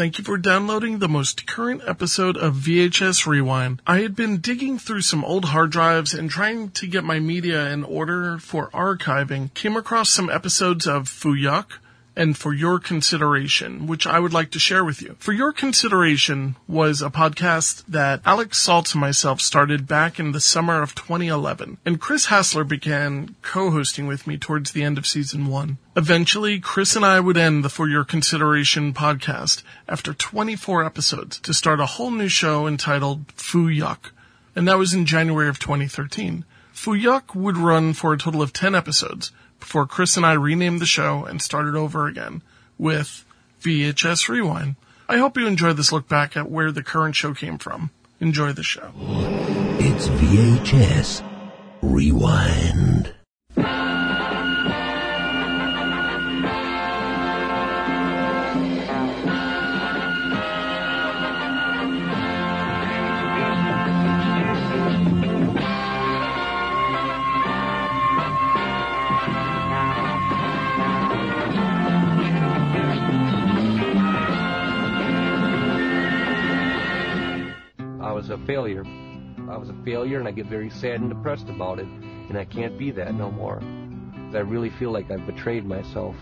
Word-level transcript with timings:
Thank 0.00 0.16
you 0.16 0.24
for 0.24 0.38
downloading 0.38 0.98
the 0.98 1.10
most 1.10 1.46
current 1.46 1.82
episode 1.86 2.38
of 2.38 2.54
VHS 2.54 3.26
Rewind. 3.26 3.82
I 3.86 4.00
had 4.00 4.16
been 4.16 4.38
digging 4.38 4.78
through 4.78 5.02
some 5.02 5.22
old 5.26 5.44
hard 5.44 5.70
drives 5.72 6.14
and 6.14 6.30
trying 6.30 6.70
to 6.70 6.86
get 6.86 7.04
my 7.04 7.20
media 7.20 7.68
in 7.68 7.84
order 7.84 8.38
for 8.38 8.70
archiving. 8.70 9.52
Came 9.52 9.76
across 9.76 10.08
some 10.08 10.30
episodes 10.30 10.86
of 10.86 11.06
Fooyuk, 11.06 11.66
and 12.16 12.36
for 12.36 12.52
your 12.52 12.78
consideration, 12.78 13.86
which 13.86 14.06
I 14.06 14.18
would 14.18 14.32
like 14.32 14.50
to 14.52 14.58
share 14.58 14.84
with 14.84 15.00
you. 15.00 15.16
For 15.18 15.32
your 15.32 15.52
consideration 15.52 16.56
was 16.66 17.02
a 17.02 17.10
podcast 17.10 17.84
that 17.88 18.20
Alex 18.24 18.64
Saltz 18.64 18.92
and 18.92 19.00
myself 19.00 19.40
started 19.40 19.86
back 19.86 20.18
in 20.18 20.32
the 20.32 20.40
summer 20.40 20.82
of 20.82 20.94
2011, 20.94 21.78
and 21.84 22.00
Chris 22.00 22.26
Hassler 22.26 22.64
began 22.64 23.34
co-hosting 23.42 24.06
with 24.06 24.26
me 24.26 24.36
towards 24.36 24.72
the 24.72 24.82
end 24.82 24.98
of 24.98 25.06
season 25.06 25.46
one. 25.46 25.78
Eventually, 25.96 26.60
Chris 26.60 26.96
and 26.96 27.04
I 27.04 27.20
would 27.20 27.36
end 27.36 27.64
the 27.64 27.68
For 27.68 27.88
Your 27.88 28.04
Consideration 28.04 28.92
podcast 28.92 29.62
after 29.88 30.12
24 30.12 30.84
episodes 30.84 31.38
to 31.40 31.54
start 31.54 31.80
a 31.80 31.86
whole 31.86 32.10
new 32.10 32.28
show 32.28 32.66
entitled 32.66 33.32
Foo 33.36 33.68
Yuck, 33.68 34.10
and 34.54 34.66
that 34.68 34.78
was 34.78 34.92
in 34.94 35.06
January 35.06 35.48
of 35.48 35.58
2013. 35.58 36.44
Fooyuk 36.74 37.34
would 37.34 37.58
run 37.58 37.92
for 37.92 38.14
a 38.14 38.18
total 38.18 38.40
of 38.40 38.54
10 38.54 38.74
episodes, 38.74 39.32
before 39.60 39.86
Chris 39.86 40.16
and 40.16 40.26
I 40.26 40.32
renamed 40.32 40.80
the 40.80 40.86
show 40.86 41.24
and 41.24 41.40
started 41.40 41.76
over 41.76 42.06
again 42.06 42.42
with 42.78 43.24
VHS 43.62 44.28
Rewind. 44.28 44.76
I 45.08 45.18
hope 45.18 45.36
you 45.36 45.46
enjoy 45.46 45.72
this 45.72 45.92
look 45.92 46.08
back 46.08 46.36
at 46.36 46.50
where 46.50 46.72
the 46.72 46.82
current 46.82 47.16
show 47.16 47.34
came 47.34 47.58
from. 47.58 47.90
Enjoy 48.20 48.52
the 48.52 48.62
show. 48.62 48.92
It's 49.78 50.08
VHS 50.08 51.24
Rewind. 51.82 53.14
Was 78.30 78.40
a 78.40 78.46
failure. 78.46 78.84
I 79.50 79.56
was 79.56 79.70
a 79.70 79.84
failure, 79.84 80.20
and 80.20 80.28
I 80.28 80.30
get 80.30 80.46
very 80.46 80.70
sad 80.70 81.00
and 81.00 81.08
depressed 81.08 81.48
about 81.48 81.80
it. 81.80 81.86
And 81.86 82.38
I 82.38 82.44
can't 82.44 82.78
be 82.78 82.92
that 82.92 83.14
no 83.14 83.30
more. 83.30 83.60
I 84.32 84.38
really 84.38 84.70
feel 84.78 84.92
like 84.92 85.10
I've 85.10 85.26
betrayed 85.26 85.64
myself, 85.64 86.14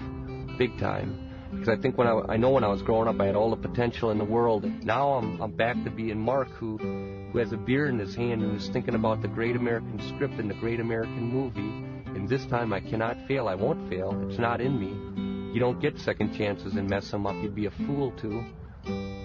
big 0.56 0.78
time. 0.78 1.30
Because 1.52 1.68
I 1.68 1.76
think 1.76 1.98
when 1.98 2.06
I, 2.06 2.20
I 2.30 2.36
know 2.38 2.50
when 2.50 2.64
I 2.64 2.68
was 2.68 2.80
growing 2.80 3.08
up, 3.08 3.20
I 3.20 3.26
had 3.26 3.36
all 3.36 3.50
the 3.50 3.68
potential 3.68 4.10
in 4.10 4.16
the 4.16 4.24
world. 4.24 4.64
Now 4.82 5.12
I'm, 5.14 5.40
I'm 5.40 5.52
back 5.52 5.82
to 5.84 5.90
being 5.90 6.18
Mark, 6.18 6.48
who, 6.52 6.78
who 6.78 7.38
has 7.38 7.52
a 7.52 7.58
beer 7.58 7.88
in 7.88 7.98
his 7.98 8.14
hand 8.14 8.42
and 8.42 8.58
is 8.58 8.68
thinking 8.68 8.94
about 8.94 9.20
the 9.20 9.28
great 9.28 9.56
American 9.56 10.00
script 10.14 10.34
and 10.34 10.48
the 10.48 10.54
great 10.54 10.80
American 10.80 11.22
movie. 11.22 11.60
And 12.06 12.26
this 12.26 12.46
time 12.46 12.72
I 12.72 12.80
cannot 12.80 13.18
fail. 13.26 13.48
I 13.48 13.54
won't 13.54 13.90
fail. 13.90 14.18
It's 14.30 14.38
not 14.38 14.62
in 14.62 14.78
me. 14.80 15.52
You 15.52 15.60
don't 15.60 15.80
get 15.80 15.98
second 15.98 16.34
chances 16.34 16.74
and 16.74 16.88
mess 16.88 17.10
them 17.10 17.26
up. 17.26 17.34
You'd 17.42 17.54
be 17.54 17.66
a 17.66 17.70
fool 17.70 18.12
to 18.22 18.44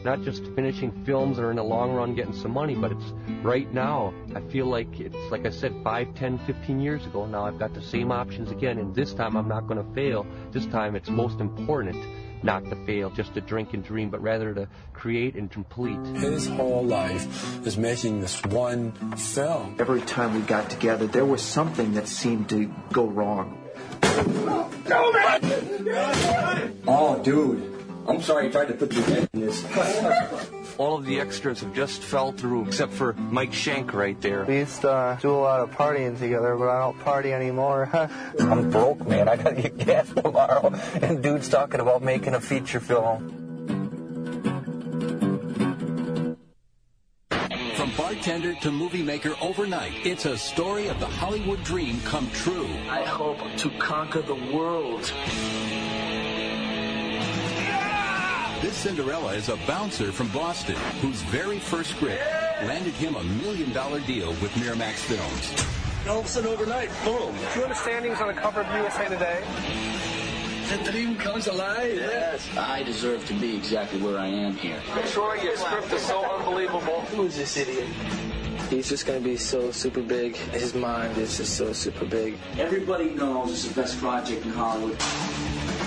not 0.03 0.21
just 0.21 0.43
finishing 0.55 0.91
films 1.05 1.39
or 1.39 1.49
in 1.49 1.55
the 1.55 1.63
long 1.63 1.93
run 1.93 2.13
getting 2.15 2.33
some 2.33 2.51
money, 2.51 2.75
but 2.75 2.91
it's 2.91 3.13
right 3.41 3.71
now. 3.73 4.13
I 4.35 4.41
feel 4.51 4.65
like 4.65 4.99
it's 4.99 5.15
like 5.31 5.45
I 5.45 5.49
said 5.49 5.73
5, 5.83 6.15
10, 6.15 6.39
15 6.39 6.79
years 6.79 7.05
ago. 7.05 7.25
Now 7.25 7.45
I've 7.45 7.59
got 7.59 7.73
the 7.73 7.81
same 7.81 8.11
options 8.11 8.51
again, 8.51 8.77
and 8.79 8.93
this 8.93 9.13
time 9.13 9.37
I'm 9.37 9.47
not 9.47 9.67
going 9.67 9.83
to 9.83 9.93
fail. 9.93 10.25
This 10.51 10.65
time 10.67 10.95
it's 10.95 11.09
most 11.09 11.39
important 11.39 11.95
not 12.43 12.65
to 12.65 12.75
fail, 12.85 13.09
just 13.09 13.33
to 13.35 13.41
drink 13.41 13.73
and 13.73 13.83
dream, 13.85 14.09
but 14.09 14.21
rather 14.21 14.53
to 14.53 14.67
create 14.91 15.35
and 15.35 15.49
complete. 15.49 15.97
His 16.17 16.45
whole 16.47 16.83
life 16.83 17.65
is 17.65 17.77
making 17.77 18.19
this 18.19 18.43
one 18.43 18.91
film. 19.15 19.77
Every 19.79 20.01
time 20.01 20.35
we 20.35 20.41
got 20.41 20.69
together, 20.69 21.07
there 21.07 21.23
was 21.23 21.41
something 21.41 21.93
that 21.93 22.09
seemed 22.09 22.49
to 22.49 22.65
go 22.91 23.05
wrong. 23.05 23.57
Oh, 26.85 27.21
dude. 27.23 27.72
I'm 28.07 28.21
sorry 28.21 28.47
I 28.47 28.49
tried 28.49 28.67
to 28.67 28.73
put 28.73 28.93
your 28.93 29.07
you 29.07 29.27
in 29.33 29.41
this. 29.41 29.63
All 30.77 30.97
of 30.97 31.05
the 31.05 31.19
extras 31.19 31.61
have 31.61 31.73
just 31.73 32.01
fell 32.01 32.31
through, 32.31 32.67
except 32.67 32.91
for 32.91 33.13
Mike 33.13 33.51
Schank 33.51 33.93
right 33.93 34.19
there. 34.19 34.43
We 34.43 34.57
used 34.57 34.81
to 34.81 34.91
uh, 34.91 35.15
do 35.17 35.31
a 35.31 35.37
lot 35.37 35.61
of 35.61 35.71
partying 35.71 36.17
together, 36.19 36.55
but 36.57 36.67
I 36.67 36.79
don't 36.79 36.99
party 36.99 37.31
anymore. 37.31 37.89
I'm 38.39 38.71
broke, 38.71 39.07
man. 39.07 39.29
I 39.29 39.37
gotta 39.37 39.61
get 39.61 39.77
gas 39.77 40.09
tomorrow. 40.09 40.73
And 41.01 41.23
dude's 41.23 41.47
talking 41.47 41.79
about 41.79 42.01
making 42.01 42.33
a 42.33 42.41
feature 42.41 42.79
film. 42.79 43.39
From 47.29 47.91
bartender 47.95 48.55
to 48.55 48.71
movie 48.71 49.03
maker 49.03 49.33
overnight, 49.41 49.93
it's 50.05 50.25
a 50.25 50.37
story 50.37 50.87
of 50.87 50.99
the 50.99 51.05
Hollywood 51.07 51.63
dream 51.63 52.01
come 52.01 52.29
true. 52.31 52.67
I 52.89 53.03
hope 53.03 53.39
to 53.57 53.69
conquer 53.79 54.21
the 54.21 54.35
world. 54.35 55.11
This 58.63 58.77
Cinderella 58.77 59.33
is 59.33 59.49
a 59.49 59.57
bouncer 59.67 60.13
from 60.13 60.29
Boston 60.29 60.77
whose 61.01 61.21
very 61.23 61.59
first 61.59 61.89
script 61.89 62.23
landed 62.61 62.93
him 62.93 63.17
a 63.17 63.23
million 63.43 63.73
dollar 63.73 63.99
deal 63.99 64.29
with 64.41 64.51
Miramax 64.51 64.99
Films. 64.99 65.67
All 66.07 66.19
of 66.19 66.25
a 66.25 66.27
sudden, 66.29 66.49
overnight, 66.49 66.89
boom. 67.03 67.35
Do 67.51 67.59
you 67.59 67.65
understand 67.65 68.05
he 68.05 68.11
was 68.11 68.21
on 68.21 68.27
the 68.27 68.33
cover 68.33 68.61
of 68.61 68.73
USA 68.73 69.09
Today? 69.09 69.43
The 70.81 70.91
dream 70.93 71.17
comes 71.17 71.47
alive. 71.47 71.93
Yes, 71.93 72.47
I 72.55 72.83
deserve 72.83 73.27
to 73.27 73.33
be 73.33 73.53
exactly 73.53 74.01
where 74.01 74.17
I 74.17 74.27
am 74.27 74.55
here. 74.55 74.81
Troy, 75.07 75.41
your 75.41 75.57
script 75.57 75.91
is 75.91 76.01
so 76.01 76.23
unbelievable. 76.23 77.01
Who's 77.11 77.35
this 77.35 77.57
idiot? 77.57 77.89
He's 78.69 78.87
just 78.87 79.05
going 79.05 79.21
to 79.21 79.29
be 79.29 79.35
so 79.35 79.71
super 79.71 80.01
big. 80.01 80.37
His 80.37 80.73
mind 80.73 81.17
is 81.17 81.35
just 81.35 81.57
so 81.57 81.73
super 81.73 82.05
big. 82.05 82.37
Everybody 82.57 83.09
knows 83.09 83.51
it's 83.51 83.67
the 83.67 83.81
best 83.81 83.99
project 83.99 84.45
in 84.45 84.53
Hollywood. 84.53 84.97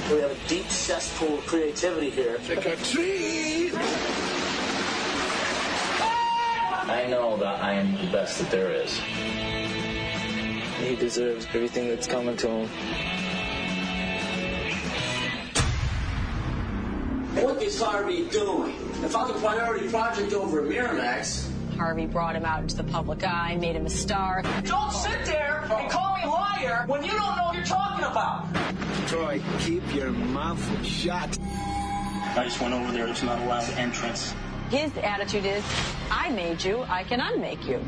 We 0.09 0.21
have 0.21 0.31
a 0.31 0.49
deep 0.49 0.69
cesspool 0.69 1.39
of 1.39 1.47
creativity 1.47 2.11
here. 2.11 2.39
Trick 2.39 2.65
or 2.65 2.77
treat. 2.77 3.73
I 6.89 7.07
know 7.11 7.37
that 7.39 7.61
I 7.61 7.73
am 7.73 7.97
the 7.97 8.13
best 8.13 8.39
that 8.39 8.49
there 8.49 8.71
is. 8.71 9.01
He 10.79 10.95
deserves 10.95 11.47
everything 11.53 11.89
that's 11.89 12.07
coming 12.07 12.37
to 12.37 12.49
him. 12.49 12.69
What 17.43 17.61
is 17.61 17.83
Harvey 17.83 18.29
doing? 18.29 18.77
If 19.03 19.17
I'm 19.17 19.27
the 19.27 19.35
priority 19.35 19.89
project 19.89 20.33
over 20.33 20.63
Miramax, 20.63 21.51
Harvey 21.77 22.07
brought 22.07 22.35
him 22.35 22.45
out 22.45 22.63
into 22.63 22.77
the 22.77 22.85
public 22.85 23.23
eye, 23.25 23.57
made 23.57 23.77
him 23.77 23.87
a 23.87 23.91
star. 23.91 24.43
don't 24.65 24.93
sit 24.93 25.25
there 25.25 25.67
and 25.71 25.91
call 25.91 26.17
me 26.17 26.25
liar 26.25 26.85
when 26.87 27.05
you 27.05 27.11
don't 27.13 27.37
know 27.37 27.45
what 27.45 27.55
you're 27.55 27.65
talking 27.65 28.05
about. 28.05 28.47
Troy, 29.07 29.41
keep 29.61 29.95
your 29.95 30.11
mouth 30.11 30.87
shut. 30.87 31.39
I 31.41 32.45
just 32.45 32.61
went 32.61 32.75
over 32.75 32.91
there. 32.93 33.07
It's 33.09 33.23
not 33.23 33.41
allowed 33.43 33.69
entrance. 33.79 34.35
His 34.71 34.91
attitude 34.99 35.45
is, 35.45 35.65
I 36.11 36.31
made 36.31 36.65
you, 36.65 36.83
I 36.89 37.05
can 37.05 37.21
unmake 37.21 37.65
you. 37.67 37.79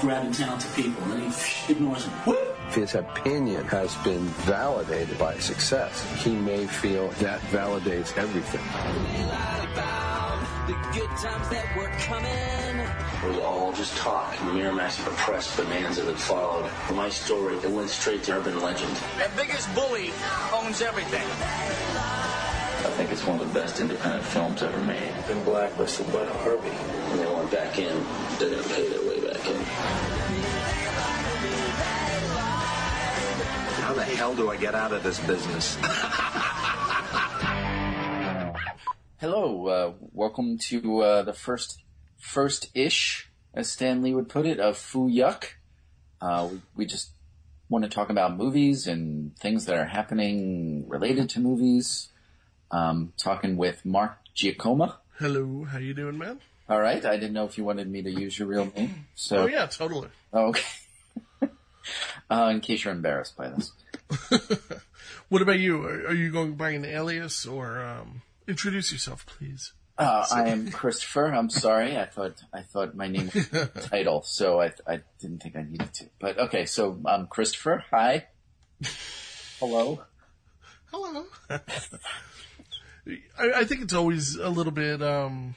Grabbing 0.00 0.32
talented 0.32 0.70
people 0.74 1.02
and 1.04 1.22
then 1.22 1.30
he 1.30 1.72
ignores 1.72 2.04
them. 2.04 2.12
Whoop! 2.26 2.54
His 2.70 2.94
opinion 2.94 3.64
has 3.66 3.94
been 3.98 4.24
validated 4.44 5.18
by 5.18 5.38
success. 5.38 6.04
He 6.22 6.34
may 6.34 6.66
feel 6.66 7.08
that 7.20 7.40
validates 7.52 8.16
everything. 8.16 8.60
The 10.66 10.72
good 10.94 11.10
times 11.18 11.46
that 11.50 11.76
were 11.76 11.90
coming. 12.06 12.88
We 13.28 13.42
all 13.42 13.70
just 13.74 13.94
talk. 13.98 14.32
Miramax 14.36 14.96
press 15.18 15.54
bonanza 15.54 16.04
that 16.04 16.16
followed. 16.16 16.70
My 16.94 17.10
story, 17.10 17.56
it 17.58 17.70
went 17.70 17.90
straight 17.90 18.22
to 18.24 18.38
urban 18.38 18.58
legend. 18.58 18.96
The 19.18 19.30
biggest 19.36 19.74
bully 19.74 20.10
owns 20.54 20.80
everything. 20.80 21.20
I 21.20 22.90
think 22.96 23.12
it's 23.12 23.26
one 23.26 23.38
of 23.40 23.46
the 23.46 23.60
best 23.60 23.78
independent 23.78 24.24
films 24.24 24.62
ever 24.62 24.80
made. 24.84 25.12
Been 25.28 25.44
blacklisted 25.44 26.10
by 26.10 26.24
Harvey. 26.24 26.70
When 26.70 27.18
they 27.18 27.26
went 27.26 27.50
back 27.50 27.78
in, 27.78 28.02
they're 28.38 28.48
gonna 28.48 28.62
pay 28.62 28.88
their 28.88 29.02
way 29.06 29.20
back 29.20 29.46
in. 29.46 29.62
How 33.82 33.92
the 33.92 34.04
hell 34.04 34.34
do 34.34 34.50
I 34.50 34.56
get 34.56 34.74
out 34.74 34.92
of 34.92 35.02
this 35.02 35.20
business? 35.20 35.76
Hello, 39.18 39.68
uh, 39.68 39.92
welcome 40.12 40.58
to 40.58 41.00
uh, 41.00 41.22
the 41.22 41.32
first 41.32 41.82
first-ish, 42.18 43.30
as 43.54 43.70
Stan 43.70 44.02
Lee 44.02 44.12
would 44.12 44.28
put 44.28 44.44
it, 44.44 44.58
of 44.58 44.76
Foo 44.76 45.08
Yuck. 45.08 45.44
Uh, 46.20 46.48
we, 46.50 46.60
we 46.74 46.86
just 46.86 47.10
want 47.68 47.84
to 47.84 47.90
talk 47.90 48.10
about 48.10 48.36
movies 48.36 48.88
and 48.88 49.36
things 49.38 49.66
that 49.66 49.76
are 49.76 49.84
happening 49.84 50.88
related 50.88 51.30
to 51.30 51.40
movies. 51.40 52.08
Um, 52.70 53.12
talking 53.16 53.56
with 53.56 53.84
Mark 53.84 54.18
Giacomo. 54.34 54.96
Hello, 55.18 55.64
how 55.64 55.78
you 55.78 55.94
doing, 55.94 56.18
man? 56.18 56.40
All 56.68 56.80
right, 56.80 57.04
I 57.04 57.16
didn't 57.16 57.34
know 57.34 57.44
if 57.44 57.56
you 57.56 57.64
wanted 57.64 57.88
me 57.88 58.02
to 58.02 58.10
use 58.10 58.36
your 58.36 58.48
real 58.48 58.72
name. 58.76 59.06
So, 59.14 59.42
oh 59.42 59.46
yeah, 59.46 59.66
totally. 59.66 60.08
Oh, 60.32 60.48
okay. 60.48 60.66
uh, 62.30 62.50
in 62.52 62.60
case 62.60 62.84
you're 62.84 62.94
embarrassed 62.94 63.36
by 63.36 63.50
this. 63.50 63.72
What 65.28 65.42
about 65.42 65.58
you? 65.58 65.82
Are, 65.84 66.08
are 66.08 66.14
you 66.14 66.30
going 66.30 66.54
by 66.54 66.70
an 66.70 66.84
alias 66.84 67.46
or 67.46 67.82
um, 67.82 68.22
Introduce 68.46 68.92
yourself, 68.92 69.24
please. 69.26 69.72
Uh, 69.96 70.26
I 70.32 70.48
am 70.48 70.70
Christopher. 70.70 71.26
I'm 71.32 71.48
sorry. 71.50 71.96
I 71.96 72.06
thought 72.06 72.42
I 72.52 72.62
thought 72.62 72.94
my 72.96 73.06
name 73.08 73.30
was 73.32 73.48
title, 73.86 74.22
so 74.22 74.60
I 74.60 74.72
I 74.86 75.00
didn't 75.20 75.42
think 75.42 75.56
I 75.56 75.62
needed 75.62 75.94
to. 75.94 76.06
But 76.18 76.38
okay, 76.38 76.66
so 76.66 77.00
I'm 77.06 77.26
Christopher. 77.28 77.84
Hi. 77.90 78.26
Hello. 79.60 80.02
Hello. 80.92 81.26
I, 81.50 81.60
I 83.38 83.64
think 83.64 83.82
it's 83.82 83.94
always 83.94 84.34
a 84.36 84.48
little 84.48 84.72
bit 84.72 85.00
um, 85.02 85.54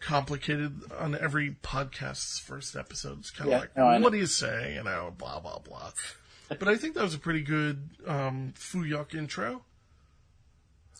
complicated 0.00 0.80
on 0.98 1.16
every 1.16 1.56
podcast's 1.62 2.38
first 2.38 2.76
episode. 2.76 3.20
It's 3.20 3.30
kind 3.30 3.48
of 3.48 3.52
Yeah, 3.52 3.60
like, 3.60 3.76
no, 3.76 4.00
what 4.00 4.12
do 4.12 4.18
you 4.18 4.26
say? 4.26 4.74
You 4.74 4.82
know, 4.84 5.14
blah 5.16 5.40
blah 5.40 5.60
blah. 5.60 5.92
but 6.50 6.68
I 6.68 6.76
think 6.76 6.94
that 6.94 7.02
was 7.02 7.14
a 7.14 7.18
pretty 7.18 7.42
good 7.42 7.88
um, 8.06 8.52
Fuyuk 8.56 9.14
intro. 9.14 9.62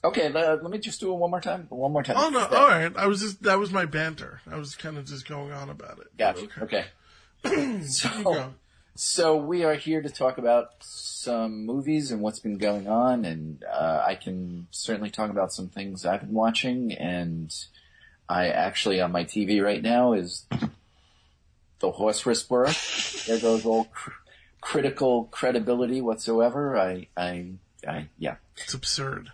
Okay, 0.04 0.28
le- 0.28 0.60
let 0.62 0.70
me 0.70 0.78
just 0.78 1.00
do 1.00 1.12
it 1.12 1.16
one 1.16 1.30
more 1.30 1.40
time. 1.40 1.66
One 1.70 1.92
more 1.92 2.02
time. 2.02 2.16
Oh 2.18 2.28
no! 2.28 2.40
All 2.46 2.68
right, 2.68 2.94
I 2.96 3.06
was 3.06 3.20
just 3.20 3.42
that 3.42 3.58
was 3.58 3.72
my 3.72 3.84
banter. 3.84 4.40
I 4.50 4.56
was 4.56 4.76
kind 4.76 4.96
of 4.96 5.04
just 5.06 5.28
going 5.28 5.52
on 5.52 5.70
about 5.70 5.98
it. 5.98 6.06
Gotcha. 6.16 6.46
Okay. 6.62 6.84
Okay. 7.44 7.80
So, 7.84 8.52
so 8.96 9.36
we 9.36 9.62
are 9.64 9.74
here 9.74 10.02
to 10.02 10.10
talk 10.10 10.38
about 10.38 10.70
some 10.80 11.64
movies 11.66 12.10
and 12.10 12.20
what's 12.20 12.40
been 12.40 12.58
going 12.58 12.88
on, 12.88 13.24
and 13.24 13.62
uh, 13.64 14.02
I 14.06 14.16
can 14.16 14.66
certainly 14.72 15.10
talk 15.10 15.30
about 15.30 15.52
some 15.52 15.68
things 15.68 16.04
I've 16.04 16.20
been 16.22 16.32
watching. 16.32 16.92
And 16.92 17.54
I 18.28 18.48
actually 18.48 19.00
on 19.00 19.12
my 19.12 19.24
TV 19.24 19.62
right 19.62 19.80
now 19.82 20.14
is 20.14 20.46
the 21.80 21.90
Horse 21.92 22.26
Whisperer. 22.26 22.70
there 23.26 23.38
goes 23.40 23.64
all 23.64 23.84
cr- 23.84 24.10
critical 24.60 25.24
credibility 25.30 26.00
whatsoever. 26.00 26.76
I, 26.76 27.06
I, 27.16 27.52
I, 27.86 28.08
yeah. 28.18 28.36
It's 28.56 28.74
absurd. 28.74 29.30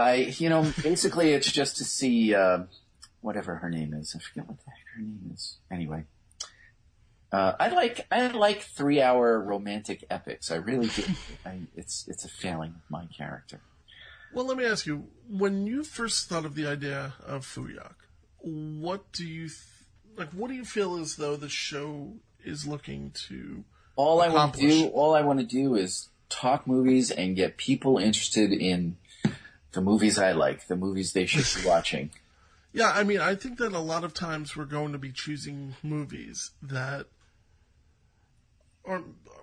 I, 0.00 0.34
you 0.38 0.48
know, 0.48 0.62
basically 0.82 1.32
it's 1.32 1.50
just 1.50 1.76
to 1.78 1.84
see, 1.84 2.34
uh, 2.34 2.64
whatever 3.20 3.56
her 3.56 3.70
name 3.70 3.94
is. 3.94 4.14
I 4.16 4.20
forget 4.20 4.48
what 4.48 4.58
the 4.58 4.70
heck 4.70 4.86
her 4.96 5.02
name 5.02 5.30
is. 5.34 5.58
Anyway. 5.70 6.04
Uh, 7.32 7.54
I 7.60 7.68
like, 7.68 8.06
I 8.10 8.26
like 8.28 8.62
three 8.62 9.00
hour 9.00 9.40
romantic 9.40 10.04
epics. 10.10 10.50
I 10.50 10.56
really 10.56 10.88
do. 10.88 11.04
I, 11.46 11.60
it's, 11.76 12.06
it's 12.08 12.24
a 12.24 12.28
failing 12.28 12.70
of 12.70 12.90
my 12.90 13.06
character. 13.06 13.60
Well, 14.32 14.46
let 14.46 14.56
me 14.56 14.64
ask 14.64 14.86
you: 14.86 15.08
when 15.28 15.66
you 15.66 15.82
first 15.82 16.28
thought 16.28 16.44
of 16.44 16.54
the 16.54 16.66
idea 16.66 17.14
of 17.24 17.44
Fuyuk, 17.44 17.94
what 18.38 19.10
do 19.12 19.26
you 19.26 19.48
th- 19.48 19.58
like? 20.16 20.30
What 20.30 20.48
do 20.48 20.54
you 20.54 20.64
feel 20.64 20.96
as 20.96 21.16
though 21.16 21.36
the 21.36 21.48
show 21.48 22.12
is 22.44 22.66
looking 22.66 23.10
to 23.28 23.64
All 23.96 24.20
I 24.22 24.28
want 24.28 24.54
to 24.54 24.60
do, 24.60 24.86
all 24.88 25.14
I 25.14 25.22
want 25.22 25.40
to 25.40 25.46
do 25.46 25.74
is 25.74 26.08
talk 26.28 26.66
movies 26.66 27.10
and 27.10 27.34
get 27.34 27.56
people 27.56 27.98
interested 27.98 28.52
in 28.52 28.96
the 29.72 29.80
movies 29.80 30.18
I 30.18 30.32
like, 30.32 30.66
the 30.66 30.76
movies 30.76 31.12
they 31.12 31.26
should 31.26 31.62
be 31.62 31.68
watching. 31.68 32.10
Yeah, 32.72 32.90
I 32.90 33.02
mean, 33.02 33.20
I 33.20 33.34
think 33.34 33.58
that 33.58 33.72
a 33.72 33.80
lot 33.80 34.04
of 34.04 34.14
times 34.14 34.56
we're 34.56 34.64
going 34.64 34.92
to 34.92 34.98
be 34.98 35.10
choosing 35.10 35.74
movies 35.82 36.52
that, 36.62 37.06
or 38.84 39.02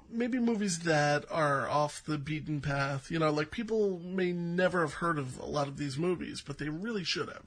maybe 0.10 0.40
movies 0.40 0.80
that 0.80 1.26
are 1.30 1.68
off 1.68 2.04
the 2.06 2.18
beaten 2.18 2.62
path. 2.62 3.12
You 3.12 3.20
know, 3.20 3.32
like 3.32 3.52
people 3.52 4.00
may 4.00 4.32
never 4.32 4.82
have 4.82 4.96
heard 4.96 5.20
of 5.20 5.38
a 5.40 5.46
lot 5.46 5.68
of 5.68 5.78
these 5.78 5.98
movies, 5.98 6.42
but 6.46 6.58
they 6.58 6.70
really 6.70 7.04
should 7.04 7.28
have. 7.28 7.44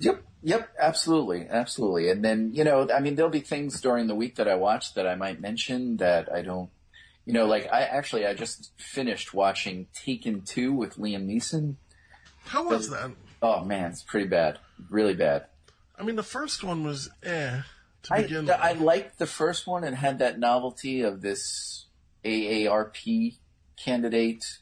Yep, 0.00 0.22
yep, 0.42 0.70
absolutely, 0.78 1.46
absolutely. 1.48 2.10
And 2.10 2.24
then, 2.24 2.50
you 2.52 2.64
know, 2.64 2.88
I 2.94 3.00
mean, 3.00 3.14
there'll 3.14 3.30
be 3.30 3.40
things 3.40 3.80
during 3.80 4.06
the 4.06 4.14
week 4.14 4.36
that 4.36 4.48
I 4.48 4.56
watch 4.56 4.94
that 4.94 5.06
I 5.06 5.14
might 5.14 5.40
mention 5.40 5.98
that 5.98 6.32
I 6.32 6.42
don't, 6.42 6.70
you 7.24 7.32
know, 7.32 7.46
like 7.46 7.72
I 7.72 7.82
actually, 7.82 8.26
I 8.26 8.34
just 8.34 8.72
finished 8.76 9.32
watching 9.32 9.86
Taken 9.94 10.42
2 10.42 10.72
with 10.72 10.96
Liam 10.96 11.26
Neeson. 11.26 11.76
How 12.44 12.68
was 12.68 12.90
that? 12.90 13.10
Oh 13.42 13.64
man, 13.64 13.90
it's 13.90 14.02
pretty 14.02 14.26
bad. 14.26 14.58
Really 14.90 15.14
bad. 15.14 15.46
I 15.98 16.02
mean, 16.02 16.16
the 16.16 16.22
first 16.22 16.64
one 16.64 16.84
was 16.84 17.10
eh 17.22 17.62
to 18.04 18.14
I, 18.14 18.22
begin 18.22 18.46
with. 18.46 18.54
I 18.54 18.72
liked 18.72 19.18
the 19.18 19.26
first 19.26 19.66
one 19.66 19.84
and 19.84 19.96
had 19.96 20.18
that 20.18 20.38
novelty 20.38 21.02
of 21.02 21.20
this 21.20 21.86
AARP 22.24 23.36
candidate 23.76 24.58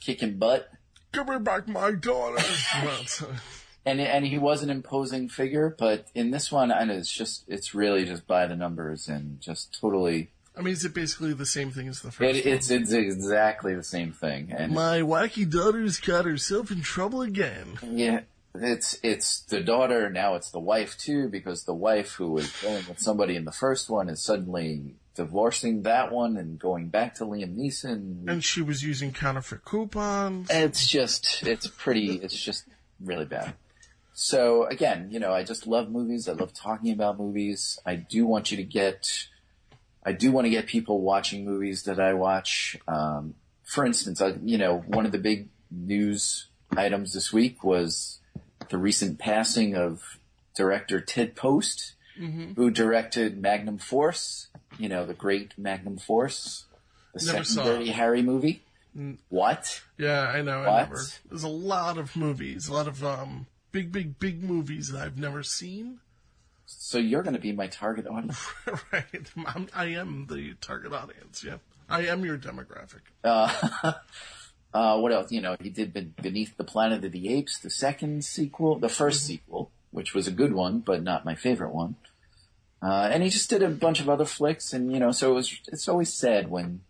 kicking 0.00 0.38
butt. 0.38 0.70
Give 1.12 1.28
me 1.28 1.38
back 1.38 1.68
my 1.68 1.92
daughter. 1.92 2.42
And 3.84 4.00
and 4.00 4.24
he 4.24 4.38
was 4.38 4.62
an 4.62 4.70
imposing 4.70 5.28
figure, 5.28 5.74
but 5.76 6.06
in 6.14 6.30
this 6.30 6.52
one, 6.52 6.70
and 6.70 6.88
it's 6.88 7.12
just 7.12 7.42
it's 7.48 7.74
really 7.74 8.04
just 8.04 8.28
by 8.28 8.46
the 8.46 8.54
numbers 8.54 9.08
and 9.08 9.40
just 9.40 9.76
totally. 9.80 10.30
I 10.56 10.60
mean, 10.60 10.72
is 10.72 10.84
it 10.84 10.92
basically 10.94 11.32
the 11.32 11.46
same 11.46 11.70
thing 11.70 11.88
as 11.88 12.02
the 12.02 12.10
first 12.10 12.36
It, 12.38 12.46
it's 12.46 12.70
it's 12.70 12.92
exactly 12.92 13.74
the 13.74 13.82
same 13.82 14.12
thing, 14.12 14.52
and 14.52 14.72
My 14.72 15.00
wacky 15.00 15.50
daughter's 15.50 15.98
got 15.98 16.24
herself 16.24 16.70
in 16.70 16.82
trouble 16.82 17.22
again. 17.22 17.78
yeah, 17.82 18.20
it's 18.54 18.98
it's 19.02 19.40
the 19.40 19.60
daughter 19.60 20.10
now. 20.10 20.34
It's 20.34 20.50
the 20.50 20.60
wife 20.60 20.98
too, 20.98 21.28
because 21.28 21.64
the 21.64 21.74
wife 21.74 22.12
who 22.12 22.32
was 22.32 22.50
going 22.60 22.84
with 22.88 22.98
somebody 22.98 23.34
in 23.36 23.44
the 23.44 23.52
first 23.52 23.88
one 23.88 24.08
is 24.10 24.22
suddenly 24.22 24.94
divorcing 25.14 25.82
that 25.82 26.10
one 26.10 26.36
and 26.36 26.58
going 26.58 26.88
back 26.88 27.14
to 27.16 27.24
Liam 27.24 27.56
Neeson. 27.56 28.28
And 28.28 28.42
she 28.42 28.62
was 28.62 28.82
using 28.82 29.12
counterfeit 29.12 29.64
coupons. 29.64 30.48
It's 30.50 30.86
just, 30.86 31.42
it's 31.42 31.66
pretty, 31.66 32.14
it's 32.16 32.42
just 32.42 32.64
really 32.98 33.26
bad. 33.26 33.54
So 34.14 34.64
again, 34.64 35.08
you 35.10 35.18
know, 35.20 35.32
I 35.32 35.44
just 35.44 35.66
love 35.66 35.90
movies. 35.90 36.28
I 36.28 36.32
love 36.32 36.54
talking 36.54 36.92
about 36.92 37.18
movies. 37.18 37.78
I 37.84 37.96
do 37.96 38.26
want 38.26 38.50
you 38.50 38.56
to 38.56 38.62
get, 38.62 39.28
I 40.04 40.12
do 40.12 40.32
want 40.32 40.46
to 40.46 40.50
get 40.50 40.66
people 40.66 41.00
watching 41.00 41.44
movies 41.44 41.84
that 41.84 42.00
I 42.00 42.14
watch. 42.14 42.76
Um, 42.88 43.34
for 43.64 43.84
instance, 43.86 44.20
I, 44.20 44.34
you 44.42 44.58
know, 44.58 44.78
one 44.78 45.06
of 45.06 45.12
the 45.12 45.18
big 45.18 45.48
news 45.70 46.48
items 46.76 47.12
this 47.14 47.32
week 47.32 47.62
was 47.62 48.18
the 48.70 48.78
recent 48.78 49.18
passing 49.18 49.76
of 49.76 50.18
director 50.56 51.00
Ted 51.00 51.34
Post, 51.36 51.94
Mhm. 52.18 52.56
who 52.56 52.70
directed 52.70 53.40
Magnum 53.40 53.78
Force, 53.78 54.48
you 54.78 54.88
know, 54.88 55.06
the 55.06 55.14
great 55.14 55.56
Magnum 55.56 55.96
Force, 55.98 56.66
the 57.14 57.24
Never 57.24 57.44
second 57.44 57.72
Dirty. 57.78 57.90
Harry 57.92 58.22
movie. 58.22 58.62
Mm. 58.96 59.16
What? 59.30 59.80
Yeah, 59.96 60.22
I 60.22 60.42
know. 60.42 60.60
I 60.62 60.68
What? 60.68 60.78
never. 60.90 61.02
There's 61.28 61.42
a 61.42 61.48
lot 61.48 61.96
of 61.96 62.14
movies, 62.16 62.68
a 62.68 62.72
lot 62.74 62.86
of 62.88 63.02
um, 63.02 63.46
big, 63.70 63.90
big, 63.92 64.18
big 64.18 64.42
movies 64.42 64.88
that 64.88 65.00
I've 65.02 65.16
never 65.18 65.42
seen. 65.42 66.00
So 66.78 66.98
you're 66.98 67.22
going 67.22 67.34
to 67.34 67.40
be 67.40 67.52
my 67.52 67.66
target 67.66 68.06
audience. 68.06 68.44
right. 68.92 69.30
I'm, 69.46 69.68
I 69.74 69.86
am 69.86 70.26
the 70.28 70.54
target 70.60 70.92
audience. 70.92 71.44
Yeah. 71.44 71.58
I 71.88 72.06
am 72.06 72.24
your 72.24 72.38
demographic. 72.38 73.00
Uh, 73.22 73.92
uh, 74.74 74.98
what 74.98 75.12
else? 75.12 75.30
You 75.30 75.40
know, 75.40 75.56
he 75.60 75.70
did 75.70 76.16
Beneath 76.16 76.56
the 76.56 76.64
Planet 76.64 77.04
of 77.04 77.12
the 77.12 77.28
Apes, 77.28 77.58
the 77.58 77.70
second 77.70 78.24
sequel, 78.24 78.78
the 78.78 78.88
1st 78.88 79.20
sequel, 79.20 79.70
which 79.90 80.14
was 80.14 80.26
a 80.26 80.32
good 80.32 80.52
one, 80.54 80.80
but 80.80 81.02
not 81.02 81.24
my 81.24 81.34
favorite 81.34 81.74
one. 81.74 81.96
Uh, 82.82 83.08
and 83.12 83.22
he 83.22 83.28
just 83.28 83.48
did 83.48 83.62
a 83.62 83.68
bunch 83.68 84.00
of 84.00 84.08
other 84.08 84.24
flicks, 84.24 84.72
and 84.72 84.90
you 84.90 84.98
know, 84.98 85.12
so 85.12 85.30
it 85.30 85.34
was. 85.34 85.60
It's 85.68 85.88
always 85.88 86.12
sad 86.12 86.50
when 86.50 86.80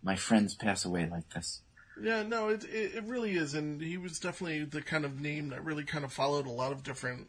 my 0.00 0.14
friends 0.14 0.54
pass 0.54 0.84
away 0.84 1.08
like 1.10 1.28
this. 1.30 1.62
Yeah, 2.00 2.22
no, 2.22 2.48
it, 2.48 2.62
it 2.64 2.94
it 2.94 3.04
really 3.04 3.32
is, 3.32 3.54
and 3.54 3.80
he 3.80 3.98
was 3.98 4.20
definitely 4.20 4.64
the 4.64 4.82
kind 4.82 5.04
of 5.04 5.20
name 5.20 5.48
that 5.48 5.64
really 5.64 5.82
kind 5.82 6.04
of 6.04 6.12
followed 6.12 6.46
a 6.46 6.50
lot 6.50 6.70
of 6.70 6.84
different 6.84 7.28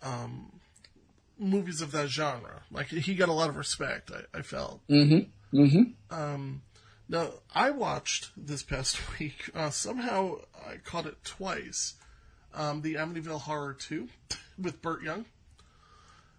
um, 0.00 0.57
movies 1.38 1.80
of 1.80 1.92
that 1.92 2.08
genre. 2.08 2.62
Like 2.70 2.88
he 2.88 3.14
got 3.14 3.28
a 3.28 3.32
lot 3.32 3.48
of 3.48 3.56
respect. 3.56 4.10
I, 4.10 4.38
I 4.38 4.42
felt. 4.42 4.80
Mm-hmm. 4.88 5.58
Mm-hmm. 5.58 5.82
Um, 6.14 6.62
now 7.08 7.30
I 7.54 7.70
watched 7.70 8.30
this 8.36 8.62
past 8.62 8.98
week. 9.18 9.50
Uh, 9.54 9.70
somehow 9.70 10.36
I 10.66 10.76
caught 10.76 11.06
it 11.06 11.24
twice. 11.24 11.94
Um, 12.54 12.82
the 12.82 12.94
Amityville 12.94 13.42
Horror 13.42 13.74
Two 13.74 14.08
with 14.58 14.82
Burt 14.82 15.02
Young. 15.02 15.24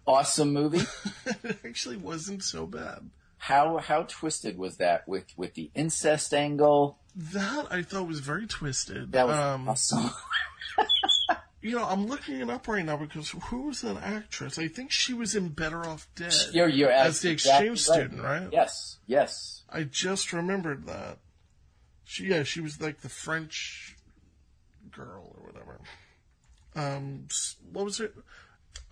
Awesome 0.06 0.52
movie. 0.52 0.86
it 1.44 1.58
actually 1.64 1.96
wasn't 1.96 2.42
so 2.42 2.66
bad. 2.66 3.10
How 3.38 3.78
how 3.78 4.02
twisted 4.02 4.58
was 4.58 4.76
that 4.76 5.08
with 5.08 5.26
with 5.36 5.54
the 5.54 5.70
incest 5.74 6.34
angle? 6.34 6.98
That 7.16 7.66
I 7.70 7.82
thought 7.82 8.06
was 8.06 8.20
very 8.20 8.46
twisted. 8.46 9.12
That 9.12 9.26
was 9.26 9.38
um, 9.38 9.68
awesome. 9.68 10.10
You 11.62 11.76
know, 11.76 11.84
I'm 11.84 12.06
looking 12.06 12.40
it 12.40 12.48
up 12.48 12.66
right 12.68 12.84
now 12.84 12.96
because 12.96 13.30
who 13.30 13.62
was 13.66 13.82
that 13.82 13.98
actress? 14.02 14.58
I 14.58 14.68
think 14.68 14.90
she 14.90 15.12
was 15.12 15.34
in 15.36 15.50
Better 15.50 15.86
Off 15.86 16.08
Dead 16.14 16.34
You're 16.52 16.68
you're 16.68 16.90
as 16.90 17.20
the 17.20 17.30
exactly 17.30 17.68
exchange 17.68 17.88
right. 17.88 18.06
student, 18.06 18.22
right? 18.22 18.48
Yes, 18.50 18.98
yes. 19.06 19.62
I 19.68 19.82
just 19.82 20.32
remembered 20.32 20.86
that. 20.86 21.18
She, 22.04 22.24
yeah, 22.24 22.44
she 22.44 22.60
was 22.60 22.80
like 22.80 23.02
the 23.02 23.10
French 23.10 23.96
girl 24.90 25.36
or 25.38 25.46
whatever. 25.46 25.80
Um, 26.74 27.28
what 27.72 27.84
was 27.84 28.00
it? 28.00 28.14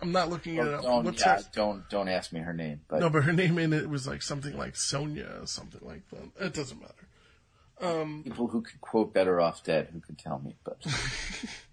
I'm 0.01 0.11
not 0.11 0.29
looking 0.29 0.55
it 0.55 0.67
up. 0.67 0.83
Don't 0.83 1.05
What's 1.05 1.21
yeah, 1.21 1.37
her? 1.37 1.43
don't 1.53 1.89
don't 1.89 2.07
ask 2.07 2.31
me 2.31 2.39
her 2.41 2.53
name. 2.53 2.81
But 2.87 2.99
No, 2.99 3.09
but 3.09 3.23
her 3.23 3.33
name 3.33 3.57
in 3.57 3.73
it 3.73 3.89
was 3.89 4.07
like 4.07 4.21
something 4.21 4.57
like 4.57 4.75
Sonia, 4.75 5.39
or 5.41 5.47
something 5.47 5.81
like 5.83 6.03
that. 6.11 6.45
It 6.45 6.53
doesn't 6.53 6.79
matter. 6.79 6.93
Um, 7.81 8.23
people 8.23 8.47
who 8.47 8.61
could 8.61 8.79
quote 8.79 9.13
"Better 9.13 9.41
Off 9.41 9.63
Dead" 9.63 9.89
who 9.91 9.99
could 9.99 10.17
tell 10.17 10.39
me. 10.39 10.55
But 10.63 10.85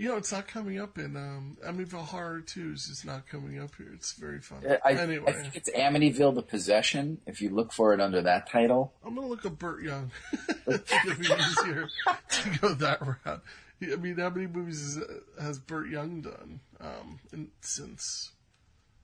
you 0.00 0.08
know, 0.08 0.16
it's 0.16 0.32
not 0.32 0.48
coming 0.48 0.80
up 0.80 0.96
in 0.96 1.14
um, 1.14 1.58
Amityville 1.62 2.06
Horror 2.06 2.40
2 2.40 2.72
is 2.72 2.86
just 2.86 3.04
not 3.04 3.26
coming 3.28 3.60
up 3.60 3.74
here. 3.76 3.92
It's 3.92 4.14
very 4.14 4.40
fun. 4.40 4.64
I, 4.66 4.92
I 4.92 4.92
anyway, 4.94 5.30
think 5.30 5.54
it's 5.54 5.68
Amityville: 5.68 6.34
The 6.34 6.42
Possession. 6.42 7.20
If 7.26 7.42
you 7.42 7.50
look 7.50 7.70
for 7.70 7.92
it 7.92 8.00
under 8.00 8.22
that 8.22 8.48
title, 8.48 8.94
I'm 9.04 9.14
gonna 9.14 9.26
look 9.26 9.44
up 9.44 9.58
Burt 9.58 9.82
Young. 9.82 10.10
gonna 10.66 10.80
be 11.18 11.26
easier 11.26 11.86
to 12.30 12.58
go 12.62 12.72
that 12.72 13.02
route. 13.02 13.42
I 13.82 13.96
mean, 13.96 14.16
how 14.16 14.30
many 14.30 14.46
movies 14.46 14.96
has, 14.96 15.04
has 15.38 15.58
Burt 15.58 15.90
Young 15.90 16.22
done 16.22 16.60
um, 16.80 17.18
in, 17.34 17.48
since? 17.60 18.32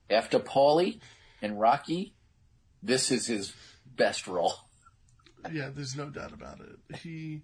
After 0.09 0.39
Paulie 0.39 0.99
and 1.43 1.59
Rocky, 1.59 2.15
this 2.81 3.11
is 3.11 3.27
his 3.27 3.53
best 3.85 4.25
role. 4.25 4.55
Yeah, 5.53 5.69
there's 5.69 5.95
no 5.95 6.09
doubt 6.09 6.33
about 6.33 6.59
it. 6.59 6.95
He 6.95 7.43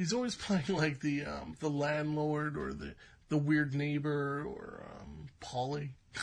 he's 0.00 0.14
always 0.14 0.34
playing 0.46 0.64
like 0.70 1.00
the 1.00 1.26
um, 1.26 1.54
the 1.60 1.68
landlord 1.68 2.56
or 2.56 2.72
the 2.72 2.94
the 3.28 3.36
weird 3.36 3.74
neighbor 3.74 4.42
or 4.48 4.86
um, 5.00 5.26
Paulie. 5.40 5.90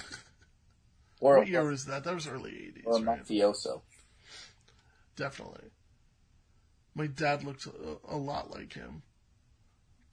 Or 1.19 1.39
what 1.39 1.47
year 1.47 1.65
was 1.65 1.85
that? 1.85 2.03
That 2.03 2.13
was 2.13 2.27
early 2.27 2.51
'80s. 2.51 2.83
Or 2.85 3.01
right? 3.03 3.25
mafioso. 3.25 3.81
Definitely. 5.15 5.69
My 6.93 7.07
dad 7.07 7.43
looked 7.43 7.65
a, 7.65 7.71
a 8.07 8.17
lot 8.17 8.51
like 8.51 8.73
him, 8.73 9.01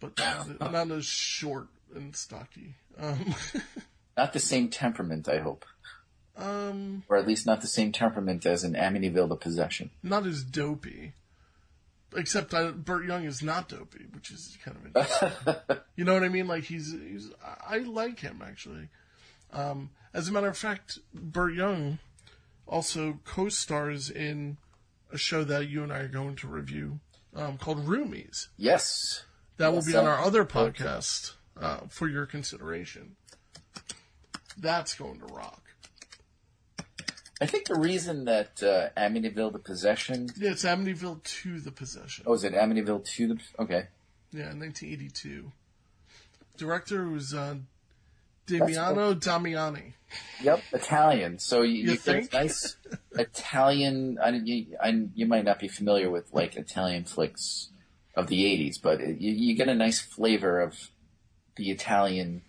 but 0.00 0.18
not, 0.18 0.72
not 0.72 0.90
as 0.90 1.04
short 1.04 1.68
and 1.94 2.16
stocky. 2.16 2.76
Um, 2.98 3.34
Not 4.16 4.32
the 4.32 4.40
same 4.40 4.68
temperament, 4.70 5.28
I 5.28 5.40
hope. 5.40 5.66
um, 6.38 7.02
Or 7.08 7.18
at 7.18 7.26
least 7.26 7.44
not 7.46 7.60
the 7.60 7.66
same 7.66 7.92
temperament 7.92 8.46
as 8.46 8.64
in 8.64 8.72
Amityville 8.72 9.28
The 9.28 9.36
Possession. 9.36 9.90
not 10.02 10.24
as 10.26 10.42
dopey. 10.42 11.12
Except 12.16 12.54
I, 12.54 12.70
Burt 12.70 13.04
Young 13.06 13.24
is 13.24 13.42
not 13.42 13.68
dopey, 13.68 14.04
which 14.12 14.30
is 14.30 14.56
kind 14.64 14.76
of 14.76 14.86
interesting. 14.96 15.76
you 15.96 16.04
know 16.04 16.14
what 16.14 16.22
I 16.22 16.28
mean? 16.28 16.46
Like 16.46 16.64
he's, 16.64 16.92
he's 16.92 17.30
I 17.66 17.78
like 17.78 18.20
him 18.20 18.42
actually. 18.44 18.88
Um, 19.52 19.90
as 20.12 20.28
a 20.28 20.32
matter 20.32 20.48
of 20.48 20.56
fact, 20.58 20.98
Burt 21.12 21.54
Young 21.54 21.98
also 22.66 23.18
co-stars 23.24 24.10
in 24.10 24.56
a 25.12 25.18
show 25.18 25.44
that 25.44 25.68
you 25.68 25.82
and 25.82 25.92
I 25.92 25.98
are 26.00 26.08
going 26.08 26.36
to 26.36 26.48
review 26.48 27.00
um, 27.36 27.58
called 27.58 27.86
Roomies. 27.86 28.48
Yes. 28.56 29.24
That 29.56 29.68
will 29.68 29.78
Yes, 29.78 29.86
be 29.86 29.96
on 29.96 30.06
our 30.06 30.18
other 30.18 30.44
podcast 30.44 31.32
uh, 31.60 31.80
for 31.88 32.08
your 32.08 32.26
consideration. 32.26 33.16
That's 34.56 34.94
going 34.94 35.20
to 35.20 35.26
rock. 35.26 35.62
I 37.44 37.46
think 37.46 37.66
the 37.66 37.74
reason 37.78 38.24
that 38.24 38.62
uh, 38.62 38.88
Amityville 38.98 39.52
The 39.52 39.58
Possession. 39.58 40.30
Yeah, 40.36 40.52
it's 40.52 40.64
Amityville 40.64 41.22
to 41.22 41.60
the 41.60 41.70
Possession. 41.70 42.24
Oh, 42.26 42.32
is 42.32 42.42
it 42.44 42.54
Amityville 42.54 43.04
2 43.04 43.28
The. 43.28 43.40
Okay. 43.58 43.86
Yeah, 44.32 44.52
1982. 44.54 45.52
Director 46.56 47.08
was 47.08 47.34
uh, 47.34 47.56
Damiano 48.46 49.14
Damiani. 49.14 49.92
Yep, 50.42 50.62
Italian. 50.72 51.38
So 51.38 51.62
you, 51.62 51.82
You 51.84 51.90
you 51.92 51.96
think? 51.96 52.32
nice 52.32 52.76
Italian. 53.12 54.18
I, 54.22 54.30
you, 54.30 54.66
I, 54.82 55.06
you 55.14 55.26
might 55.26 55.44
not 55.44 55.58
be 55.58 55.68
familiar 55.68 56.10
with 56.10 56.32
like 56.32 56.56
Italian 56.56 57.04
flicks 57.04 57.68
of 58.14 58.28
the 58.28 58.44
'80s, 58.44 58.80
but 58.80 59.00
it, 59.00 59.20
you, 59.20 59.32
you 59.32 59.54
get 59.54 59.68
a 59.68 59.74
nice 59.74 60.00
flavor 60.00 60.60
of 60.60 60.90
the 61.56 61.70
Italian 61.70 62.42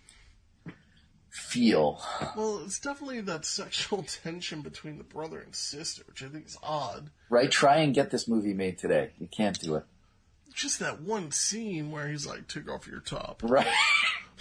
feel. 1.36 2.00
Well, 2.36 2.62
it's 2.64 2.78
definitely 2.80 3.20
that 3.22 3.44
sexual 3.44 4.02
tension 4.24 4.62
between 4.62 4.98
the 4.98 5.04
brother 5.04 5.38
and 5.40 5.54
sister, 5.54 6.02
which 6.08 6.22
I 6.22 6.28
think 6.28 6.46
is 6.46 6.56
odd. 6.62 7.10
Right? 7.30 7.50
Try 7.50 7.76
and 7.78 7.94
get 7.94 8.10
this 8.10 8.26
movie 8.26 8.54
made 8.54 8.78
today. 8.78 9.10
You 9.18 9.26
can't 9.28 9.58
do 9.60 9.74
it. 9.76 9.84
Just 10.54 10.80
that 10.80 11.02
one 11.02 11.30
scene 11.32 11.90
where 11.90 12.08
he's 12.08 12.26
like, 12.26 12.48
"Take 12.48 12.70
off 12.70 12.86
your 12.86 13.00
top," 13.00 13.42
Right. 13.44 13.66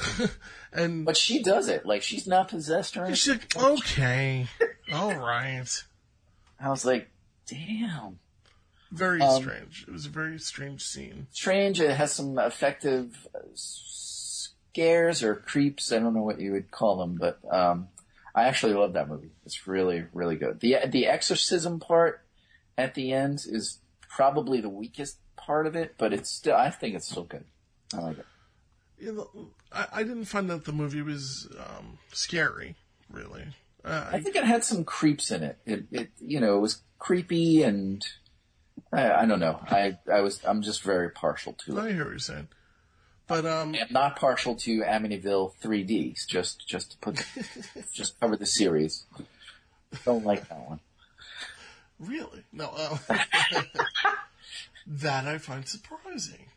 and 0.74 1.06
but 1.06 1.18
she 1.18 1.42
does 1.44 1.68
it. 1.68 1.86
Like 1.86 2.02
she's 2.04 2.26
not 2.28 2.48
possessed 2.48 2.96
or 2.96 3.02
anything. 3.06 3.16
she's 3.16 3.34
like, 3.34 3.56
"Okay, 3.58 4.48
all 4.94 5.14
right." 5.16 5.84
I 6.60 6.70
was 6.70 6.86
like, 6.86 7.10
damn. 7.48 8.20
Very 8.92 9.20
Um, 9.22 9.42
strange. 9.44 9.84
It 9.88 9.92
was 9.92 10.06
a 10.06 10.10
very 10.10 10.40
strange 10.40 10.82
scene. 10.86 11.28
Strange. 11.34 11.82
It 11.82 11.92
has 11.92 12.14
some 12.14 12.40
effective 12.40 13.28
uh, 13.36 13.40
scares 14.76 15.24
or 15.24 15.36
creeps. 15.36 15.92
I 15.94 16.00
don't 16.00 16.14
know 16.14 16.22
what 16.22 16.42
you 16.42 16.52
would 16.52 16.70
call 16.70 16.98
them, 16.98 17.16
but 17.16 17.40
um, 17.50 17.88
I 18.36 18.44
actually 18.44 18.74
love 18.74 18.94
that 18.94 19.08
movie. 19.08 19.32
It's 19.46 19.68
really, 19.68 20.04
really 20.14 20.36
good. 20.36 20.60
the 20.60 20.78
The 20.90 21.08
exorcism 21.08 21.80
part 21.80 22.22
at 22.78 22.94
the 22.94 23.14
end 23.14 23.40
is 23.48 23.80
probably 24.10 24.60
the 24.60 24.70
weakest 24.70 25.18
part 25.38 25.66
of 25.66 25.78
it, 25.78 25.96
but 25.98 26.12
it's 26.12 26.30
still. 26.30 26.56
I 26.58 26.70
think 26.70 26.96
it's 26.96 27.10
still 27.10 27.24
good. 27.24 27.46
I 27.94 28.00
like 28.02 28.20
it. 28.20 28.26
You 29.00 29.14
know, 29.14 29.48
I, 29.72 29.88
I 29.94 30.04
didn't 30.04 30.26
find 30.26 30.50
that 30.50 30.66
the 30.66 30.74
movie 30.74 31.02
was 31.02 31.48
um, 31.58 31.98
scary, 32.12 32.76
really. 33.10 33.46
Uh, 33.84 34.08
I 34.12 34.20
think 34.20 34.36
it 34.36 34.44
had 34.44 34.66
some 34.66 34.84
creeps 34.84 35.32
in 35.32 35.44
it. 35.44 35.58
It, 35.66 35.86
it 35.92 36.10
you 36.20 36.42
know, 36.42 36.58
it 36.58 36.62
was 36.62 36.82
creepy 37.00 37.64
and 37.64 38.06
I, 38.92 39.12
I 39.12 39.26
don't 39.26 39.40
know. 39.40 39.60
I, 39.68 39.98
I 40.12 40.22
was, 40.22 40.42
I'm 40.44 40.62
just 40.62 40.82
very 40.82 41.12
partial 41.12 41.54
to 41.66 41.80
I 41.80 41.88
it. 41.88 41.94
hear 41.94 42.06
what 42.06 42.10
you're 42.12 42.20
saying. 42.20 42.48
But 43.28 43.46
um, 43.46 43.76
I'm 43.80 43.88
not 43.92 44.18
partial 44.18 44.56
to 44.56 44.82
Amityville 44.82 45.54
3D. 45.62 46.26
Just, 46.28 46.68
just 46.68 46.92
to 46.92 46.98
put, 46.98 47.26
just 47.94 48.20
cover 48.20 48.36
the 48.36 48.46
series. 48.46 49.06
Don't 50.04 50.26
like 50.26 50.48
that 50.50 50.70
one. 50.70 50.80
really, 52.00 52.44
no. 52.54 52.70
Uh, 52.78 52.98
that 54.88 55.26
I 55.26 55.38
find 55.40 55.68
surprising. 55.68 56.48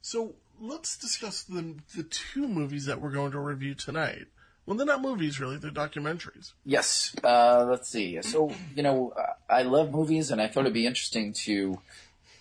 So 0.00 0.34
let's 0.60 0.96
discuss 0.96 1.42
the 1.44 1.76
the 1.96 2.02
two 2.02 2.48
movies 2.48 2.86
that 2.86 3.00
we're 3.00 3.10
going 3.10 3.32
to 3.32 3.38
review 3.40 3.74
tonight. 3.74 4.26
Well, 4.66 4.76
they're 4.76 4.86
not 4.86 5.02
movies, 5.02 5.40
really. 5.40 5.56
They're 5.58 5.70
documentaries. 5.72 6.52
Yes. 6.64 7.14
Uh, 7.22 7.66
let's 7.68 7.88
see. 7.88 8.20
So, 8.22 8.52
you 8.76 8.82
know, 8.84 9.12
I 9.50 9.62
love 9.62 9.90
movies 9.90 10.30
and 10.30 10.40
I 10.40 10.46
thought 10.46 10.60
it'd 10.60 10.72
be 10.72 10.86
interesting 10.86 11.32
to, 11.44 11.80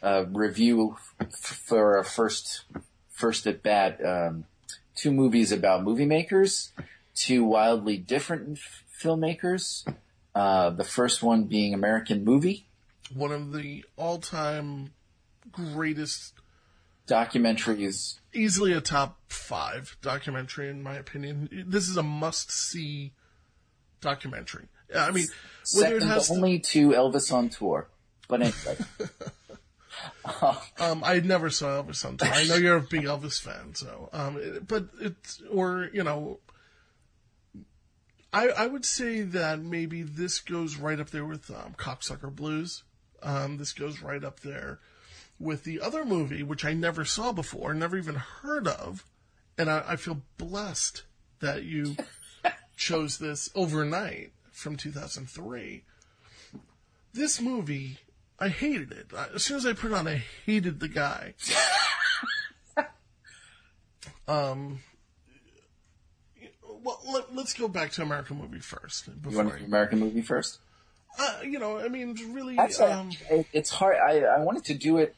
uh, 0.03 0.25
review 0.31 0.97
f- 1.19 1.29
for 1.31 1.97
a 1.97 2.05
first, 2.05 2.61
first 3.21 3.45
at 3.47 3.61
bat, 3.63 4.03
um, 4.05 4.45
two 4.95 5.11
movies 5.11 5.51
about 5.51 5.83
movie 5.83 6.05
makers, 6.07 6.71
two 7.15 7.43
wildly 7.45 7.95
different 7.97 8.57
f- 8.57 8.83
filmmakers. 9.01 9.85
Uh, 10.33 10.69
the 10.71 10.83
first 10.83 11.21
one 11.21 11.43
being 11.43 11.73
American 11.73 12.23
Movie, 12.25 12.65
One 13.13 13.31
of 13.31 13.51
the 13.53 13.83
all-time 13.97 14.93
greatest, 15.51 16.33
documentaries. 17.07 18.19
easily 18.33 18.71
a 18.73 18.79
top 18.81 19.19
five 19.27 19.97
documentary 20.01 20.69
in 20.69 20.81
my 20.81 20.95
opinion. 20.95 21.65
This 21.67 21.89
is 21.89 21.97
a 21.97 22.03
must-see 22.03 23.11
documentary. 23.99 24.67
I 24.95 25.11
mean, 25.11 25.27
whether 25.75 25.97
it 25.97 26.03
has 26.03 26.27
to- 26.27 26.33
only 26.33 26.59
to 26.59 26.89
Elvis 26.89 27.31
on 27.33 27.49
tour. 27.49 27.87
But 28.27 28.41
anyway. 28.41 28.77
Um, 30.79 31.03
I 31.03 31.19
never 31.19 31.49
saw 31.49 31.83
Elvis 31.83 32.05
on 32.05 32.17
tour. 32.17 32.27
I 32.31 32.45
know 32.45 32.55
you're 32.55 32.77
a 32.77 32.81
big 32.81 33.03
Elvis 33.03 33.39
fan, 33.39 33.75
so 33.75 34.09
um, 34.11 34.37
it, 34.37 34.67
but 34.67 34.85
it's 34.99 35.41
or 35.51 35.89
you 35.93 36.03
know, 36.03 36.39
I 38.33 38.47
I 38.49 38.65
would 38.65 38.85
say 38.85 39.21
that 39.21 39.59
maybe 39.59 40.01
this 40.01 40.39
goes 40.39 40.77
right 40.77 40.99
up 40.99 41.11
there 41.11 41.25
with 41.25 41.51
um, 41.51 41.75
Cocksucker 41.77 42.33
Blues. 42.33 42.83
Um, 43.21 43.57
this 43.57 43.73
goes 43.73 44.01
right 44.01 44.23
up 44.23 44.39
there 44.39 44.79
with 45.39 45.63
the 45.63 45.81
other 45.81 46.05
movie, 46.05 46.43
which 46.43 46.65
I 46.65 46.73
never 46.73 47.05
saw 47.05 47.31
before, 47.31 47.73
never 47.73 47.97
even 47.97 48.15
heard 48.15 48.67
of, 48.67 49.05
and 49.57 49.69
I, 49.69 49.83
I 49.89 49.95
feel 49.95 50.21
blessed 50.37 51.03
that 51.39 51.63
you 51.63 51.95
chose 52.75 53.17
this 53.17 53.49
overnight 53.53 54.31
from 54.51 54.75
2003. 54.77 55.83
This 57.13 57.41
movie, 57.41 57.97
I 58.41 58.49
hated 58.49 58.91
it. 58.91 59.07
I- 59.15 59.27
As 59.35 59.43
soon 59.43 59.57
as 59.57 59.65
I 59.65 59.73
put 59.73 59.91
it 59.91 59.93
on, 59.93 60.07
I 60.07 60.23
hated 60.45 60.79
the 60.79 60.87
guy. 60.87 61.35
um, 64.27 64.79
well, 66.83 66.99
let, 67.11 67.35
let's 67.35 67.53
go 67.53 67.67
back 67.67 67.91
to 67.93 68.01
American 68.01 68.37
movie 68.37 68.59
first. 68.59 69.07
You 69.07 69.37
want 69.37 69.51
to 69.53 69.59
do 69.59 69.65
American 69.65 69.99
Movie 69.99 70.21
first? 70.21 70.59
Uh, 71.19 71.39
you 71.43 71.59
know, 71.59 71.77
I 71.77 71.89
mean, 71.89 72.15
really, 72.33 72.57
um, 72.57 73.11
it- 73.29 73.47
it's 73.53 73.69
hard. 73.69 73.97
I, 73.97 74.21
I 74.21 74.39
wanted 74.39 74.65
to 74.65 74.73
do 74.73 74.97
it 74.97 75.15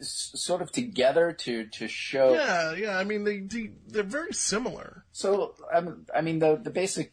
sort 0.00 0.60
of 0.62 0.70
together 0.72 1.32
to 1.32 1.66
to 1.66 1.88
show. 1.88 2.34
yeah, 2.34 2.74
yeah. 2.74 2.98
I 2.98 3.04
mean, 3.04 3.24
they, 3.24 3.38
they 3.40 3.70
they're 3.88 4.02
very 4.02 4.32
similar. 4.34 5.04
So 5.12 5.54
um, 5.72 6.06
I 6.14 6.20
mean, 6.22 6.38
the 6.38 6.56
the 6.56 6.70
basic 6.70 7.12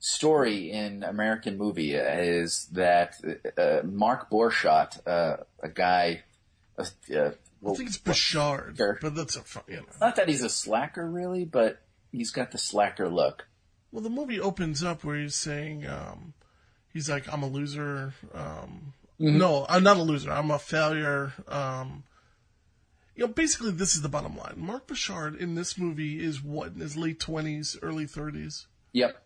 story 0.00 0.70
in 0.70 1.02
American 1.02 1.58
movie 1.58 1.94
is 1.94 2.68
that 2.72 3.16
uh, 3.56 3.86
Mark 3.86 4.30
Borchardt, 4.30 5.06
uh, 5.06 5.38
a 5.62 5.68
guy, 5.68 6.22
uh, 6.78 6.84
uh, 7.14 7.30
I 7.66 7.74
think 7.74 7.88
it's 7.88 7.98
Bouchard, 7.98 8.76
but 9.00 9.14
that's 9.14 9.36
a 9.36 9.40
fun, 9.42 9.64
you 9.68 9.76
know. 9.76 9.86
not 10.00 10.16
that 10.16 10.28
he's 10.28 10.42
a 10.42 10.48
slacker 10.48 11.08
really, 11.08 11.44
but 11.44 11.80
he's 12.12 12.30
got 12.30 12.52
the 12.52 12.58
slacker 12.58 13.08
look. 13.08 13.48
Well, 13.90 14.02
the 14.02 14.10
movie 14.10 14.38
opens 14.38 14.82
up 14.82 15.02
where 15.02 15.16
he's 15.16 15.34
saying, 15.34 15.86
um, 15.86 16.34
he's 16.92 17.08
like, 17.08 17.32
I'm 17.32 17.42
a 17.42 17.48
loser. 17.48 18.14
Um, 18.34 18.92
No, 19.18 19.66
I'm 19.68 19.82
not 19.82 19.96
a 19.96 20.02
loser. 20.02 20.30
I'm 20.30 20.50
a 20.50 20.58
failure. 20.58 21.32
Um, 21.48 22.04
you 23.16 23.26
know, 23.26 23.32
basically, 23.32 23.72
this 23.72 23.96
is 23.96 24.02
the 24.02 24.08
bottom 24.08 24.36
line. 24.36 24.54
Mark 24.56 24.86
Bouchard 24.86 25.34
in 25.34 25.56
this 25.56 25.76
movie 25.76 26.22
is 26.22 26.40
what, 26.42 26.72
in 26.74 26.80
his 26.80 26.96
late 26.96 27.18
20s, 27.18 27.76
early 27.82 28.06
30s? 28.06 28.66
Yep. 28.92 29.20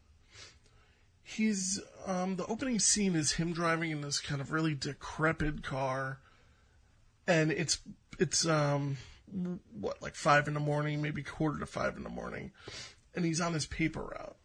He's, 1.22 1.80
um, 2.06 2.36
the 2.36 2.46
opening 2.46 2.78
scene 2.78 3.14
is 3.14 3.32
him 3.32 3.52
driving 3.52 3.90
in 3.90 4.00
this 4.00 4.20
kind 4.20 4.40
of 4.40 4.52
really 4.52 4.74
decrepit 4.74 5.62
car. 5.62 6.18
And 7.26 7.52
it's, 7.52 7.78
it's, 8.18 8.46
um, 8.46 8.96
what, 9.78 10.02
like 10.02 10.14
five 10.14 10.48
in 10.48 10.54
the 10.54 10.60
morning, 10.60 11.00
maybe 11.00 11.22
quarter 11.22 11.58
to 11.58 11.66
five 11.66 11.96
in 11.96 12.02
the 12.02 12.10
morning, 12.10 12.52
and 13.14 13.24
he's 13.24 13.40
on 13.40 13.54
his 13.54 13.66
paper 13.66 14.02
route. 14.02 14.36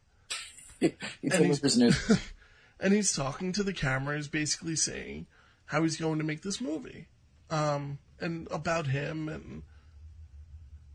he 0.80 0.94
and, 1.30 1.46
he's, 1.46 1.78
and 2.80 2.94
he's 2.94 3.14
talking 3.14 3.52
to 3.54 3.64
the 3.64 3.74
camera, 3.74 4.16
he's 4.16 4.28
basically 4.28 4.76
saying 4.76 5.28
how 5.66 5.84
he's 5.84 5.98
going 5.98 6.20
to 6.20 6.24
make 6.24 6.42
this 6.42 6.62
movie, 6.62 7.08
um, 7.50 8.00
and 8.20 8.48
about 8.52 8.88
him, 8.88 9.28
and 9.28 9.64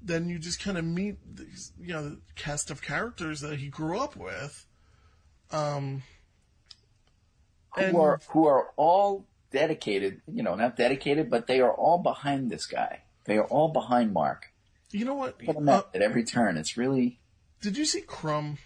then 0.00 0.28
you 0.28 0.38
just 0.38 0.62
kind 0.62 0.78
of 0.78 0.84
meet 0.84 1.16
these, 1.36 1.72
you 1.80 1.92
know, 1.92 2.10
the 2.10 2.20
cast 2.34 2.70
of 2.70 2.82
characters 2.82 3.40
that 3.40 3.58
he 3.58 3.68
grew 3.68 3.98
up 3.98 4.16
with, 4.16 4.66
um, 5.52 6.02
who 7.76 8.00
are 8.00 8.20
who 8.28 8.46
are 8.46 8.70
all 8.76 9.26
dedicated, 9.50 10.20
you 10.26 10.42
know, 10.42 10.54
not 10.54 10.76
dedicated, 10.76 11.30
but 11.30 11.46
they 11.46 11.60
are 11.60 11.72
all 11.72 11.98
behind 11.98 12.50
this 12.50 12.66
guy. 12.66 13.02
They 13.24 13.36
are 13.36 13.44
all 13.44 13.68
behind 13.68 14.12
Mark. 14.12 14.52
You 14.90 15.04
know 15.04 15.14
what? 15.14 15.40
Uh, 15.48 15.82
at 15.94 16.02
every 16.02 16.24
turn, 16.24 16.56
it's 16.56 16.76
really. 16.76 17.18
Did 17.60 17.76
you 17.76 17.84
see 17.84 18.00
Crumb? 18.00 18.58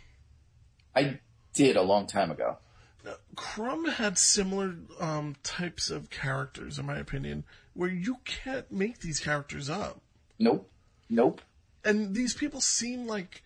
I 0.95 1.21
did 1.53 1.77
a 1.77 1.83
long 1.83 2.07
time 2.07 2.31
ago. 2.31 2.59
Now, 3.05 3.15
Crumb 3.37 3.87
had 3.87 4.19
similar 4.19 4.75
um, 4.99 5.37
types 5.43 5.91
of 5.91 6.11
characters, 6.11 6.79
in 6.79 6.87
my 6.87 6.99
opinion, 6.99 7.45
where 7.75 7.91
you 7.91 8.17
can't 8.25 8.71
make 8.73 9.01
these 9.01 9.21
characters 9.21 9.71
up. 9.71 10.01
Nope. 10.39 10.71
Nope. 11.09 11.43
And 11.85 12.17
these 12.17 12.35
people 12.35 12.61
seem 12.61 13.07
like 13.07 13.43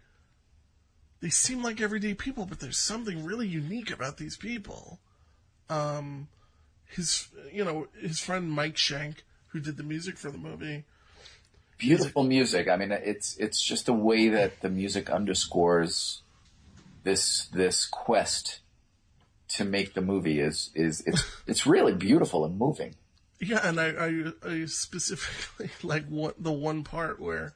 they 1.20 1.28
seem 1.28 1.62
like 1.62 1.80
everyday 1.80 2.14
people, 2.14 2.46
but 2.46 2.60
there's 2.60 2.78
something 2.78 3.24
really 3.24 3.46
unique 3.46 3.90
about 3.90 4.16
these 4.16 4.36
people. 4.36 5.00
Um, 5.68 6.28
his, 6.86 7.28
you 7.52 7.64
know, 7.64 7.88
his 8.00 8.20
friend 8.20 8.50
Mike 8.50 8.76
Schank, 8.76 9.18
who 9.48 9.60
did 9.60 9.76
the 9.76 9.82
music 9.82 10.16
for 10.16 10.30
the 10.30 10.38
movie. 10.38 10.84
Beautiful 11.78 12.24
music. 12.24 12.68
I 12.68 12.76
mean, 12.76 12.92
it's 12.92 13.36
it's 13.38 13.62
just 13.62 13.86
the 13.86 13.92
way 13.92 14.28
that 14.28 14.60
the 14.60 14.68
music 14.68 15.08
underscores 15.08 16.22
this 17.04 17.46
this 17.46 17.86
quest 17.86 18.60
to 19.48 19.64
make 19.64 19.94
the 19.94 20.02
movie 20.02 20.40
is 20.40 20.70
is 20.74 21.02
it's 21.06 21.24
it's 21.46 21.66
really 21.66 21.94
beautiful 21.94 22.44
and 22.44 22.58
moving. 22.58 22.96
Yeah, 23.40 23.60
and 23.62 23.80
I 23.80 23.88
I, 23.88 24.32
I 24.52 24.64
specifically 24.66 25.70
like 25.82 26.06
what 26.08 26.42
the 26.42 26.52
one 26.52 26.84
part 26.84 27.20
where 27.20 27.54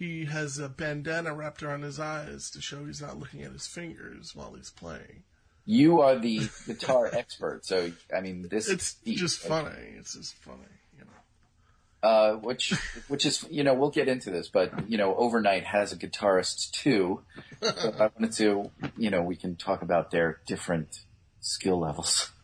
he 0.00 0.24
has 0.24 0.58
a 0.58 0.66
bandana 0.66 1.34
wrapped 1.34 1.62
around 1.62 1.82
his 1.82 2.00
eyes 2.00 2.50
to 2.52 2.62
show 2.62 2.86
he's 2.86 3.02
not 3.02 3.18
looking 3.18 3.42
at 3.42 3.52
his 3.52 3.66
fingers 3.66 4.34
while 4.34 4.54
he's 4.54 4.70
playing. 4.70 5.24
You 5.66 6.00
are 6.00 6.18
the 6.18 6.48
guitar 6.66 7.06
expert, 7.12 7.66
so 7.66 7.92
I 8.16 8.22
mean 8.22 8.48
this. 8.50 8.70
It's 8.70 8.94
deep, 8.94 9.18
just 9.18 9.42
right? 9.42 9.64
funny. 9.64 9.88
It's 9.98 10.14
just 10.14 10.34
funny, 10.36 10.62
you 10.96 11.04
know. 11.04 12.08
Uh, 12.08 12.32
which, 12.36 12.72
which 13.08 13.26
is, 13.26 13.44
you 13.50 13.62
know, 13.62 13.74
we'll 13.74 13.90
get 13.90 14.08
into 14.08 14.30
this, 14.30 14.48
but 14.48 14.88
you 14.88 14.96
know, 14.96 15.14
Overnight 15.14 15.64
has 15.64 15.92
a 15.92 15.98
guitarist 15.98 16.70
too. 16.70 17.20
So 17.62 17.94
I 18.00 18.08
wanted 18.18 18.32
to, 18.38 18.70
you 18.96 19.10
know, 19.10 19.20
we 19.20 19.36
can 19.36 19.54
talk 19.56 19.82
about 19.82 20.10
their 20.10 20.40
different 20.46 21.00
skill 21.40 21.78
levels. 21.78 22.30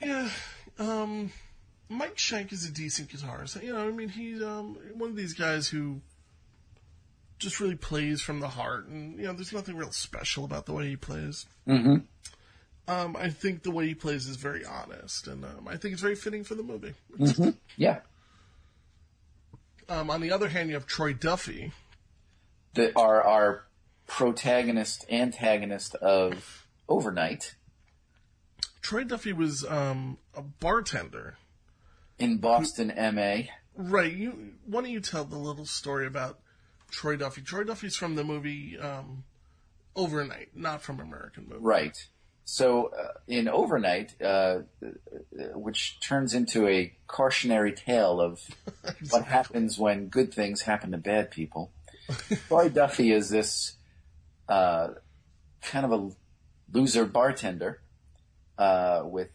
Yeah, 0.00 0.28
um, 0.78 1.32
Mike 1.88 2.16
Schank 2.16 2.52
is 2.52 2.64
a 2.64 2.70
decent 2.70 3.08
guitarist. 3.08 3.60
You 3.60 3.72
know, 3.72 3.88
I 3.88 3.90
mean, 3.90 4.08
he's 4.08 4.40
um, 4.40 4.78
one 4.92 5.10
of 5.10 5.16
these 5.16 5.34
guys 5.34 5.66
who 5.66 6.00
just 7.44 7.60
really 7.60 7.76
plays 7.76 8.20
from 8.20 8.40
the 8.40 8.48
heart, 8.48 8.88
and 8.88 9.18
you 9.18 9.26
know, 9.26 9.32
there's 9.34 9.52
nothing 9.52 9.76
real 9.76 9.92
special 9.92 10.44
about 10.44 10.66
the 10.66 10.72
way 10.72 10.88
he 10.88 10.96
plays. 10.96 11.46
Mm-hmm. 11.68 11.96
Um, 12.86 13.16
I 13.16 13.30
think 13.30 13.62
the 13.62 13.70
way 13.70 13.86
he 13.86 13.94
plays 13.94 14.26
is 14.26 14.36
very 14.36 14.64
honest, 14.64 15.28
and 15.28 15.44
um, 15.44 15.68
I 15.68 15.76
think 15.76 15.92
it's 15.92 16.02
very 16.02 16.16
fitting 16.16 16.42
for 16.42 16.54
the 16.54 16.62
movie. 16.62 16.94
Mm-hmm. 17.18 17.50
Yeah. 17.76 18.00
Um, 19.88 20.10
on 20.10 20.20
the 20.20 20.32
other 20.32 20.48
hand, 20.48 20.68
you 20.68 20.74
have 20.74 20.86
Troy 20.86 21.12
Duffy, 21.12 21.72
the 22.74 22.98
our 22.98 23.22
our 23.22 23.64
protagonist 24.06 25.04
antagonist 25.10 25.94
of 25.96 26.66
Overnight. 26.88 27.54
Troy 28.82 29.04
Duffy 29.04 29.32
was 29.32 29.64
um, 29.64 30.18
a 30.34 30.42
bartender 30.42 31.36
in 32.18 32.38
Boston, 32.38 32.90
who, 32.90 33.12
MA. 33.12 33.42
Right. 33.76 34.12
You 34.12 34.54
why 34.66 34.82
don't 34.82 34.90
you 34.90 35.00
tell 35.00 35.24
the 35.24 35.38
little 35.38 35.66
story 35.66 36.06
about 36.06 36.38
Troy 36.94 37.16
Duffy. 37.16 37.42
Troy 37.42 37.64
Duffy's 37.64 37.96
from 37.96 38.14
the 38.14 38.22
movie 38.22 38.78
um, 38.78 39.24
Overnight, 39.96 40.50
not 40.54 40.80
from 40.80 41.00
American 41.00 41.46
Movie. 41.48 41.60
Right. 41.60 42.06
So 42.44 42.92
uh, 42.96 43.18
in 43.26 43.48
Overnight, 43.48 44.20
uh, 44.22 44.60
which 45.54 45.98
turns 46.00 46.34
into 46.34 46.68
a 46.68 46.92
cautionary 47.08 47.72
tale 47.72 48.20
of 48.20 48.40
exactly. 48.84 49.08
what 49.10 49.24
happens 49.24 49.76
when 49.76 50.06
good 50.06 50.32
things 50.32 50.62
happen 50.62 50.92
to 50.92 50.98
bad 50.98 51.32
people, 51.32 51.72
Troy 52.46 52.68
Duffy 52.68 53.12
is 53.12 53.28
this 53.28 53.74
uh, 54.48 54.88
kind 55.62 55.84
of 55.84 55.92
a 55.92 56.10
loser 56.72 57.06
bartender 57.06 57.80
uh, 58.56 59.02
with 59.04 59.30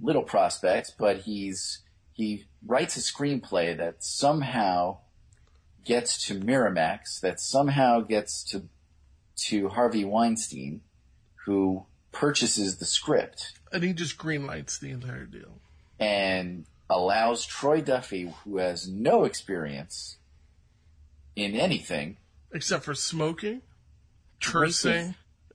little 0.00 0.22
prospects, 0.22 0.90
but 0.96 1.18
he's 1.18 1.80
he 2.14 2.46
writes 2.64 2.96
a 2.96 3.00
screenplay 3.00 3.76
that 3.76 4.02
somehow 4.02 4.98
gets 5.84 6.26
to 6.26 6.38
Miramax, 6.38 7.20
that 7.20 7.40
somehow 7.40 8.00
gets 8.00 8.42
to 8.44 8.64
to 9.34 9.68
Harvey 9.68 10.04
Weinstein, 10.04 10.82
who 11.46 11.86
purchases 12.12 12.76
the 12.76 12.84
script. 12.84 13.58
And 13.72 13.82
he 13.82 13.92
just 13.92 14.18
greenlights 14.18 14.78
the 14.78 14.90
entire 14.90 15.24
deal. 15.24 15.58
And 15.98 16.66
allows 16.88 17.46
Troy 17.46 17.80
Duffy, 17.80 18.32
who 18.44 18.58
has 18.58 18.88
no 18.88 19.24
experience 19.24 20.18
in 21.34 21.54
anything 21.54 22.18
except 22.52 22.84
for 22.84 22.94
smoking, 22.94 23.62
cursing, 24.42 25.14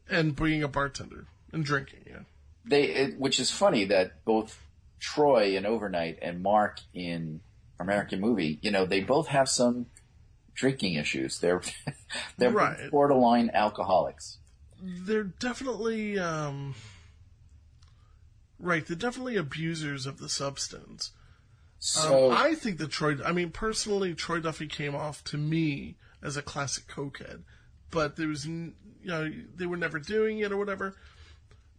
and 0.10 0.36
being 0.36 0.64
a 0.64 0.68
bartender 0.68 1.28
and 1.52 1.64
drinking. 1.64 2.06
Yeah, 2.08 2.22
they. 2.66 2.84
It, 2.84 3.20
which 3.20 3.40
is 3.40 3.52
funny 3.52 3.86
that 3.86 4.26
both 4.26 4.60
Troy 5.00 5.56
in 5.56 5.66
Overnight 5.66 6.20
and 6.22 6.42
Mark 6.42 6.80
in 6.94 7.42
American 7.80 8.20
Movie, 8.20 8.58
you 8.62 8.72
know, 8.72 8.86
they 8.86 9.02
both 9.02 9.28
have 9.28 9.48
some 9.48 9.86
drinking 10.58 10.96
issues. 10.96 11.40
They're 11.40 11.62
they're 12.38 12.52
right. 12.52 12.92
borderline 12.92 13.50
alcoholics. 13.54 14.40
They're 14.82 15.24
definitely 15.24 16.20
um, 16.20 16.76
right. 18.60 18.86
They're 18.86 18.98
definitely 18.98 19.38
abusers 19.38 20.06
of 20.06 20.18
the 20.18 20.28
substance. 20.28 21.12
So 21.80 22.32
um, 22.32 22.38
I 22.38 22.56
think 22.56 22.80
that 22.80 22.92
Troy. 22.92 23.16
I 23.24 23.32
mean, 23.32 23.52
personally, 23.52 24.14
Troy 24.14 24.40
Duffy 24.40 24.68
came 24.68 24.96
off 24.96 25.24
to 25.26 25.38
me 25.38 25.96
as 26.22 26.36
a 26.36 26.42
classic 26.42 26.88
cokehead, 26.88 27.44
but 27.92 28.18
there 28.18 28.28
was 28.28 28.46
you 28.46 28.74
know 29.04 29.32
they 29.56 29.66
were 29.66 29.78
never 29.78 30.00
doing 30.00 30.40
it 30.40 30.52
or 30.52 30.58
whatever. 30.58 30.96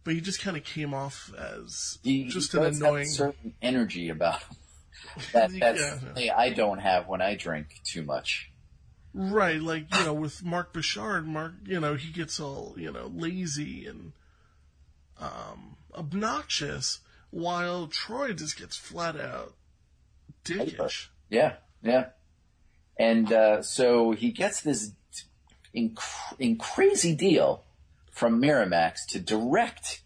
But 0.05 0.13
he 0.13 0.21
just 0.21 0.41
kind 0.41 0.55
of 0.55 0.63
came 0.63 0.93
off 0.93 1.31
as 1.37 1.99
he, 2.03 2.29
just 2.29 2.53
he 2.53 2.57
an 2.57 2.63
annoying 2.63 3.05
certain 3.05 3.53
energy 3.61 4.09
about 4.09 4.41
him. 4.41 4.55
That, 5.33 5.51
that's 5.57 5.81
yeah. 6.17 6.37
I 6.37 6.49
don't 6.49 6.79
have 6.79 7.07
when 7.07 7.21
I 7.21 7.35
drink 7.35 7.79
too 7.83 8.03
much. 8.03 8.51
Right, 9.13 9.61
like, 9.61 9.93
you 9.95 10.05
know, 10.05 10.13
with 10.13 10.43
Mark 10.43 10.71
Bouchard, 10.71 11.27
Mark, 11.27 11.53
you 11.65 11.79
know, 11.79 11.95
he 11.95 12.11
gets 12.11 12.39
all, 12.39 12.75
you 12.77 12.91
know, 12.91 13.11
lazy 13.13 13.87
and 13.87 14.13
um, 15.19 15.77
obnoxious, 15.95 16.99
while 17.31 17.87
Troy 17.87 18.33
just 18.33 18.57
gets 18.57 18.77
flat 18.77 19.19
out 19.19 19.55
dickish. 20.45 21.07
Yeah, 21.29 21.55
yeah. 21.81 22.07
And 22.97 23.31
uh, 23.31 23.61
so 23.63 24.11
he 24.11 24.31
gets 24.31 24.61
this 24.61 24.91
in, 25.73 25.95
in 26.37 26.57
crazy 26.57 27.15
deal 27.15 27.63
from 28.11 28.41
Miramax 28.41 29.05
to 29.09 29.19
direct 29.19 30.01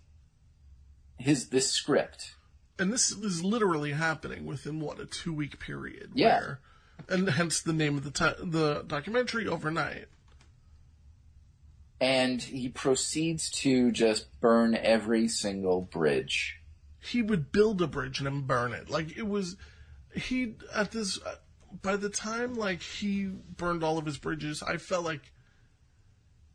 his 1.18 1.50
this 1.50 1.72
script. 1.72 2.36
And 2.80 2.92
this 2.92 3.12
is 3.12 3.44
literally 3.44 3.92
happening 3.92 4.46
within 4.46 4.80
what 4.80 5.00
a 5.00 5.06
two 5.06 5.34
week 5.34 5.60
period. 5.60 6.12
Yeah. 6.14 6.40
Where 6.40 6.60
and 7.10 7.30
hence 7.30 7.62
the 7.62 7.74
name 7.74 7.98
of 7.98 8.04
the 8.04 8.12
t- 8.12 8.44
the 8.44 8.84
documentary 8.86 9.48
overnight. 9.48 10.06
And 12.00 12.42
he 12.42 12.68
proceeds 12.70 13.50
to 13.62 13.92
just 13.92 14.40
burn 14.42 14.76
every 14.76 15.28
single 15.28 15.82
bridge. 15.82 16.60
He 17.00 17.22
would 17.22 17.52
build 17.52 17.82
a 17.82 17.88
bridge 17.88 18.20
and 18.20 18.28
then 18.28 18.42
burn 18.42 18.74
it. 18.74 18.90
Like 18.90 19.18
it 19.18 19.28
was, 19.28 19.56
he 20.14 20.56
at 20.76 20.92
this 20.92 21.20
by 21.82 21.96
the 21.96 22.10
time 22.10 22.54
like 22.54 22.82
he 22.82 23.26
burned 23.26 23.84
all 23.84 23.98
of 23.98 24.06
his 24.06 24.18
bridges, 24.18 24.62
I 24.62 24.78
felt 24.78 25.06
like 25.06 25.32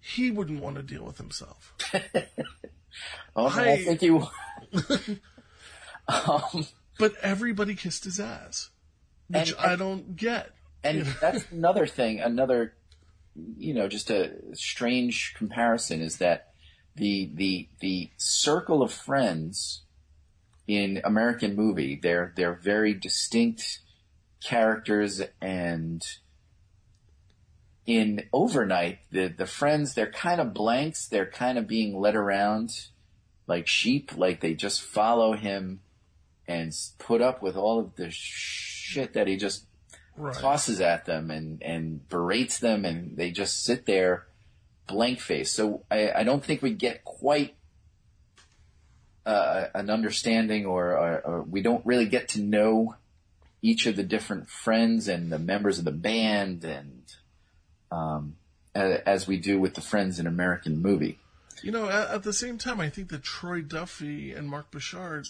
he 0.00 0.30
wouldn't 0.30 0.62
want 0.62 0.76
to 0.76 0.82
deal 0.82 1.04
with 1.04 1.18
himself. 1.18 1.74
oh, 3.34 3.46
I, 3.58 3.72
I 3.72 3.76
think 3.84 4.02
you. 4.02 4.26
um, 6.08 6.66
but 6.98 7.14
everybody 7.22 7.74
kissed 7.74 8.04
his 8.04 8.20
ass 8.20 8.70
which 9.28 9.52
and, 9.52 9.60
I 9.60 9.76
don't 9.76 10.16
get. 10.16 10.50
And 10.82 11.02
that's 11.20 11.44
another 11.50 11.86
thing, 11.86 12.20
another, 12.20 12.74
you 13.56 13.74
know, 13.74 13.88
just 13.88 14.10
a 14.10 14.32
strange 14.54 15.34
comparison 15.36 16.00
is 16.00 16.18
that 16.18 16.52
the 16.96 17.30
the 17.34 17.68
the 17.80 18.10
circle 18.16 18.82
of 18.82 18.92
friends 18.92 19.82
in 20.66 21.00
American 21.04 21.54
movie, 21.54 21.98
they're 22.00 22.32
they're 22.36 22.54
very 22.54 22.94
distinct 22.94 23.80
characters 24.40 25.22
and 25.40 26.04
in 27.86 28.22
overnight 28.32 28.98
the 29.10 29.28
the 29.28 29.46
friends 29.46 29.94
they're 29.94 30.12
kind 30.12 30.40
of 30.40 30.54
blanks 30.54 31.08
they're 31.08 31.30
kind 31.30 31.58
of 31.58 31.66
being 31.66 31.98
led 31.98 32.14
around 32.14 32.86
like 33.46 33.66
sheep 33.66 34.12
like 34.16 34.40
they 34.40 34.54
just 34.54 34.80
follow 34.82 35.32
him 35.32 35.80
and 36.46 36.72
put 36.98 37.20
up 37.20 37.42
with 37.42 37.56
all 37.56 37.80
of 37.80 37.96
the 37.96 38.10
shit 38.88 39.12
that 39.12 39.26
he 39.26 39.36
just 39.36 39.64
Right. 40.16 40.34
tosses 40.34 40.80
at 40.80 41.04
them 41.04 41.30
and 41.30 41.62
and 41.62 42.08
berates 42.08 42.58
them 42.58 42.84
and 42.84 43.16
they 43.16 43.30
just 43.30 43.62
sit 43.62 43.86
there 43.86 44.26
blank 44.88 45.20
face 45.20 45.52
so 45.52 45.84
i 45.92 46.10
i 46.10 46.24
don't 46.24 46.44
think 46.44 46.60
we 46.60 46.72
get 46.74 47.04
quite 47.04 47.54
uh, 49.24 49.66
an 49.74 49.90
understanding 49.90 50.64
or, 50.64 50.96
or, 50.96 51.20
or 51.20 51.42
we 51.42 51.60
don't 51.60 51.84
really 51.84 52.06
get 52.06 52.28
to 52.30 52.40
know 52.40 52.96
each 53.60 53.86
of 53.86 53.94
the 53.94 54.02
different 54.02 54.48
friends 54.48 55.06
and 55.06 55.30
the 55.30 55.38
members 55.38 55.78
of 55.78 55.84
the 55.84 55.92
band 55.92 56.64
and 56.64 57.02
um, 57.92 58.36
as 58.74 59.26
we 59.28 59.36
do 59.36 59.60
with 59.60 59.74
the 59.74 59.80
friends 59.82 60.18
in 60.18 60.26
American 60.26 60.80
movie. 60.80 61.18
You 61.62 61.72
know, 61.72 61.88
at, 61.90 62.08
at 62.10 62.22
the 62.22 62.32
same 62.32 62.56
time, 62.56 62.80
I 62.80 62.88
think 62.88 63.10
that 63.10 63.22
Troy 63.22 63.60
Duffy 63.60 64.32
and 64.32 64.48
Mark 64.48 64.70
Bouchard 64.70 65.26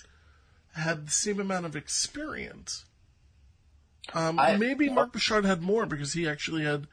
had 0.75 1.07
the 1.07 1.11
same 1.11 1.41
amount 1.41 1.67
of 1.67 1.75
experience. 1.75 2.85
Um, 4.15 4.39
I- 4.39 4.57
maybe 4.57 4.89
Mark 4.89 5.13
Bouchard 5.13 5.45
had 5.45 5.63
more 5.63 5.87
because 5.87 6.13
he 6.13 6.29
actually 6.29 6.65
had 6.65 6.87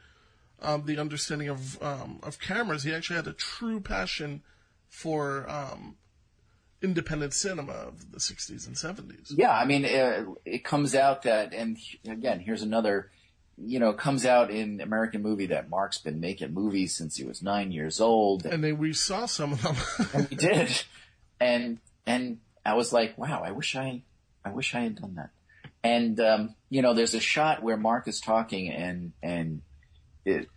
um, 0.60 0.84
the 0.86 0.98
understanding 0.98 1.48
of 1.48 1.82
um, 1.82 2.20
of 2.22 2.38
cameras. 2.40 2.82
He 2.82 2.92
actually 2.94 3.16
had 3.16 3.26
a 3.26 3.32
true 3.32 3.80
passion 3.80 4.42
for 4.88 5.48
um, 5.50 5.96
independent 6.82 7.34
cinema 7.34 7.72
of 7.72 8.12
the 8.12 8.18
'60s 8.18 8.66
and 8.66 8.76
'70s. 8.76 9.32
Yeah, 9.34 9.50
I 9.50 9.64
mean, 9.64 9.84
uh, 9.84 10.24
it 10.44 10.64
comes 10.64 10.94
out 10.94 11.22
that, 11.22 11.52
and 11.52 11.76
again, 12.08 12.40
here's 12.40 12.62
another, 12.62 13.10
you 13.58 13.78
know, 13.78 13.90
it 13.90 13.98
comes 13.98 14.24
out 14.26 14.50
in 14.50 14.80
American 14.80 15.22
movie 15.22 15.46
that 15.46 15.68
Mark's 15.68 15.98
been 15.98 16.20
making 16.20 16.52
movies 16.54 16.94
since 16.94 17.16
he 17.16 17.24
was 17.24 17.42
nine 17.42 17.72
years 17.72 18.00
old. 18.00 18.44
And 18.46 18.62
then 18.62 18.78
we 18.78 18.92
saw 18.92 19.26
some 19.26 19.52
of 19.54 19.62
them. 19.62 19.76
and 20.14 20.28
we 20.30 20.36
did. 20.36 20.82
And, 21.40 21.78
and 22.06 22.38
I 22.64 22.74
was 22.74 22.92
like, 22.92 23.16
wow, 23.18 23.42
I 23.44 23.50
wish 23.52 23.76
I, 23.76 24.02
I 24.44 24.50
wish 24.50 24.74
I 24.74 24.80
had 24.80 25.00
done 25.00 25.14
that. 25.16 25.30
And, 25.86 26.20
um, 26.20 26.54
you 26.68 26.82
know, 26.82 26.94
there's 26.94 27.14
a 27.14 27.20
shot 27.20 27.62
where 27.62 27.76
Mark 27.76 28.08
is 28.08 28.20
talking 28.20 28.70
and, 28.70 29.12
and 29.22 29.62
it, 30.24 30.48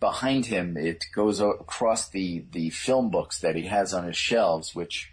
behind 0.00 0.46
him, 0.46 0.76
it 0.76 1.04
goes 1.14 1.40
across 1.40 2.08
the, 2.08 2.44
the 2.50 2.70
film 2.70 3.10
books 3.10 3.38
that 3.38 3.54
he 3.54 3.66
has 3.66 3.94
on 3.94 4.04
his 4.04 4.16
shelves, 4.16 4.74
which 4.74 5.12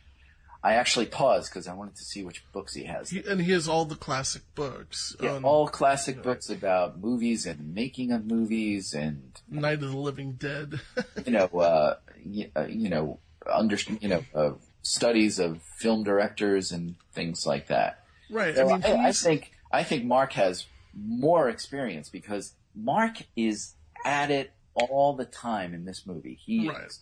I 0.64 0.74
actually 0.74 1.06
paused 1.06 1.52
because 1.52 1.68
I 1.68 1.74
wanted 1.74 1.96
to 1.98 2.04
see 2.04 2.24
which 2.24 2.44
books 2.52 2.74
he 2.74 2.86
has. 2.86 3.12
He, 3.12 3.24
and 3.24 3.40
he 3.40 3.52
has 3.52 3.68
all 3.68 3.86
the 3.86 3.96
classic 3.96 4.42
books. 4.56 5.16
Yeah, 5.22 5.36
um, 5.36 5.46
all 5.46 5.68
classic 5.68 6.24
books 6.24 6.50
about 6.50 7.00
movies 7.00 7.46
and 7.46 7.76
making 7.76 8.12
of 8.12 8.26
movies 8.26 8.94
and 8.94 9.40
Night 9.48 9.84
of 9.84 9.92
the 9.92 9.98
Living 9.98 10.34
Dead. 10.34 10.82
you 11.26 11.32
know, 11.32 11.46
uh, 11.46 11.98
you, 12.26 12.50
uh, 12.56 12.66
you 12.66 12.90
know, 12.90 13.20
under, 13.50 13.78
you 14.02 14.10
know, 14.10 14.24
uh, 14.34 14.52
studies 14.82 15.38
of 15.38 15.62
film 15.78 16.04
directors 16.04 16.72
and 16.72 16.96
things 17.14 17.46
like 17.46 17.68
that. 17.68 18.04
Right. 18.30 18.56
So 18.56 18.70
I 18.70 18.78
mean, 18.78 18.84
I, 18.84 19.08
I 19.08 19.12
think 19.12 19.52
I 19.72 19.84
think 19.84 20.06
Mark 20.06 20.34
has 20.34 20.66
more 20.94 21.50
experience 21.50 22.10
because 22.10 22.54
Mark 22.76 23.24
is 23.36 23.76
at 24.06 24.32
it 24.32 24.54
all 24.74 25.14
the 25.14 25.26
time 25.26 25.74
in 25.74 25.86
this 25.86 26.06
movie. 26.06 26.40
He 26.42 26.68
is 26.68 27.02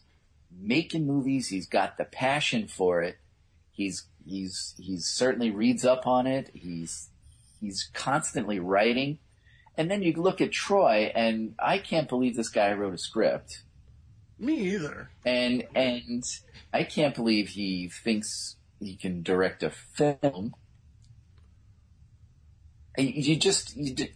making 0.52 1.06
movies. 1.06 1.48
He's 1.48 1.68
got 1.68 1.98
the 1.98 2.06
passion 2.06 2.68
for 2.68 3.02
it. 3.02 3.18
He's 3.72 4.08
he's 4.26 4.74
he's 4.78 5.06
certainly 5.06 5.52
reads 5.52 5.86
up 5.86 6.08
on 6.08 6.28
it. 6.28 6.50
He's 6.54 7.10
he's 7.60 7.90
constantly 7.94 8.60
writing. 8.60 9.20
And 9.78 9.92
then 9.92 10.02
you 10.02 10.12
look 10.14 10.42
at 10.42 10.52
Troy, 10.52 11.12
and 11.14 11.54
I 11.60 11.78
can't 11.78 12.10
believe 12.10 12.36
this 12.36 12.50
guy 12.50 12.74
wrote 12.74 12.96
a 12.96 12.98
script. 12.98 13.62
Me 14.40 14.56
either. 14.74 15.12
And 15.26 15.66
and 15.76 16.24
I 16.74 16.84
can't 16.84 17.16
believe 17.16 17.50
he 17.50 17.88
thinks 17.88 18.56
he 18.80 18.96
can 18.96 19.22
direct 19.22 19.64
a 19.64 19.70
film. 19.70 20.56
You 22.98 23.36
just 23.36 23.76
you, 23.76 24.08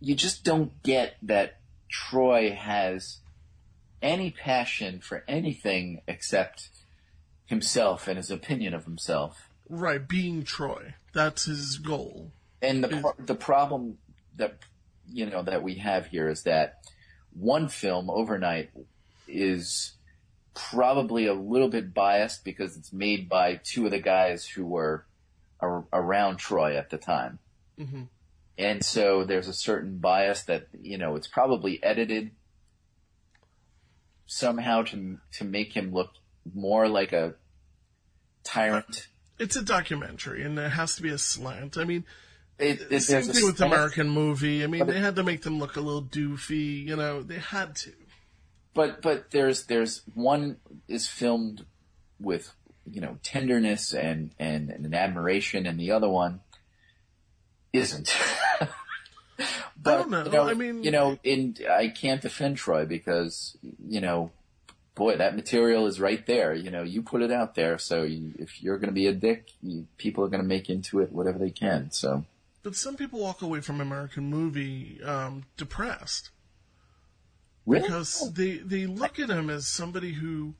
you 0.00 0.14
just 0.14 0.44
don't 0.44 0.82
get 0.82 1.16
that 1.22 1.58
Troy 1.90 2.50
has 2.52 3.18
any 4.02 4.30
passion 4.30 5.00
for 5.00 5.24
anything 5.28 6.00
except 6.06 6.68
himself 7.46 8.08
and 8.08 8.16
his 8.16 8.30
opinion 8.30 8.74
of 8.74 8.84
himself. 8.84 9.48
Right, 9.68 10.06
being 10.06 10.44
Troy. 10.44 10.94
That's 11.12 11.44
his 11.44 11.78
goal. 11.78 12.32
And 12.60 12.82
the 12.82 12.88
pro- 12.88 13.14
the 13.18 13.34
problem 13.34 13.98
that 14.36 14.58
you 15.10 15.26
know 15.26 15.42
that 15.42 15.62
we 15.62 15.76
have 15.76 16.06
here 16.06 16.28
is 16.28 16.42
that 16.44 16.80
one 17.34 17.68
film 17.68 18.08
overnight 18.10 18.70
is 19.28 19.92
probably 20.54 21.26
a 21.26 21.34
little 21.34 21.68
bit 21.68 21.92
biased 21.92 22.44
because 22.44 22.76
it's 22.76 22.92
made 22.92 23.28
by 23.28 23.60
two 23.62 23.84
of 23.86 23.90
the 23.90 24.00
guys 24.00 24.46
who 24.46 24.64
were 24.64 25.04
ar- 25.60 25.84
around 25.92 26.36
Troy 26.38 26.76
at 26.76 26.90
the 26.90 26.98
time. 26.98 27.38
hmm 27.78 28.02
And 28.56 28.84
so 28.84 29.24
there's 29.24 29.48
a 29.48 29.52
certain 29.52 29.98
bias 29.98 30.42
that, 30.42 30.68
you 30.80 30.96
know, 30.98 31.16
it's 31.16 31.26
probably 31.26 31.82
edited 31.82 32.30
somehow 34.26 34.82
to, 34.82 35.18
to 35.32 35.44
make 35.44 35.72
him 35.72 35.92
look 35.92 36.10
more 36.54 36.88
like 36.88 37.12
a 37.12 37.34
tyrant. 38.42 39.08
It's 39.38 39.56
a 39.56 39.62
documentary, 39.62 40.42
and 40.44 40.56
there 40.56 40.68
has 40.68 40.96
to 40.96 41.02
be 41.02 41.08
a 41.10 41.18
slant. 41.18 41.76
I 41.76 41.84
mean, 41.84 42.04
It, 42.58 42.80
it- 42.90 43.00
same 43.00 43.22
thing 43.22 43.44
with 43.46 43.56
slant- 43.56 43.72
American 43.72 44.08
movie. 44.08 44.62
I 44.62 44.66
mean, 44.68 44.80
But 44.80 44.88
they 44.92 44.98
it- 44.98 45.02
had 45.02 45.16
to 45.16 45.24
make 45.24 45.42
them 45.42 45.58
look 45.58 45.76
a 45.76 45.80
little 45.80 46.02
doofy. 46.04 46.84
You 46.86 46.96
know, 46.96 47.22
they 47.22 47.38
had 47.38 47.74
to. 47.76 47.92
But, 48.72 49.02
but 49.02 49.30
there's, 49.30 49.66
there's 49.66 50.02
one 50.14 50.56
is 50.88 51.06
filmed 51.08 51.64
with, 52.20 52.52
you 52.90 53.00
know, 53.00 53.18
tenderness 53.22 53.92
and, 53.94 54.30
and, 54.38 54.68
and 54.70 54.84
an 54.86 54.94
admiration 54.94 55.66
and 55.66 55.78
the 55.78 55.90
other 55.92 56.08
one 56.08 56.40
isn't. 57.74 58.16
but, 59.82 60.08
know. 60.08 60.24
You 60.24 60.30
know, 60.30 60.48
I 60.48 60.54
mean- 60.54 60.82
you 60.82 60.90
know, 60.90 61.18
in, 61.22 61.56
I 61.70 61.88
can't 61.88 62.22
defend 62.22 62.56
Troy 62.56 62.86
because, 62.86 63.56
you 63.86 64.00
know, 64.00 64.30
boy, 64.94 65.16
that 65.16 65.34
material 65.36 65.86
is 65.86 66.00
right 66.00 66.24
there. 66.24 66.54
You 66.54 66.70
know, 66.70 66.82
you 66.82 67.02
put 67.02 67.20
it 67.20 67.30
out 67.32 67.54
there. 67.54 67.76
So 67.78 68.02
you, 68.04 68.32
if 68.38 68.62
you're 68.62 68.78
going 68.78 68.88
to 68.90 68.94
be 68.94 69.08
a 69.08 69.12
dick, 69.12 69.50
you, 69.62 69.86
people 69.98 70.24
are 70.24 70.28
going 70.28 70.42
to 70.42 70.46
make 70.48 70.70
into 70.70 71.00
it 71.00 71.12
whatever 71.12 71.38
they 71.38 71.50
can. 71.50 71.90
So 71.90 72.24
But 72.62 72.76
some 72.76 72.96
people 72.96 73.20
walk 73.20 73.42
away 73.42 73.60
from 73.60 73.80
American 73.80 74.24
movie 74.30 75.00
um, 75.02 75.44
depressed 75.56 76.30
Really? 77.66 77.82
because 77.88 78.32
they 78.34 78.58
they 78.58 78.84
look 78.86 79.18
at 79.18 79.30
him 79.30 79.48
as 79.48 79.66
somebody 79.66 80.12
who 80.12 80.54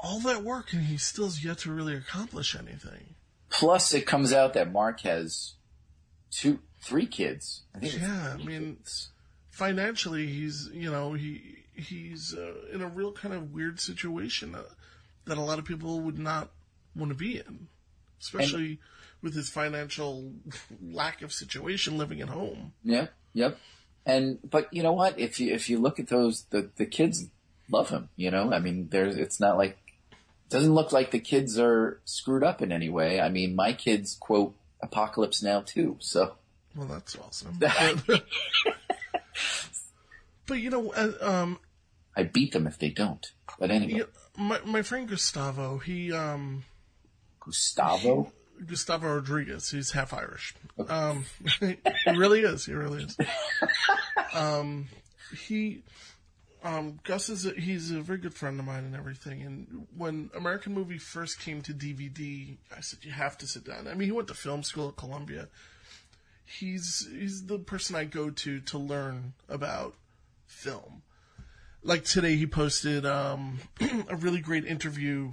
all 0.00 0.20
that 0.20 0.42
work 0.42 0.72
and 0.72 0.84
he 0.86 0.96
still 0.96 1.26
has 1.26 1.44
yet 1.44 1.58
to 1.58 1.70
really 1.72 1.94
accomplish 1.94 2.54
anything. 2.56 3.14
plus 3.50 3.92
it 3.94 4.06
comes 4.06 4.32
out 4.32 4.54
that 4.54 4.72
Mark 4.72 5.00
has 5.00 5.52
two, 6.30 6.60
three 6.80 7.06
kids. 7.06 7.62
I 7.74 7.78
think 7.78 8.00
Yeah, 8.00 8.34
I 8.34 8.36
mean, 8.42 8.76
kids. 8.76 9.08
financially, 9.50 10.26
he's 10.26 10.68
you 10.72 10.90
know 10.90 11.12
he 11.14 11.64
he's 11.74 12.34
uh, 12.34 12.54
in 12.72 12.80
a 12.80 12.88
real 12.88 13.12
kind 13.12 13.34
of 13.34 13.52
weird 13.52 13.80
situation 13.80 14.54
uh, 14.54 14.62
that 15.26 15.38
a 15.38 15.42
lot 15.42 15.58
of 15.58 15.64
people 15.64 16.00
would 16.00 16.18
not 16.18 16.50
want 16.94 17.10
to 17.10 17.16
be 17.16 17.38
in, 17.38 17.68
especially 18.20 18.78
with 19.22 19.34
his 19.34 19.48
financial 19.48 20.32
lack 20.82 21.22
of 21.22 21.32
situation 21.32 21.98
living 21.98 22.20
at 22.20 22.28
home. 22.28 22.72
Yep, 22.84 23.12
yep. 23.34 23.58
And 24.04 24.38
but 24.48 24.72
you 24.72 24.82
know 24.82 24.92
what? 24.92 25.18
If 25.18 25.40
you 25.40 25.52
if 25.52 25.68
you 25.68 25.78
look 25.78 25.98
at 25.98 26.08
those, 26.08 26.44
the 26.50 26.70
the 26.76 26.86
kids 26.86 27.26
love 27.70 27.90
him. 27.90 28.08
You 28.16 28.30
know, 28.30 28.52
I 28.52 28.60
mean, 28.60 28.88
there's 28.90 29.16
it's 29.16 29.40
not 29.40 29.56
like 29.56 29.76
doesn't 30.48 30.74
look 30.74 30.92
like 30.92 31.10
the 31.10 31.18
kids 31.18 31.58
are 31.58 32.00
screwed 32.04 32.44
up 32.44 32.62
in 32.62 32.70
any 32.70 32.88
way. 32.88 33.20
I 33.20 33.28
mean, 33.28 33.56
my 33.56 33.72
kids 33.72 34.16
quote 34.18 34.54
Apocalypse 34.86 35.42
Now 35.42 35.60
too. 35.60 35.96
So 36.00 36.34
Well, 36.74 36.86
that's 36.86 37.16
awesome. 37.16 37.58
but, 40.46 40.58
you 40.58 40.70
know, 40.70 40.92
uh, 40.92 41.12
um, 41.20 41.58
I 42.16 42.22
beat 42.24 42.52
them 42.52 42.66
if 42.66 42.78
they 42.78 42.90
don't. 42.90 43.30
But 43.58 43.70
anyway, 43.70 44.04
my 44.36 44.60
my 44.64 44.82
friend 44.82 45.08
Gustavo, 45.08 45.78
he 45.78 46.12
um, 46.12 46.64
Gustavo. 47.40 48.32
Gustavo 48.64 49.14
Rodriguez. 49.14 49.70
He's 49.70 49.90
half 49.90 50.14
Irish. 50.14 50.54
Um, 50.88 51.26
he 51.60 51.76
really 52.06 52.40
is. 52.40 52.64
He 52.66 52.72
really 52.72 53.04
is. 53.04 53.16
Um, 54.32 54.88
he, 55.46 55.82
um, 56.62 56.98
Gus 57.04 57.28
is 57.28 57.46
a, 57.46 57.50
he's 57.52 57.90
a 57.90 58.00
very 58.00 58.18
good 58.18 58.34
friend 58.34 58.58
of 58.58 58.66
mine 58.66 58.84
and 58.84 58.96
everything. 58.96 59.42
And 59.42 59.86
when 59.96 60.30
American 60.34 60.74
Movie 60.74 60.98
first 60.98 61.40
came 61.40 61.62
to 61.62 61.72
DVD, 61.72 62.56
I 62.76 62.80
said 62.80 63.04
you 63.04 63.12
have 63.12 63.38
to 63.38 63.46
sit 63.46 63.64
down. 63.64 63.86
I 63.86 63.94
mean, 63.94 64.06
he 64.06 64.12
went 64.12 64.28
to 64.28 64.34
film 64.34 64.62
school 64.62 64.88
at 64.88 64.96
Columbia. 64.96 65.48
He's 66.44 67.08
he's 67.10 67.46
the 67.46 67.58
person 67.58 67.96
I 67.96 68.04
go 68.04 68.30
to 68.30 68.60
to 68.60 68.78
learn 68.78 69.34
about 69.48 69.94
film. 70.46 71.02
Like 71.82 72.04
today, 72.04 72.36
he 72.36 72.46
posted 72.46 73.06
um, 73.06 73.58
a 74.08 74.16
really 74.16 74.40
great 74.40 74.64
interview 74.64 75.32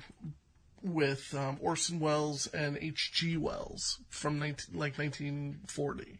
with 0.83 1.33
um, 1.33 1.57
Orson 1.61 1.99
Welles 1.99 2.47
and 2.47 2.77
H.G. 2.77 3.37
Wells 3.37 3.99
from 4.09 4.37
19, 4.37 4.77
like 4.77 4.97
1940. 4.97 6.19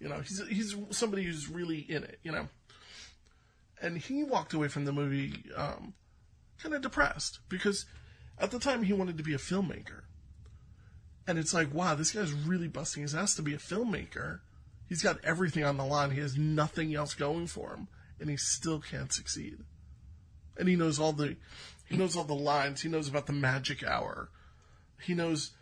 You 0.00 0.08
know, 0.08 0.20
he's 0.20 0.46
he's 0.48 0.76
somebody 0.90 1.24
who's 1.24 1.48
really 1.48 1.78
in 1.78 2.04
it. 2.04 2.20
You 2.22 2.32
know, 2.32 2.48
and 3.80 3.98
he 3.98 4.24
walked 4.24 4.52
away 4.52 4.68
from 4.68 4.84
the 4.84 4.92
movie 4.92 5.44
um, 5.56 5.94
kind 6.62 6.74
of 6.74 6.82
depressed 6.82 7.40
because 7.48 7.86
at 8.38 8.50
the 8.50 8.58
time 8.58 8.82
he 8.82 8.92
wanted 8.92 9.16
to 9.18 9.24
be 9.24 9.34
a 9.34 9.38
filmmaker, 9.38 10.02
and 11.26 11.38
it's 11.38 11.54
like, 11.54 11.72
wow, 11.74 11.94
this 11.94 12.12
guy's 12.12 12.32
really 12.32 12.68
busting 12.68 13.02
his 13.02 13.14
ass 13.14 13.34
to 13.34 13.42
be 13.42 13.54
a 13.54 13.58
filmmaker. 13.58 14.40
He's 14.88 15.02
got 15.02 15.22
everything 15.22 15.64
on 15.64 15.76
the 15.76 15.84
line. 15.84 16.12
He 16.12 16.20
has 16.20 16.38
nothing 16.38 16.94
else 16.94 17.14
going 17.14 17.46
for 17.46 17.74
him, 17.74 17.88
and 18.18 18.30
he 18.30 18.36
still 18.36 18.80
can't 18.80 19.12
succeed. 19.12 19.58
And 20.56 20.68
he 20.68 20.76
knows 20.76 20.98
all 20.98 21.12
the 21.12 21.36
he 21.88 21.96
knows 21.96 22.16
all 22.16 22.24
the 22.24 22.34
lines. 22.34 22.82
He 22.82 22.88
knows 22.88 23.08
about 23.08 23.26
the 23.26 23.32
magic 23.32 23.82
hour. 23.82 24.30
He 25.00 25.14
knows 25.14 25.52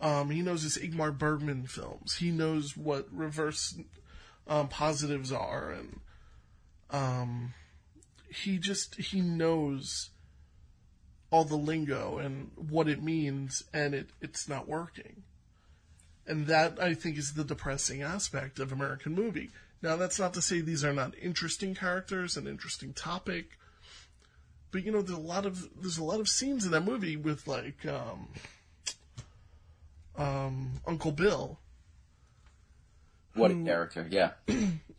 um, 0.00 0.30
he 0.30 0.42
knows 0.42 0.62
his 0.62 0.78
Ingmar 0.78 1.16
Bergman 1.16 1.66
films. 1.66 2.16
He 2.16 2.30
knows 2.30 2.76
what 2.76 3.06
reverse 3.12 3.78
um, 4.46 4.68
positives 4.68 5.32
are, 5.32 5.70
and 5.70 6.00
um, 6.90 7.54
he 8.28 8.58
just 8.58 8.96
he 8.96 9.20
knows 9.20 10.10
all 11.30 11.44
the 11.44 11.56
lingo 11.56 12.18
and 12.18 12.50
what 12.56 12.88
it 12.88 13.02
means, 13.02 13.64
and 13.72 13.94
it 13.94 14.10
it's 14.20 14.48
not 14.48 14.68
working. 14.68 15.22
And 16.26 16.46
that 16.46 16.80
I 16.80 16.94
think 16.94 17.18
is 17.18 17.34
the 17.34 17.44
depressing 17.44 18.02
aspect 18.02 18.58
of 18.58 18.72
American 18.72 19.14
movie. 19.14 19.50
Now 19.82 19.96
that's 19.96 20.18
not 20.18 20.32
to 20.34 20.42
say 20.42 20.60
these 20.60 20.84
are 20.84 20.92
not 20.92 21.14
interesting 21.20 21.74
characters, 21.74 22.36
an 22.36 22.46
interesting 22.46 22.92
topic, 22.92 23.58
but 24.70 24.84
you 24.84 24.92
know 24.92 25.02
there's 25.02 25.18
a 25.18 25.22
lot 25.22 25.44
of 25.44 25.68
there's 25.80 25.98
a 25.98 26.04
lot 26.04 26.20
of 26.20 26.28
scenes 26.28 26.64
in 26.64 26.70
that 26.72 26.84
movie 26.84 27.16
with 27.16 27.46
like 27.46 27.84
um, 27.86 28.28
um, 30.16 30.80
Uncle 30.86 31.12
Bill. 31.12 31.58
What 33.34 33.50
a 33.50 33.54
character, 33.54 34.06
yeah. 34.10 34.30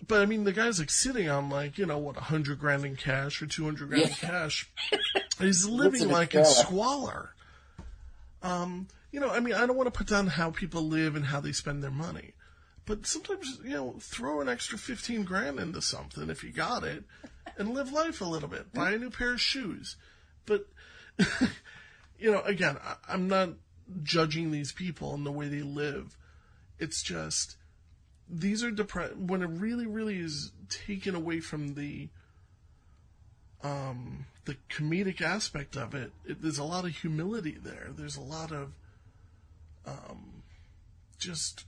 But 0.07 0.21
I 0.21 0.25
mean, 0.25 0.43
the 0.43 0.53
guy's 0.53 0.79
like 0.79 0.89
sitting 0.89 1.29
on 1.29 1.49
like 1.49 1.77
you 1.77 1.85
know 1.85 1.97
what, 1.97 2.17
a 2.17 2.21
hundred 2.21 2.59
grand 2.59 2.85
in 2.85 2.95
cash 2.95 3.41
or 3.41 3.47
two 3.47 3.65
hundred 3.65 3.89
grand 3.89 4.03
in 4.03 4.09
cash. 4.09 4.69
He's 5.39 5.67
living 5.67 6.09
like 6.09 6.35
in 6.35 6.45
squalor. 6.45 7.31
Um, 8.41 8.87
you 9.11 9.19
know, 9.19 9.29
I 9.29 9.39
mean, 9.39 9.55
I 9.55 9.65
don't 9.65 9.75
want 9.75 9.87
to 9.91 9.97
put 9.97 10.07
down 10.07 10.27
how 10.27 10.51
people 10.51 10.83
live 10.83 11.15
and 11.15 11.25
how 11.25 11.39
they 11.39 11.51
spend 11.51 11.81
their 11.81 11.91
money, 11.91 12.33
but 12.85 13.07
sometimes 13.07 13.59
you 13.63 13.71
know, 13.71 13.95
throw 13.99 14.41
an 14.41 14.49
extra 14.49 14.77
fifteen 14.77 15.23
grand 15.23 15.59
into 15.59 15.81
something 15.81 16.29
if 16.29 16.43
you 16.43 16.51
got 16.51 16.83
it, 16.83 17.03
and 17.57 17.73
live 17.73 17.91
life 17.91 18.21
a 18.21 18.25
little 18.25 18.49
bit. 18.49 18.73
Buy 18.73 18.91
a 18.91 18.97
new 18.97 19.09
pair 19.09 19.33
of 19.33 19.41
shoes, 19.41 19.95
but 20.45 20.67
you 22.19 22.31
know, 22.31 22.41
again, 22.41 22.77
I, 22.83 22.95
I'm 23.07 23.27
not 23.27 23.49
judging 24.03 24.51
these 24.51 24.71
people 24.71 25.13
and 25.13 25.25
the 25.25 25.31
way 25.31 25.47
they 25.47 25.61
live. 25.61 26.17
It's 26.79 27.01
just 27.01 27.57
these 28.29 28.63
are 28.63 28.71
depressed 28.71 29.15
when 29.17 29.41
it 29.41 29.49
really, 29.49 29.85
really 29.85 30.17
is 30.17 30.51
taken 30.69 31.15
away 31.15 31.39
from 31.39 31.75
the 31.75 32.09
um 33.63 34.25
the 34.45 34.57
comedic 34.69 35.21
aspect 35.21 35.75
of 35.75 35.95
it, 35.95 36.11
it. 36.25 36.41
There's 36.41 36.59
a 36.59 36.63
lot 36.63 36.85
of 36.85 36.91
humility 36.91 37.57
there. 37.59 37.89
There's 37.95 38.17
a 38.17 38.21
lot 38.21 38.51
of 38.51 38.73
um 39.85 40.43
just 41.17 41.65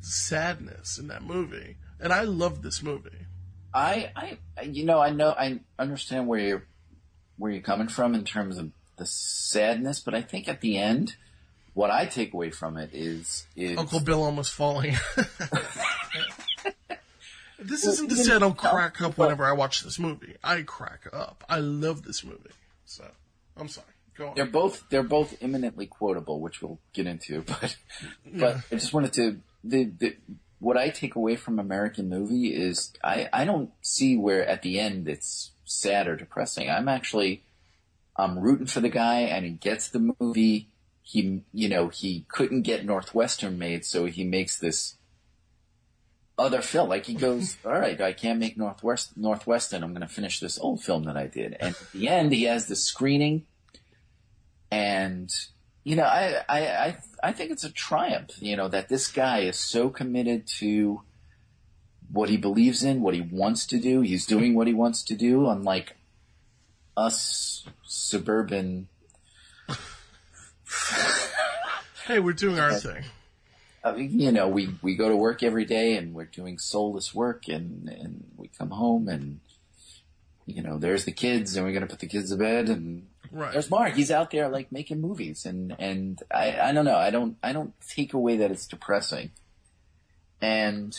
sadness 0.00 0.98
in 0.98 1.08
that 1.08 1.22
movie, 1.22 1.76
and 2.00 2.12
I 2.12 2.22
love 2.22 2.62
this 2.62 2.82
movie. 2.82 3.26
I, 3.74 4.12
I, 4.14 4.62
you 4.62 4.84
know, 4.84 5.00
I 5.00 5.10
know, 5.10 5.30
I 5.30 5.58
understand 5.80 6.28
where 6.28 6.38
you're, 6.38 6.66
where 7.36 7.50
you're 7.50 7.60
coming 7.60 7.88
from 7.88 8.14
in 8.14 8.24
terms 8.24 8.56
of 8.56 8.70
the 8.96 9.04
sadness, 9.04 9.98
but 9.98 10.14
I 10.14 10.22
think 10.22 10.48
at 10.48 10.60
the 10.60 10.78
end, 10.78 11.16
what 11.74 11.90
I 11.90 12.06
take 12.06 12.32
away 12.32 12.50
from 12.50 12.76
it 12.76 12.90
is, 12.92 13.46
is 13.56 13.76
Uncle 13.78 14.00
Bill 14.00 14.22
almost 14.22 14.52
falling. 14.52 14.96
this 17.58 17.84
isn't 17.84 18.08
to 18.08 18.16
say 18.16 18.34
I 18.34 18.38
don't 18.38 18.56
crack 18.56 19.00
up 19.00 19.18
whenever 19.18 19.44
I 19.44 19.52
watch 19.52 19.82
this 19.82 19.98
movie. 19.98 20.36
I 20.42 20.62
crack 20.62 21.08
up. 21.12 21.44
I 21.48 21.58
love 21.58 22.04
this 22.04 22.24
movie. 22.24 22.50
So 22.86 23.04
I'm 23.56 23.68
sorry. 23.68 23.86
Go 24.16 24.28
on. 24.28 24.34
they're 24.36 24.46
both 24.46 24.84
they're 24.90 25.02
both 25.02 25.36
eminently 25.42 25.86
quotable, 25.86 26.40
which 26.40 26.62
we'll 26.62 26.78
get 26.92 27.06
into. 27.06 27.44
But 27.60 27.76
but 28.24 28.56
I 28.70 28.76
just 28.76 28.92
wanted 28.92 29.12
to 29.14 29.40
the, 29.64 29.84
the 29.84 30.16
what 30.60 30.76
I 30.76 30.90
take 30.90 31.16
away 31.16 31.34
from 31.36 31.58
American 31.58 32.08
movie 32.08 32.54
is 32.54 32.92
I 33.02 33.28
I 33.32 33.44
don't 33.44 33.70
see 33.82 34.16
where 34.16 34.46
at 34.46 34.62
the 34.62 34.78
end 34.78 35.08
it's 35.08 35.50
sad 35.64 36.06
or 36.06 36.14
depressing. 36.14 36.70
I'm 36.70 36.88
actually 36.88 37.42
I'm 38.16 38.38
rooting 38.38 38.66
for 38.66 38.80
the 38.80 38.88
guy, 38.88 39.22
and 39.22 39.44
he 39.44 39.52
gets 39.52 39.88
the 39.88 40.14
movie. 40.20 40.68
He 41.06 41.42
you 41.52 41.68
know 41.68 41.88
he 41.88 42.24
couldn't 42.28 42.62
get 42.62 42.84
Northwestern 42.84 43.58
made, 43.58 43.84
so 43.84 44.06
he 44.06 44.24
makes 44.24 44.58
this 44.58 44.96
other 46.36 46.62
film. 46.62 46.88
Like 46.88 47.06
he 47.06 47.14
goes, 47.28 47.56
all 47.64 47.72
right, 47.72 48.00
I 48.00 48.12
can't 48.12 48.38
make 48.38 48.56
Northwest 48.56 49.16
Northwestern. 49.16 49.82
I'm 49.82 49.92
going 49.92 50.00
to 50.00 50.08
finish 50.08 50.40
this 50.40 50.58
old 50.58 50.82
film 50.82 51.04
that 51.04 51.16
I 51.16 51.26
did. 51.26 51.56
And 51.60 51.74
at 51.74 51.92
the 51.92 52.08
end, 52.08 52.32
he 52.32 52.44
has 52.44 52.66
the 52.66 52.76
screening, 52.76 53.44
and 54.70 55.30
you 55.84 55.94
know, 55.96 56.04
I 56.04 56.42
I 56.48 56.58
I, 56.58 56.96
I 57.22 57.32
think 57.32 57.50
it's 57.50 57.64
a 57.64 57.70
triumph. 57.70 58.32
You 58.40 58.56
know 58.56 58.68
that 58.68 58.88
this 58.88 59.08
guy 59.08 59.40
is 59.40 59.58
so 59.58 59.90
committed 59.90 60.46
to 60.58 61.02
what 62.10 62.30
he 62.30 62.36
believes 62.36 62.82
in, 62.82 63.02
what 63.02 63.14
he 63.14 63.20
wants 63.20 63.66
to 63.66 63.78
do. 63.78 64.00
He's 64.00 64.26
doing 64.26 64.54
what 64.54 64.66
he 64.66 64.74
wants 64.74 65.02
to 65.04 65.14
do, 65.14 65.48
unlike 65.48 65.96
us 66.96 67.66
suburban. 67.82 68.88
Hey, 72.06 72.18
we're 72.18 72.34
doing 72.34 72.58
our 72.60 72.74
thing. 72.74 73.02
You 73.96 74.30
know, 74.30 74.46
we, 74.46 74.68
we 74.82 74.94
go 74.94 75.08
to 75.08 75.16
work 75.16 75.42
every 75.42 75.64
day 75.64 75.96
and 75.96 76.12
we're 76.14 76.26
doing 76.26 76.58
soulless 76.58 77.14
work 77.14 77.48
and, 77.48 77.88
and 77.88 78.26
we 78.36 78.48
come 78.48 78.68
home 78.70 79.08
and, 79.08 79.40
you 80.44 80.62
know, 80.62 80.76
there's 80.78 81.06
the 81.06 81.12
kids 81.12 81.56
and 81.56 81.64
we're 81.64 81.72
going 81.72 81.80
to 81.82 81.88
put 81.88 82.00
the 82.00 82.06
kids 82.06 82.28
to 82.30 82.36
bed 82.36 82.68
and 82.68 83.06
Right. 83.30 83.52
there's 83.52 83.70
Mark. 83.70 83.94
He's 83.94 84.10
out 84.10 84.30
there 84.30 84.48
like 84.50 84.70
making 84.70 85.00
movies 85.00 85.46
and, 85.46 85.74
and 85.78 86.22
I, 86.30 86.60
I 86.60 86.72
don't 86.72 86.84
know. 86.84 86.96
I 86.98 87.08
don't, 87.08 87.36
I 87.42 87.54
don't 87.54 87.72
take 87.88 88.12
away 88.12 88.36
that 88.36 88.50
it's 88.50 88.66
depressing. 88.66 89.30
And 90.42 90.94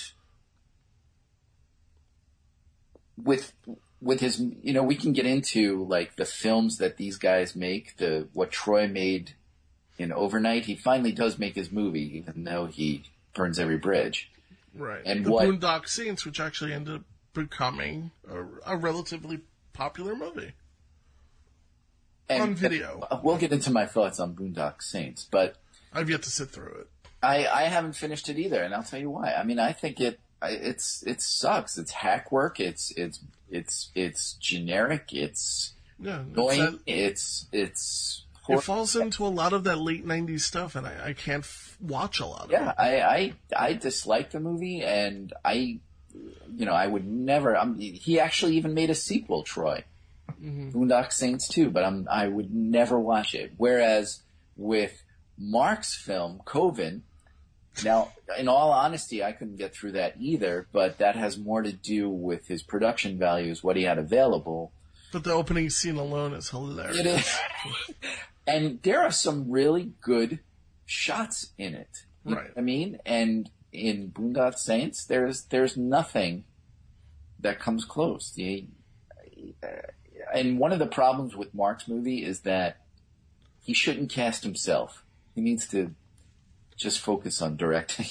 with, 3.16 3.54
with 4.02 4.20
his, 4.20 4.40
you 4.40 4.74
know, 4.74 4.84
we 4.84 4.96
can 4.96 5.14
get 5.14 5.26
into 5.28 5.86
like 5.86 6.16
the 6.16 6.26
films 6.26 6.80
that 6.80 6.98
these 6.98 7.18
guys 7.18 7.56
make, 7.56 7.98
the, 7.98 8.28
what 8.34 8.52
Troy 8.52 8.88
made 8.88 9.36
in 9.98 10.12
Overnight. 10.12 10.66
He 10.66 10.76
finally 10.76 11.12
does 11.12 11.38
make 11.40 11.56
his 11.56 11.72
movie, 11.72 12.18
even 12.18 12.44
though 12.44 12.66
he 12.66 13.04
burns 13.34 13.60
every 13.60 13.78
bridge. 13.78 14.30
Right. 14.74 15.02
And 15.06 15.26
the 15.26 15.32
what- 15.32 15.48
Boondock 15.48 15.88
Saints, 15.88 16.26
which 16.26 16.40
actually 16.40 16.74
ended 16.74 16.96
up 16.96 17.02
becoming 17.34 18.12
a, 18.30 18.74
a 18.74 18.78
relatively 18.78 19.42
popular 19.74 20.16
movie. 20.16 20.54
And 22.28 22.42
On 22.42 22.56
video. 22.56 23.08
We'll 23.24 23.38
get 23.38 23.52
into 23.54 23.72
my 23.72 23.86
thoughts 23.86 24.20
on 24.20 24.34
Boondock 24.36 24.82
Saints, 24.82 25.28
but 25.30 25.58
I've 25.94 26.10
yet 26.10 26.24
to 26.24 26.30
sit 26.32 26.50
through 26.50 26.74
it. 26.82 26.88
I, 27.22 27.46
I 27.48 27.64
haven't 27.64 27.94
finished 27.94 28.30
it 28.30 28.38
either, 28.40 28.62
and 28.64 28.74
I'll 28.74 28.84
tell 28.84 29.00
you 29.00 29.12
why. 29.12 29.34
I 29.34 29.44
mean, 29.44 29.60
I 29.60 29.72
think 29.74 30.00
it 30.00 30.20
I- 30.42 30.50
it's 30.52 31.04
it 31.04 31.22
sucks. 31.22 31.78
It's 31.78 31.92
hack 31.92 32.32
work. 32.32 32.60
It's 32.60 32.92
it's 32.98 33.20
it's 33.50 33.92
it's 33.94 34.34
generic. 34.34 35.10
It's 35.14 35.74
Yeah, 36.00 36.22
it's 36.22 36.30
annoying. 36.34 36.60
that- 36.60 36.80
It's 36.88 37.46
it's 37.52 38.25
It 38.50 38.62
falls 38.62 38.96
into 38.96 39.26
a 39.26 39.30
lot 39.30 39.54
of 39.54 39.64
that 39.64 39.78
late 39.78 40.06
'90s 40.06 40.42
stuff, 40.42 40.76
and 40.76 40.86
I, 40.86 41.08
I 41.08 41.14
can't 41.14 41.44
f- 41.44 41.78
watch 41.80 42.20
a 42.20 42.26
lot 42.26 42.46
of 42.46 42.52
yeah. 42.52 42.70
it. 42.70 42.76
I, 42.78 43.02
I 43.02 43.34
I 43.70 43.74
dislike 43.74 44.32
the 44.32 44.40
movie, 44.40 44.82
and 44.84 45.34
I 45.44 45.80
you 46.56 46.66
know 46.66 46.74
I 46.74 46.88
would 46.88 47.06
never. 47.06 47.58
I'm, 47.58 47.80
he 47.80 48.20
actually 48.20 48.58
even 48.58 48.74
made 48.74 48.90
a 48.90 48.96
sequel, 48.96 49.44
Troy. 49.44 49.84
Mm-hmm. 50.42 50.72
Boondock 50.72 51.12
Saints 51.12 51.48
too, 51.48 51.70
but 51.70 51.84
I'm 51.84 52.08
I 52.10 52.28
would 52.28 52.54
never 52.54 53.00
watch 53.00 53.36
it. 53.36 53.54
Whereas 53.58 54.22
with 54.56 55.04
Mark's 55.38 55.96
film 55.96 56.42
Coven, 56.46 57.04
now 57.84 58.12
in 58.38 58.48
all 58.48 58.72
honesty, 58.72 59.24
I 59.24 59.32
couldn't 59.32 59.58
get 59.58 59.76
through 59.76 59.94
that 59.94 60.16
either. 60.20 60.68
But 60.72 61.00
that 61.00 61.16
has 61.16 61.38
more 61.38 61.62
to 61.62 61.72
do 61.72 62.10
with 62.10 62.48
his 62.48 62.64
production 62.64 63.18
values, 63.18 63.64
what 63.64 63.76
he 63.76 63.84
had 63.84 63.98
available. 63.98 64.72
But 65.12 65.24
the 65.24 65.32
opening 65.32 65.70
scene 65.70 65.96
alone 65.96 66.34
is 66.34 66.50
hilarious. 66.50 67.00
It 67.00 67.06
is, 67.06 67.40
and 68.48 68.82
there 68.84 69.02
are 69.02 69.12
some 69.12 69.50
really 69.50 69.94
good 70.02 70.40
shots 70.86 71.52
in 71.58 71.74
it. 71.74 72.06
Right. 72.24 72.52
I 72.58 72.62
mean, 72.62 73.00
and 73.06 73.50
in 73.72 74.12
Boondock 74.12 74.58
Saints, 74.58 75.06
there's 75.06 75.44
there's 75.46 75.78
nothing 75.78 76.46
that 77.40 77.60
comes 77.60 77.86
close. 77.86 78.32
The, 78.32 78.68
and 80.34 80.58
one 80.58 80.72
of 80.72 80.80
the 80.80 80.88
problems 80.88 81.36
with 81.36 81.54
Mark's 81.54 81.88
movie 81.88 82.24
is 82.24 82.42
that 82.42 82.78
he 83.62 83.74
shouldn't 83.74 84.10
cast 84.10 84.44
himself. 84.44 85.04
He 85.34 85.42
needs 85.42 85.68
to 85.70 85.94
just 86.76 87.00
focus 87.00 87.42
on 87.42 87.58
directing. 87.58 88.08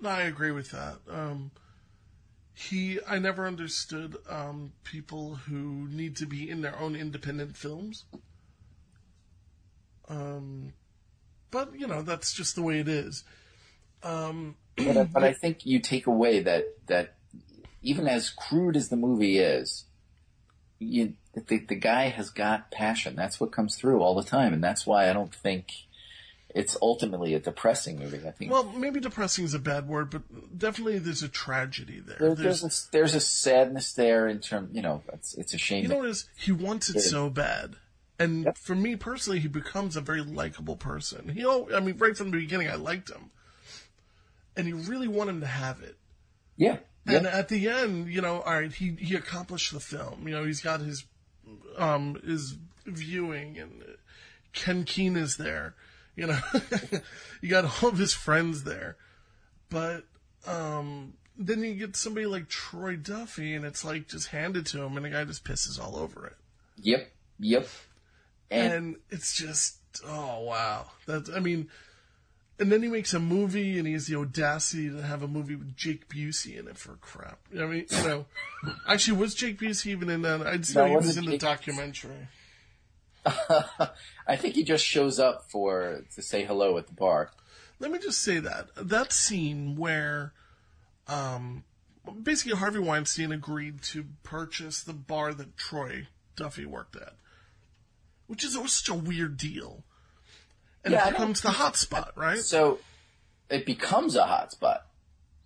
No, 0.00 0.08
I 0.10 0.22
agree 0.22 0.50
with 0.50 0.70
that. 0.70 0.98
Um, 1.08 1.50
he, 2.54 2.98
I 3.06 3.18
never 3.18 3.46
understood 3.46 4.16
um, 4.28 4.72
people 4.84 5.34
who 5.34 5.88
need 5.88 6.16
to 6.16 6.26
be 6.26 6.48
in 6.48 6.60
their 6.60 6.78
own 6.78 6.94
independent 6.94 7.56
films. 7.56 8.04
Um, 10.08 10.72
but 11.50 11.78
you 11.78 11.86
know 11.86 12.02
that's 12.02 12.32
just 12.32 12.54
the 12.54 12.62
way 12.62 12.80
it 12.80 12.88
is. 12.88 13.24
Um, 14.02 14.56
but, 14.76 15.08
but 15.12 15.24
I 15.24 15.32
think 15.32 15.64
you 15.64 15.80
take 15.80 16.06
away 16.06 16.40
that 16.40 16.64
that 16.86 17.14
even 17.82 18.08
as 18.08 18.30
crude 18.30 18.76
as 18.76 18.88
the 18.88 18.96
movie 18.96 19.38
is, 19.38 19.84
you, 20.78 21.14
the, 21.34 21.58
the 21.58 21.74
guy 21.74 22.08
has 22.08 22.30
got 22.30 22.70
passion. 22.70 23.14
That's 23.14 23.38
what 23.38 23.52
comes 23.52 23.76
through 23.76 24.00
all 24.00 24.14
the 24.14 24.28
time, 24.28 24.52
and 24.52 24.64
that's 24.64 24.86
why 24.86 25.08
I 25.08 25.12
don't 25.12 25.34
think 25.34 25.72
it's 26.54 26.76
ultimately 26.80 27.34
a 27.34 27.40
depressing 27.40 27.98
movie. 27.98 28.26
I 28.26 28.30
think. 28.30 28.50
Well, 28.50 28.64
maybe 28.64 29.00
depressing 29.00 29.44
is 29.44 29.54
a 29.54 29.58
bad 29.58 29.88
word, 29.88 30.10
but 30.10 30.58
definitely 30.58 30.98
there's 30.98 31.22
a 31.22 31.28
tragedy 31.28 32.00
there. 32.00 32.16
There, 32.18 32.34
there's, 32.34 32.64
a, 32.64 32.90
there's 32.92 33.14
a 33.14 33.20
sadness 33.20 33.92
there 33.92 34.28
in 34.28 34.40
terms, 34.40 34.74
you 34.74 34.82
know, 34.82 35.02
it's, 35.12 35.34
it's 35.34 35.54
a 35.54 35.58
shame. 35.58 35.82
You 35.82 35.88
know 35.88 35.96
what 35.96 36.06
it 36.06 36.10
is? 36.10 36.28
He 36.36 36.52
wants 36.52 36.88
it 36.88 37.00
so 37.00 37.28
bad. 37.28 37.76
And 38.18 38.44
yep. 38.44 38.58
for 38.58 38.74
me 38.74 38.96
personally, 38.96 39.40
he 39.40 39.48
becomes 39.48 39.96
a 39.96 40.00
very 40.00 40.22
likable 40.22 40.76
person. 40.76 41.28
He, 41.28 41.44
I 41.44 41.80
mean, 41.80 41.96
right 41.98 42.16
from 42.16 42.30
the 42.30 42.38
beginning, 42.38 42.70
I 42.70 42.76
liked 42.76 43.10
him. 43.10 43.30
And 44.56 44.66
he 44.66 44.72
really 44.72 45.08
wanted 45.08 45.32
him 45.32 45.40
to 45.40 45.46
have 45.46 45.82
it. 45.82 45.96
Yeah. 46.56 46.78
And 47.06 47.26
at 47.26 47.48
the 47.48 47.68
end, 47.68 48.08
you 48.08 48.20
know, 48.20 48.40
all 48.40 48.54
right, 48.54 48.72
he, 48.72 48.96
he 48.98 49.16
accomplished 49.16 49.72
the 49.72 49.80
film. 49.80 50.26
You 50.26 50.34
know, 50.34 50.44
he's 50.44 50.60
got 50.60 50.80
his, 50.80 51.04
um, 51.76 52.14
his 52.24 52.56
viewing 52.86 53.58
and 53.58 53.84
Ken 54.52 54.84
Keene 54.84 55.16
is 55.16 55.36
there. 55.36 55.74
You 56.16 56.28
know, 56.28 56.38
you 57.42 57.50
got 57.50 57.82
all 57.82 57.90
of 57.90 57.98
his 57.98 58.14
friends 58.14 58.62
there. 58.62 58.96
But, 59.68 60.04
um, 60.46 61.14
then 61.36 61.64
you 61.64 61.74
get 61.74 61.96
somebody 61.96 62.26
like 62.26 62.48
Troy 62.48 62.96
Duffy 62.96 63.54
and 63.54 63.64
it's 63.64 63.84
like 63.84 64.08
just 64.08 64.28
handed 64.28 64.66
to 64.66 64.82
him 64.82 64.96
and 64.96 65.04
the 65.04 65.10
guy 65.10 65.24
just 65.24 65.44
pisses 65.44 65.82
all 65.82 65.96
over 65.96 66.26
it. 66.26 66.36
Yep. 66.82 67.10
Yep. 67.40 67.68
And, 68.50 68.96
it's 69.10 69.34
just, 69.34 69.78
oh 70.06 70.42
wow. 70.42 70.86
That, 71.06 71.30
I 71.34 71.40
mean, 71.40 71.68
and 72.58 72.70
then 72.70 72.82
he 72.82 72.88
makes 72.88 73.12
a 73.14 73.20
movie 73.20 73.78
and 73.78 73.86
he 73.86 73.94
has 73.94 74.06
the 74.06 74.16
audacity 74.16 74.88
to 74.88 75.02
have 75.02 75.22
a 75.22 75.28
movie 75.28 75.56
with 75.56 75.76
Jake 75.76 76.08
Busey 76.08 76.58
in 76.58 76.68
it 76.68 76.78
for 76.78 76.92
crap. 77.00 77.40
I 77.52 77.64
mean, 77.66 77.86
you 77.90 78.02
know, 78.02 78.26
actually 78.88 79.18
was 79.18 79.34
Jake 79.34 79.58
Busey 79.58 79.86
even 79.88 80.08
in 80.08 80.22
that? 80.22 80.46
I'd 80.46 80.66
say 80.66 80.80
no, 80.80 80.86
he 80.86 80.96
was 80.96 81.16
in 81.16 81.24
Jake 81.24 81.40
the 81.40 81.46
documentary. 81.46 82.28
I 83.26 84.36
think 84.36 84.54
he 84.54 84.64
just 84.64 84.84
shows 84.84 85.18
up 85.18 85.50
for 85.50 86.04
to 86.14 86.22
say 86.22 86.44
hello 86.44 86.78
at 86.78 86.86
the 86.86 86.92
bar. 86.92 87.30
Let 87.80 87.90
me 87.90 87.98
just 87.98 88.20
say 88.20 88.38
that 88.38 88.68
that 88.76 89.12
scene 89.12 89.76
where, 89.76 90.32
um, 91.08 91.64
basically 92.22 92.56
Harvey 92.56 92.78
Weinstein 92.78 93.32
agreed 93.32 93.82
to 93.82 94.04
purchase 94.22 94.82
the 94.82 94.92
bar 94.92 95.34
that 95.34 95.56
Troy 95.56 96.06
Duffy 96.36 96.66
worked 96.66 96.96
at, 96.96 97.14
which 98.26 98.44
is 98.44 98.54
such 98.54 98.88
a 98.88 98.94
weird 98.94 99.36
deal, 99.36 99.84
and 100.84 100.92
yeah, 100.92 101.08
it 101.08 101.12
becomes 101.12 101.40
the 101.40 101.50
hotspot, 101.50 102.16
right? 102.16 102.38
So 102.38 102.78
it 103.50 103.66
becomes 103.66 104.16
a 104.16 104.22
hotspot. 104.22 104.80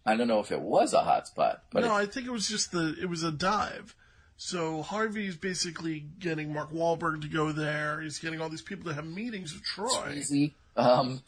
I 0.04 0.16
don't 0.16 0.28
know 0.28 0.40
if 0.40 0.50
it 0.50 0.60
was 0.60 0.94
a 0.94 0.98
hotspot, 0.98 1.58
but 1.70 1.82
no, 1.82 1.96
it, 1.96 2.02
I 2.02 2.06
think 2.06 2.26
it 2.26 2.32
was 2.32 2.48
just 2.48 2.72
the 2.72 2.96
it 3.00 3.08
was 3.08 3.22
a 3.22 3.30
dive. 3.32 3.94
So 4.40 4.82
Harvey's 4.82 5.36
basically 5.36 6.06
getting 6.18 6.52
Mark 6.52 6.72
Wahlberg 6.72 7.22
to 7.22 7.28
go 7.28 7.50
there. 7.50 8.00
He's 8.00 8.20
getting 8.20 8.40
all 8.40 8.48
these 8.48 8.62
people 8.62 8.84
to 8.84 8.94
have 8.94 9.04
meetings 9.04 9.52
with 9.52 9.64
Troy. 9.64 10.14
Easy. 10.16 10.54
Um. 10.76 11.22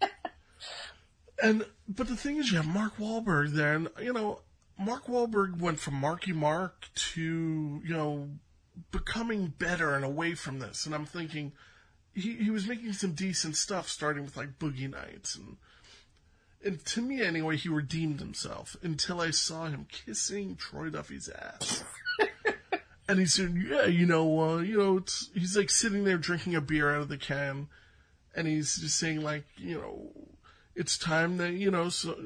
and 1.42 1.64
but 1.88 2.08
the 2.08 2.16
thing 2.16 2.38
is, 2.38 2.50
you 2.50 2.56
have 2.56 2.66
Mark 2.66 2.96
Wahlberg 2.98 3.52
there, 3.52 3.74
and 3.74 3.88
you 4.02 4.12
know, 4.12 4.40
Mark 4.78 5.06
Wahlberg 5.06 5.58
went 5.58 5.78
from 5.78 5.94
Marky 5.94 6.32
Mark 6.32 6.88
to 7.12 7.80
you 7.84 7.94
know 7.94 8.28
becoming 8.90 9.54
better 9.58 9.94
and 9.94 10.04
away 10.04 10.34
from 10.34 10.58
this. 10.58 10.86
And 10.86 10.94
I'm 10.94 11.06
thinking 11.06 11.52
he 12.14 12.34
he 12.34 12.50
was 12.50 12.66
making 12.66 12.92
some 12.94 13.12
decent 13.12 13.56
stuff, 13.56 13.88
starting 13.88 14.24
with 14.24 14.36
like 14.36 14.58
Boogie 14.58 14.90
Nights 14.90 15.36
and. 15.36 15.56
And 16.66 16.82
to 16.86 17.02
me, 17.02 17.20
anyway, 17.20 17.58
he 17.58 17.68
redeemed 17.68 18.20
himself 18.20 18.74
until 18.82 19.20
I 19.20 19.32
saw 19.32 19.66
him 19.66 19.86
kissing 19.92 20.56
Troy 20.56 20.88
Duffy's 20.88 21.28
ass. 21.28 21.84
And 23.08 23.18
he 23.18 23.26
said, 23.26 23.54
"Yeah, 23.54 23.86
you 23.86 24.06
know, 24.06 24.40
uh, 24.40 24.58
you 24.58 24.78
know, 24.78 24.96
it's." 24.96 25.30
He's 25.34 25.56
like 25.56 25.70
sitting 25.70 26.04
there 26.04 26.16
drinking 26.16 26.54
a 26.54 26.60
beer 26.60 26.94
out 26.94 27.02
of 27.02 27.08
the 27.08 27.18
can, 27.18 27.68
and 28.34 28.48
he's 28.48 28.76
just 28.76 28.98
saying, 28.98 29.20
like, 29.20 29.44
you 29.56 29.74
know, 29.74 30.10
it's 30.74 30.96
time 30.96 31.36
that 31.36 31.52
you 31.52 31.70
know, 31.70 31.90
so 31.90 32.16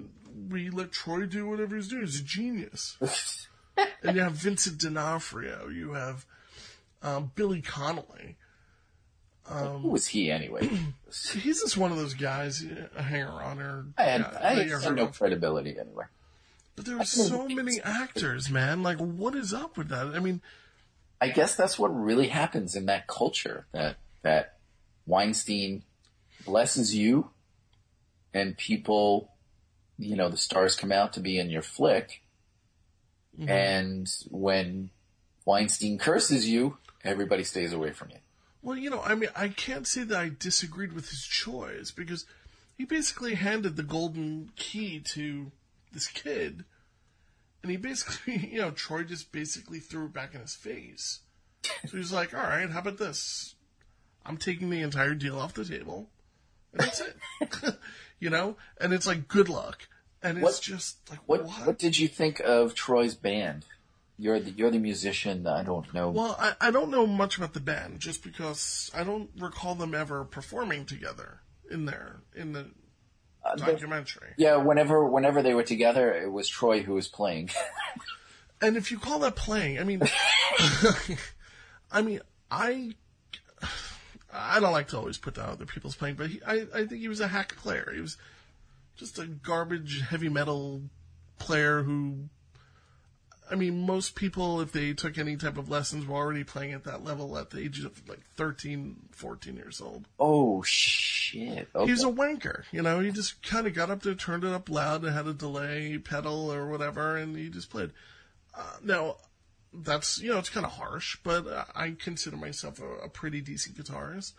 we 0.48 0.70
let 0.70 0.92
Troy 0.92 1.26
do 1.26 1.48
whatever 1.48 1.74
he's 1.74 1.88
doing. 1.88 2.02
He's 2.02 2.20
a 2.20 2.24
genius. 2.24 2.96
and 4.02 4.16
you 4.16 4.22
have 4.22 4.34
Vincent 4.34 4.78
D'Onofrio. 4.78 5.68
You 5.68 5.94
have 5.94 6.24
um, 7.02 7.32
Billy 7.34 7.62
Connolly. 7.62 8.36
Um, 9.50 9.80
Who 9.82 9.88
was 9.88 10.08
he 10.08 10.30
anyway? 10.30 10.68
he's 11.06 11.62
just 11.62 11.76
one 11.76 11.90
of 11.90 11.96
those 11.96 12.14
guys, 12.14 12.64
a 12.96 13.02
hanger 13.02 13.30
on 13.30 13.60
or. 13.60 13.86
I 13.96 14.04
had, 14.04 14.20
yeah, 14.20 14.38
I 14.42 14.54
had, 14.54 14.82
had 14.82 14.96
no 14.96 15.06
credibility 15.06 15.76
anyway. 15.78 16.04
But 16.76 16.84
there 16.84 16.98
are 16.98 17.04
so 17.04 17.48
many 17.48 17.80
actors, 17.82 18.50
man. 18.50 18.82
Like, 18.82 18.98
what 18.98 19.34
is 19.34 19.52
up 19.52 19.76
with 19.76 19.88
that? 19.88 20.14
I 20.14 20.20
mean, 20.20 20.40
I 21.20 21.30
guess 21.30 21.56
that's 21.56 21.78
what 21.78 21.88
really 21.88 22.28
happens 22.28 22.76
in 22.76 22.86
that 22.86 23.08
culture 23.08 23.66
that, 23.72 23.96
that 24.22 24.58
Weinstein 25.06 25.82
blesses 26.44 26.94
you 26.94 27.30
and 28.32 28.56
people, 28.56 29.32
you 29.98 30.14
know, 30.14 30.28
the 30.28 30.36
stars 30.36 30.76
come 30.76 30.92
out 30.92 31.14
to 31.14 31.20
be 31.20 31.38
in 31.38 31.50
your 31.50 31.62
flick. 31.62 32.22
Mm-hmm. 33.38 33.48
And 33.48 34.08
when 34.30 34.90
Weinstein 35.44 35.98
curses 35.98 36.48
you, 36.48 36.76
everybody 37.04 37.44
stays 37.44 37.72
away 37.72 37.92
from 37.92 38.10
you. 38.10 38.18
Well, 38.62 38.76
you 38.76 38.90
know, 38.90 39.00
I 39.02 39.14
mean, 39.14 39.30
I 39.36 39.48
can't 39.48 39.86
say 39.86 40.04
that 40.04 40.18
I 40.18 40.30
disagreed 40.36 40.92
with 40.92 41.10
his 41.10 41.22
choice 41.22 41.90
because 41.90 42.26
he 42.76 42.84
basically 42.84 43.34
handed 43.34 43.76
the 43.76 43.82
golden 43.82 44.50
key 44.56 45.00
to 45.00 45.52
this 45.92 46.08
kid 46.08 46.64
and 47.62 47.70
he 47.70 47.76
basically, 47.76 48.48
you 48.52 48.58
know, 48.58 48.70
Troy 48.70 49.02
just 49.02 49.32
basically 49.32 49.80
threw 49.80 50.06
it 50.06 50.12
back 50.12 50.34
in 50.34 50.40
his 50.40 50.54
face. 50.54 51.20
So 51.86 51.96
he's 51.96 52.12
like, 52.12 52.34
all 52.34 52.40
right, 52.40 52.70
how 52.70 52.80
about 52.80 52.98
this? 52.98 53.54
I'm 54.24 54.36
taking 54.36 54.70
the 54.70 54.82
entire 54.82 55.14
deal 55.14 55.38
off 55.38 55.54
the 55.54 55.64
table. 55.64 56.08
And 56.72 56.82
that's 56.82 57.00
it. 57.00 57.16
you 58.20 58.30
know? 58.30 58.56
And 58.80 58.92
it's 58.92 59.06
like, 59.06 59.28
good 59.28 59.48
luck. 59.48 59.88
And 60.22 60.38
it's 60.38 60.44
what, 60.44 60.60
just 60.60 60.98
like, 61.10 61.20
what, 61.26 61.44
what? 61.44 61.66
What 61.66 61.78
did 61.78 61.98
you 61.98 62.08
think 62.08 62.40
of 62.40 62.74
Troy's 62.74 63.14
band? 63.14 63.64
You're 64.18 64.40
the, 64.40 64.50
you're 64.50 64.70
the 64.70 64.78
musician. 64.80 65.46
I 65.46 65.62
don't 65.62 65.92
know. 65.94 66.10
Well, 66.10 66.36
I, 66.38 66.54
I 66.60 66.70
don't 66.72 66.90
know 66.90 67.06
much 67.06 67.36
about 67.36 67.54
the 67.54 67.60
band 67.60 68.00
just 68.00 68.24
because 68.24 68.90
I 68.92 69.04
don't 69.04 69.30
recall 69.38 69.76
them 69.76 69.94
ever 69.94 70.24
performing 70.24 70.86
together 70.86 71.40
in 71.70 71.84
there, 71.84 72.16
in 72.34 72.52
the 72.52 72.66
uh, 73.44 73.54
documentary. 73.54 74.30
yeah, 74.36 74.56
whenever 74.56 75.04
whenever 75.04 75.40
they 75.42 75.54
were 75.54 75.62
together, 75.62 76.12
it 76.12 76.32
was 76.32 76.48
Troy 76.48 76.82
who 76.82 76.94
was 76.94 77.06
playing. 77.06 77.50
and 78.60 78.76
if 78.76 78.90
you 78.90 78.98
call 78.98 79.20
that 79.20 79.36
playing, 79.36 79.78
I 79.78 79.84
mean, 79.84 80.02
I 81.92 82.02
mean, 82.02 82.20
I 82.50 82.94
I 84.32 84.58
don't 84.58 84.72
like 84.72 84.88
to 84.88 84.98
always 84.98 85.18
put 85.18 85.34
down 85.34 85.50
other 85.50 85.66
people's 85.66 85.94
playing, 85.94 86.16
but 86.16 86.30
he, 86.30 86.40
I 86.44 86.66
I 86.74 86.86
think 86.86 87.00
he 87.00 87.08
was 87.08 87.20
a 87.20 87.28
hack 87.28 87.56
player. 87.56 87.92
He 87.94 88.00
was 88.00 88.16
just 88.96 89.18
a 89.18 89.26
garbage 89.26 90.00
heavy 90.00 90.28
metal 90.28 90.82
player 91.38 91.84
who 91.84 92.28
I 93.50 93.54
mean, 93.54 93.86
most 93.86 94.14
people, 94.14 94.60
if 94.60 94.72
they 94.72 94.92
took 94.92 95.18
any 95.18 95.36
type 95.36 95.56
of 95.56 95.70
lessons, 95.70 96.06
were 96.06 96.16
already 96.16 96.44
playing 96.44 96.72
at 96.72 96.84
that 96.84 97.04
level 97.04 97.36
at 97.38 97.50
the 97.50 97.60
age 97.60 97.84
of 97.84 98.08
like 98.08 98.20
13, 98.36 98.96
14 99.12 99.56
years 99.56 99.80
old. 99.80 100.06
Oh, 100.18 100.62
shit. 100.62 101.68
Okay. 101.74 101.90
He's 101.90 102.04
a 102.04 102.08
wanker, 102.08 102.64
you 102.72 102.82
know, 102.82 103.00
he 103.00 103.10
just 103.10 103.42
kind 103.42 103.66
of 103.66 103.74
got 103.74 103.90
up 103.90 104.02
there, 104.02 104.14
turned 104.14 104.44
it 104.44 104.52
up 104.52 104.68
loud, 104.68 105.04
and 105.04 105.14
had 105.14 105.26
a 105.26 105.32
delay 105.32 105.98
pedal 105.98 106.52
or 106.52 106.68
whatever, 106.68 107.16
and 107.16 107.36
he 107.36 107.48
just 107.48 107.70
played. 107.70 107.90
Uh, 108.56 108.76
now, 108.82 109.16
that's, 109.72 110.20
you 110.20 110.30
know, 110.30 110.38
it's 110.38 110.50
kind 110.50 110.66
of 110.66 110.72
harsh, 110.72 111.16
but 111.22 111.46
I 111.74 111.94
consider 111.98 112.36
myself 112.36 112.80
a, 112.80 113.04
a 113.04 113.08
pretty 113.08 113.40
decent 113.40 113.76
guitarist. 113.76 114.32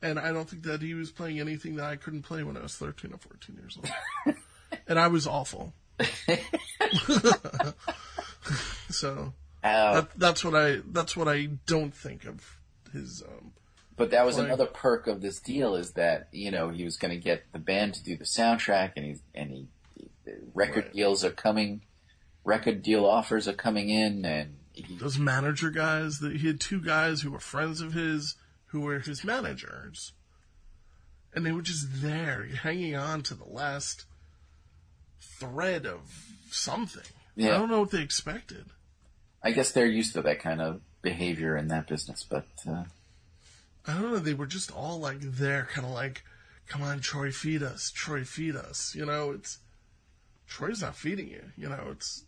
And 0.00 0.18
I 0.18 0.32
don't 0.32 0.48
think 0.48 0.62
that 0.62 0.80
he 0.80 0.94
was 0.94 1.10
playing 1.10 1.40
anything 1.40 1.76
that 1.76 1.86
I 1.86 1.96
couldn't 1.96 2.22
play 2.22 2.44
when 2.44 2.56
I 2.56 2.62
was 2.62 2.76
13 2.76 3.12
or 3.12 3.18
14 3.18 3.56
years 3.56 3.76
old. 3.76 4.36
and 4.86 4.98
I 4.98 5.08
was 5.08 5.26
awful. 5.26 5.72
so 8.90 9.32
uh, 9.62 9.94
that, 9.94 10.10
that's 10.16 10.44
what 10.44 10.54
I 10.54 10.80
that's 10.90 11.16
what 11.16 11.28
I 11.28 11.46
don't 11.66 11.94
think 11.94 12.24
of 12.24 12.58
his. 12.92 13.22
Um, 13.26 13.52
but 13.96 14.10
that 14.12 14.24
was 14.24 14.36
playing. 14.36 14.50
another 14.50 14.66
perk 14.66 15.08
of 15.08 15.20
this 15.20 15.40
deal 15.40 15.74
is 15.74 15.92
that 15.92 16.28
you 16.32 16.50
know 16.50 16.70
he 16.70 16.84
was 16.84 16.96
going 16.96 17.12
to 17.12 17.22
get 17.22 17.44
the 17.52 17.58
band 17.58 17.94
to 17.94 18.04
do 18.04 18.16
the 18.16 18.24
soundtrack, 18.24 18.92
and 18.96 19.04
he 19.04 19.16
and 19.34 19.50
he 19.50 19.68
record 20.54 20.84
right. 20.84 20.92
deals 20.92 21.24
are 21.24 21.30
coming, 21.30 21.82
record 22.44 22.82
deal 22.82 23.04
offers 23.04 23.48
are 23.48 23.54
coming 23.54 23.88
in, 23.88 24.24
and 24.24 24.56
he, 24.72 24.96
those 24.96 25.18
manager 25.18 25.70
guys. 25.70 26.18
That 26.20 26.36
he 26.36 26.46
had 26.46 26.60
two 26.60 26.80
guys 26.80 27.22
who 27.22 27.30
were 27.30 27.40
friends 27.40 27.80
of 27.80 27.92
his 27.92 28.36
who 28.66 28.80
were 28.80 29.00
his 29.00 29.24
managers, 29.24 30.12
and 31.34 31.44
they 31.44 31.52
were 31.52 31.62
just 31.62 31.86
there, 32.02 32.46
hanging 32.62 32.94
on 32.94 33.22
to 33.22 33.34
the 33.34 33.48
last 33.48 34.04
thread 35.20 35.86
of 35.86 36.00
something. 36.50 37.02
Yeah. 37.38 37.54
I 37.54 37.58
don't 37.58 37.70
know 37.70 37.80
what 37.80 37.92
they 37.92 38.02
expected. 38.02 38.66
I 39.42 39.52
guess 39.52 39.70
they're 39.70 39.86
used 39.86 40.14
to 40.14 40.22
that 40.22 40.40
kind 40.40 40.60
of 40.60 40.80
behavior 41.02 41.56
in 41.56 41.68
that 41.68 41.86
business, 41.86 42.26
but 42.28 42.46
uh... 42.68 42.84
I 43.86 43.94
don't 43.94 44.12
know. 44.12 44.18
They 44.18 44.34
were 44.34 44.46
just 44.46 44.72
all 44.72 44.98
like 44.98 45.20
there, 45.20 45.68
kind 45.72 45.86
of 45.86 45.92
like, 45.92 46.24
"Come 46.66 46.82
on, 46.82 47.00
Troy, 47.00 47.30
feed 47.30 47.62
us, 47.62 47.90
Troy, 47.90 48.24
feed 48.24 48.56
us." 48.56 48.94
You 48.94 49.06
know, 49.06 49.30
it's 49.30 49.58
Troy's 50.46 50.82
not 50.82 50.96
feeding 50.96 51.28
you. 51.28 51.44
You 51.56 51.68
know, 51.68 51.88
it's. 51.92 52.24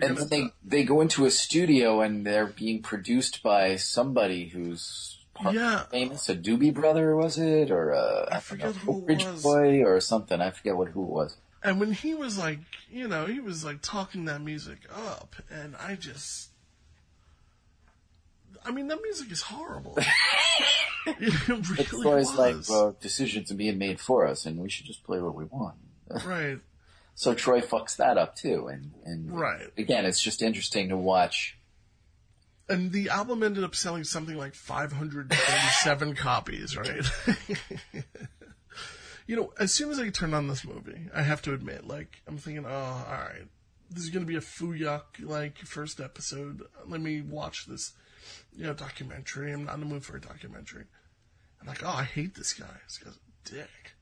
And 0.00 0.16
then 0.16 0.28
they 0.28 0.44
they 0.62 0.84
go 0.84 1.00
into 1.00 1.24
a 1.24 1.30
studio 1.30 2.00
and 2.00 2.26
they're 2.26 2.46
being 2.46 2.82
produced 2.82 3.42
by 3.42 3.76
somebody 3.76 4.48
who's 4.48 5.18
Yeah. 5.42 5.84
famous, 5.86 6.28
a 6.28 6.36
Doobie 6.36 6.74
Brother 6.74 7.16
was 7.16 7.38
it, 7.38 7.70
or 7.70 7.90
a 7.90 8.28
I 8.30 8.40
forget 8.40 8.66
know, 8.66 8.72
who 8.92 9.06
it 9.08 9.24
was. 9.24 9.42
Boy 9.42 9.82
or 9.82 10.00
something. 10.00 10.40
I 10.40 10.50
forget 10.50 10.76
what 10.76 10.88
who 10.88 11.02
it 11.02 11.10
was. 11.10 11.36
And 11.64 11.80
when 11.80 11.92
he 11.92 12.14
was 12.14 12.36
like, 12.38 12.58
you 12.90 13.08
know, 13.08 13.24
he 13.24 13.40
was 13.40 13.64
like 13.64 13.80
talking 13.80 14.26
that 14.26 14.42
music 14.42 14.80
up, 14.94 15.34
and 15.50 15.74
I 15.76 15.94
just. 15.96 16.50
I 18.66 18.70
mean, 18.70 18.88
that 18.88 19.00
music 19.02 19.30
is 19.32 19.42
horrible. 19.42 19.98
it 21.06 21.48
really 21.48 21.80
It's 21.80 21.92
always 21.92 22.28
was. 22.28 22.38
like 22.38 22.56
well, 22.68 22.96
decisions 23.00 23.50
are 23.50 23.54
being 23.56 23.78
made 23.78 23.98
for 24.00 24.26
us, 24.26 24.44
and 24.46 24.58
we 24.58 24.68
should 24.70 24.86
just 24.86 25.02
play 25.04 25.20
what 25.20 25.34
we 25.34 25.44
want. 25.44 25.76
right. 26.26 26.58
So 27.14 27.32
Troy 27.34 27.60
fucks 27.60 27.96
that 27.96 28.18
up 28.18 28.36
too, 28.36 28.68
and 28.68 28.92
and 29.04 29.38
Right. 29.38 29.68
again, 29.78 30.04
it's 30.04 30.20
just 30.20 30.42
interesting 30.42 30.90
to 30.90 30.96
watch. 30.96 31.56
And 32.68 32.92
the 32.92 33.10
album 33.10 33.42
ended 33.42 33.62
up 33.64 33.74
selling 33.74 34.04
something 34.04 34.36
like 34.36 34.54
537 34.54 36.14
copies, 36.16 36.76
right? 36.76 37.04
You 39.26 39.36
know, 39.36 39.52
as 39.58 39.72
soon 39.72 39.90
as 39.90 39.98
I 39.98 40.10
turned 40.10 40.34
on 40.34 40.48
this 40.48 40.64
movie, 40.64 41.08
I 41.14 41.22
have 41.22 41.42
to 41.42 41.54
admit, 41.54 41.86
like, 41.86 42.22
I'm 42.26 42.38
thinking, 42.38 42.66
oh, 42.66 42.70
alright, 42.70 43.48
this 43.90 44.04
is 44.04 44.10
gonna 44.10 44.26
be 44.26 44.36
a 44.36 44.40
Fuyuk, 44.40 45.02
like, 45.20 45.58
first 45.58 46.00
episode. 46.00 46.62
Let 46.86 47.00
me 47.00 47.22
watch 47.22 47.66
this, 47.66 47.92
you 48.54 48.64
know, 48.64 48.74
documentary. 48.74 49.52
I'm 49.52 49.64
not 49.64 49.74
in 49.74 49.80
the 49.80 49.86
mood 49.86 50.04
for 50.04 50.16
a 50.16 50.20
documentary. 50.20 50.84
I'm 51.60 51.68
like, 51.68 51.82
oh, 51.82 51.88
I 51.88 52.04
hate 52.04 52.34
this 52.34 52.52
guy. 52.52 52.66
This 52.86 52.98
guy's 52.98 53.14
a 53.14 53.54
dick. 53.54 53.94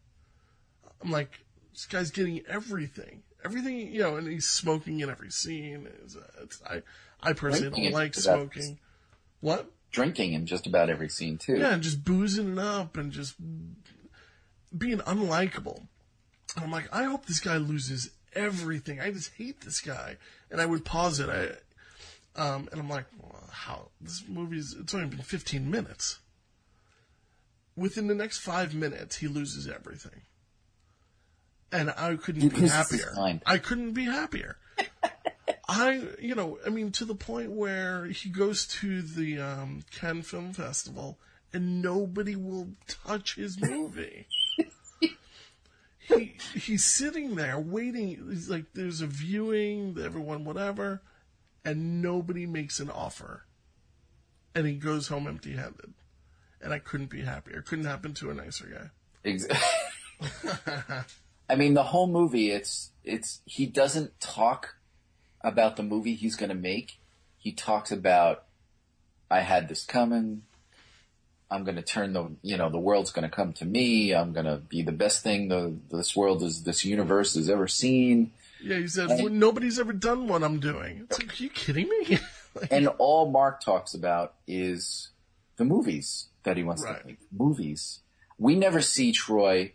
I'm 1.02 1.10
like, 1.10 1.40
this 1.72 1.86
guy's 1.86 2.10
getting 2.10 2.42
everything. 2.48 3.22
Everything, 3.44 3.92
you 3.92 4.00
know, 4.00 4.16
and 4.16 4.28
he's 4.28 4.48
smoking 4.48 5.00
in 5.00 5.10
every 5.10 5.30
scene. 5.30 5.88
It's, 6.04 6.16
it's, 6.40 6.62
I, 6.68 6.82
I 7.20 7.32
personally 7.32 7.70
Drinking 7.70 7.84
don't 7.84 7.92
like 7.92 8.14
smoking. 8.14 8.78
What? 9.40 9.70
Drinking 9.90 10.32
in 10.32 10.46
just 10.46 10.66
about 10.66 10.90
every 10.90 11.08
scene 11.08 11.38
too. 11.38 11.56
Yeah, 11.56 11.74
and 11.74 11.82
just 11.82 12.04
boozing 12.04 12.52
it 12.52 12.58
up 12.58 12.96
and 12.96 13.12
just 13.12 13.34
being 14.76 14.98
unlikable. 14.98 15.86
And 16.56 16.64
I'm 16.64 16.70
like, 16.70 16.88
I 16.92 17.04
hope 17.04 17.26
this 17.26 17.40
guy 17.40 17.56
loses 17.56 18.10
everything. 18.34 19.00
I 19.00 19.10
just 19.10 19.32
hate 19.36 19.60
this 19.62 19.80
guy. 19.80 20.16
And 20.50 20.60
I 20.60 20.66
would 20.66 20.84
pause 20.84 21.20
it. 21.20 21.28
I, 21.28 22.40
um, 22.40 22.68
and 22.72 22.80
I'm 22.80 22.88
like, 22.88 23.06
well, 23.18 23.48
how 23.50 23.88
this 24.00 24.24
movie's 24.28 24.74
it's 24.78 24.94
only 24.94 25.08
been 25.08 25.18
15 25.20 25.70
minutes. 25.70 26.18
Within 27.76 28.06
the 28.06 28.14
next 28.14 28.38
five 28.38 28.74
minutes, 28.74 29.16
he 29.16 29.28
loses 29.28 29.66
everything. 29.66 30.22
And 31.70 31.90
I 31.96 32.16
couldn't 32.16 32.48
be 32.48 32.68
happier. 32.68 33.14
I 33.46 33.58
couldn't 33.58 33.92
be 33.92 34.04
happier. 34.04 34.58
I, 35.68 36.02
you 36.20 36.34
know, 36.34 36.58
I 36.66 36.68
mean, 36.68 36.92
to 36.92 37.06
the 37.06 37.14
point 37.14 37.50
where 37.50 38.04
he 38.06 38.28
goes 38.28 38.66
to 38.66 39.00
the 39.00 39.40
um, 39.40 39.82
Cannes 39.90 40.22
Film 40.22 40.52
Festival 40.52 41.18
and 41.52 41.80
nobody 41.80 42.36
will 42.36 42.68
touch 42.86 43.36
his 43.36 43.60
movie. 43.60 44.26
he 46.18 46.36
he's 46.54 46.84
sitting 46.84 47.34
there 47.34 47.58
waiting. 47.58 48.28
He's 48.30 48.48
like, 48.48 48.66
there's 48.74 49.00
a 49.00 49.06
viewing, 49.06 49.96
everyone, 50.02 50.44
whatever, 50.44 51.02
and 51.64 52.02
nobody 52.02 52.46
makes 52.46 52.80
an 52.80 52.90
offer. 52.90 53.46
And 54.54 54.66
he 54.66 54.74
goes 54.74 55.08
home 55.08 55.26
empty-handed. 55.26 55.94
And 56.60 56.72
I 56.72 56.78
couldn't 56.78 57.10
be 57.10 57.22
happier. 57.22 57.62
Couldn't 57.62 57.86
happen 57.86 58.14
to 58.14 58.30
a 58.30 58.34
nicer 58.34 58.66
guy. 58.66 58.90
Exactly. 59.24 59.58
I 61.48 61.54
mean, 61.56 61.74
the 61.74 61.82
whole 61.82 62.06
movie, 62.06 62.50
it's, 62.50 62.92
it's, 63.02 63.40
he 63.44 63.66
doesn't 63.66 64.20
talk 64.20 64.76
about 65.40 65.76
the 65.76 65.82
movie 65.82 66.14
he's 66.14 66.36
gonna 66.36 66.54
make. 66.54 66.98
He 67.36 67.52
talks 67.52 67.90
about, 67.90 68.44
I 69.30 69.40
had 69.40 69.68
this 69.68 69.84
coming. 69.84 70.42
I'm 71.52 71.64
gonna 71.64 71.82
turn 71.82 72.12
the, 72.14 72.30
you 72.42 72.56
know, 72.56 72.70
the 72.70 72.78
world's 72.78 73.12
gonna 73.12 73.28
come 73.28 73.52
to 73.54 73.64
me. 73.64 74.14
I'm 74.14 74.32
gonna 74.32 74.56
be 74.56 74.82
the 74.82 74.92
best 74.92 75.22
thing 75.22 75.48
the, 75.48 75.74
this 75.90 76.16
world 76.16 76.42
is, 76.42 76.62
this 76.62 76.84
universe 76.84 77.34
has 77.34 77.50
ever 77.50 77.68
seen. 77.68 78.32
Yeah, 78.62 78.78
he 78.78 78.88
said, 78.88 79.08
well, 79.08 79.28
nobody's 79.28 79.78
ever 79.78 79.92
done 79.92 80.28
what 80.28 80.42
I'm 80.42 80.60
doing. 80.60 81.06
It's 81.10 81.18
like, 81.18 81.30
are 81.38 81.42
you 81.42 81.50
kidding 81.50 81.88
me? 81.88 82.18
And 82.70 82.86
all 82.98 83.30
Mark 83.30 83.62
talks 83.62 83.94
about 83.94 84.34
is 84.46 85.08
the 85.56 85.64
movies 85.64 86.26
that 86.42 86.58
he 86.58 86.62
wants 86.62 86.82
Right. 86.84 87.00
to 87.00 87.06
make. 87.06 87.18
Movies. 87.32 88.00
We 88.38 88.56
never 88.56 88.82
see 88.82 89.10
Troy 89.12 89.72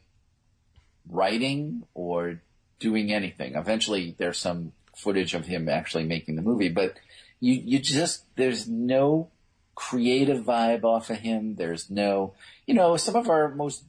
writing 1.10 1.84
or 1.94 2.42
doing 2.80 3.12
anything. 3.12 3.56
Eventually 3.56 4.16
there's 4.18 4.38
some 4.38 4.74
footage 4.96 5.34
of 5.34 5.46
him 5.48 5.70
actually 5.70 6.04
making 6.04 6.36
the 6.36 6.42
movie, 6.42 6.70
but 6.70 6.96
you, 7.40 7.54
you 7.54 7.80
just, 7.80 8.24
there's 8.36 8.68
no 8.68 9.30
creative 9.78 10.44
vibe 10.44 10.84
off 10.84 11.12
of 11.12 11.20
him. 11.20 11.54
There's 11.54 11.88
no, 11.88 12.34
you 12.66 12.74
know, 12.74 12.98
some 12.98 13.16
of 13.16 13.30
our 13.30 13.54
most 13.54 13.84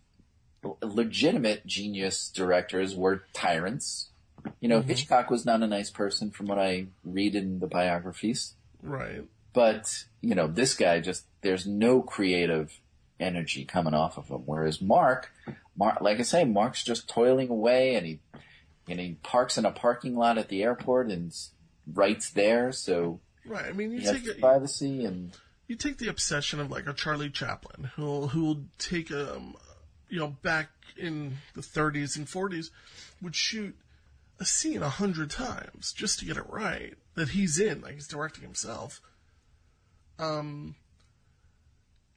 legitimate 0.82 1.64
genius 1.64 2.28
directors 2.28 2.95
were 2.95 3.24
tyrants. 3.32 4.11
You 4.61 4.68
know, 4.68 4.80
mm-hmm. 4.80 4.89
Hitchcock 4.89 5.30
was 5.30 5.47
not 5.47 5.62
a 5.62 5.66
nice 5.66 5.89
person 5.89 6.30
from 6.30 6.47
what 6.47 6.59
I 6.59 6.89
read 7.05 7.34
in 7.34 7.61
the 7.61 7.66
biographies. 7.66 8.53
right. 8.82 9.24
But, 9.55 10.05
you 10.20 10.34
know, 10.34 10.47
this 10.47 10.74
guy 10.74 11.01
just, 11.01 11.24
there's 11.41 11.66
no 11.66 12.03
creative 12.03 12.78
energy 13.18 13.64
coming 13.64 13.95
off 13.95 14.18
of 14.18 14.28
him. 14.28 14.43
Whereas 14.45 14.82
Mark, 14.82 15.32
Mark, 15.74 16.03
like 16.03 16.20
I 16.20 16.22
say, 16.22 16.45
Mark's 16.45 16.84
just 16.84 17.09
toiling 17.09 17.49
away 17.49 17.95
and 17.95 18.07
he, 18.07 18.20
and 18.86 19.01
he 19.01 19.16
parks 19.22 19.57
in 19.57 19.64
a 19.64 19.72
parking 19.72 20.16
lot 20.16 20.36
at 20.36 20.49
the 20.49 20.62
airport 20.62 21.11
and 21.11 21.34
writes 21.93 22.30
there. 22.30 22.72
So 22.72 23.20
Right. 23.47 23.64
I 23.64 23.72
mean, 23.72 23.91
you 23.91 24.03
take 24.03 24.39
privacy 24.39 25.07
and 25.07 25.32
you 25.69 25.77
take 25.77 25.99
the 25.99 26.09
obsession 26.09 26.59
of 26.59 26.71
like 26.71 26.89
a 26.89 26.95
Charlie 26.95 27.31
Chaplin 27.31 27.91
who'll 27.95 28.29
who'll 28.29 28.64
take 28.79 29.12
um 29.12 29.55
you 30.09 30.19
know 30.19 30.29
back 30.43 30.71
in 30.97 31.37
the 31.55 31.61
30s 31.61 32.16
and 32.16 32.27
40s 32.27 32.71
would 33.23 33.37
shoot 33.37 33.77
a 34.41 34.45
scene 34.45 34.83
a 34.83 34.89
hundred 34.89 35.31
times 35.31 35.93
just 35.93 36.19
to 36.19 36.25
get 36.25 36.37
it 36.37 36.49
right 36.49 36.95
that 37.14 37.29
he's 37.31 37.61
in 37.61 37.83
like 37.83 37.95
he's 37.95 38.09
directing 38.09 38.43
himself. 38.43 39.01
Um 40.19 40.75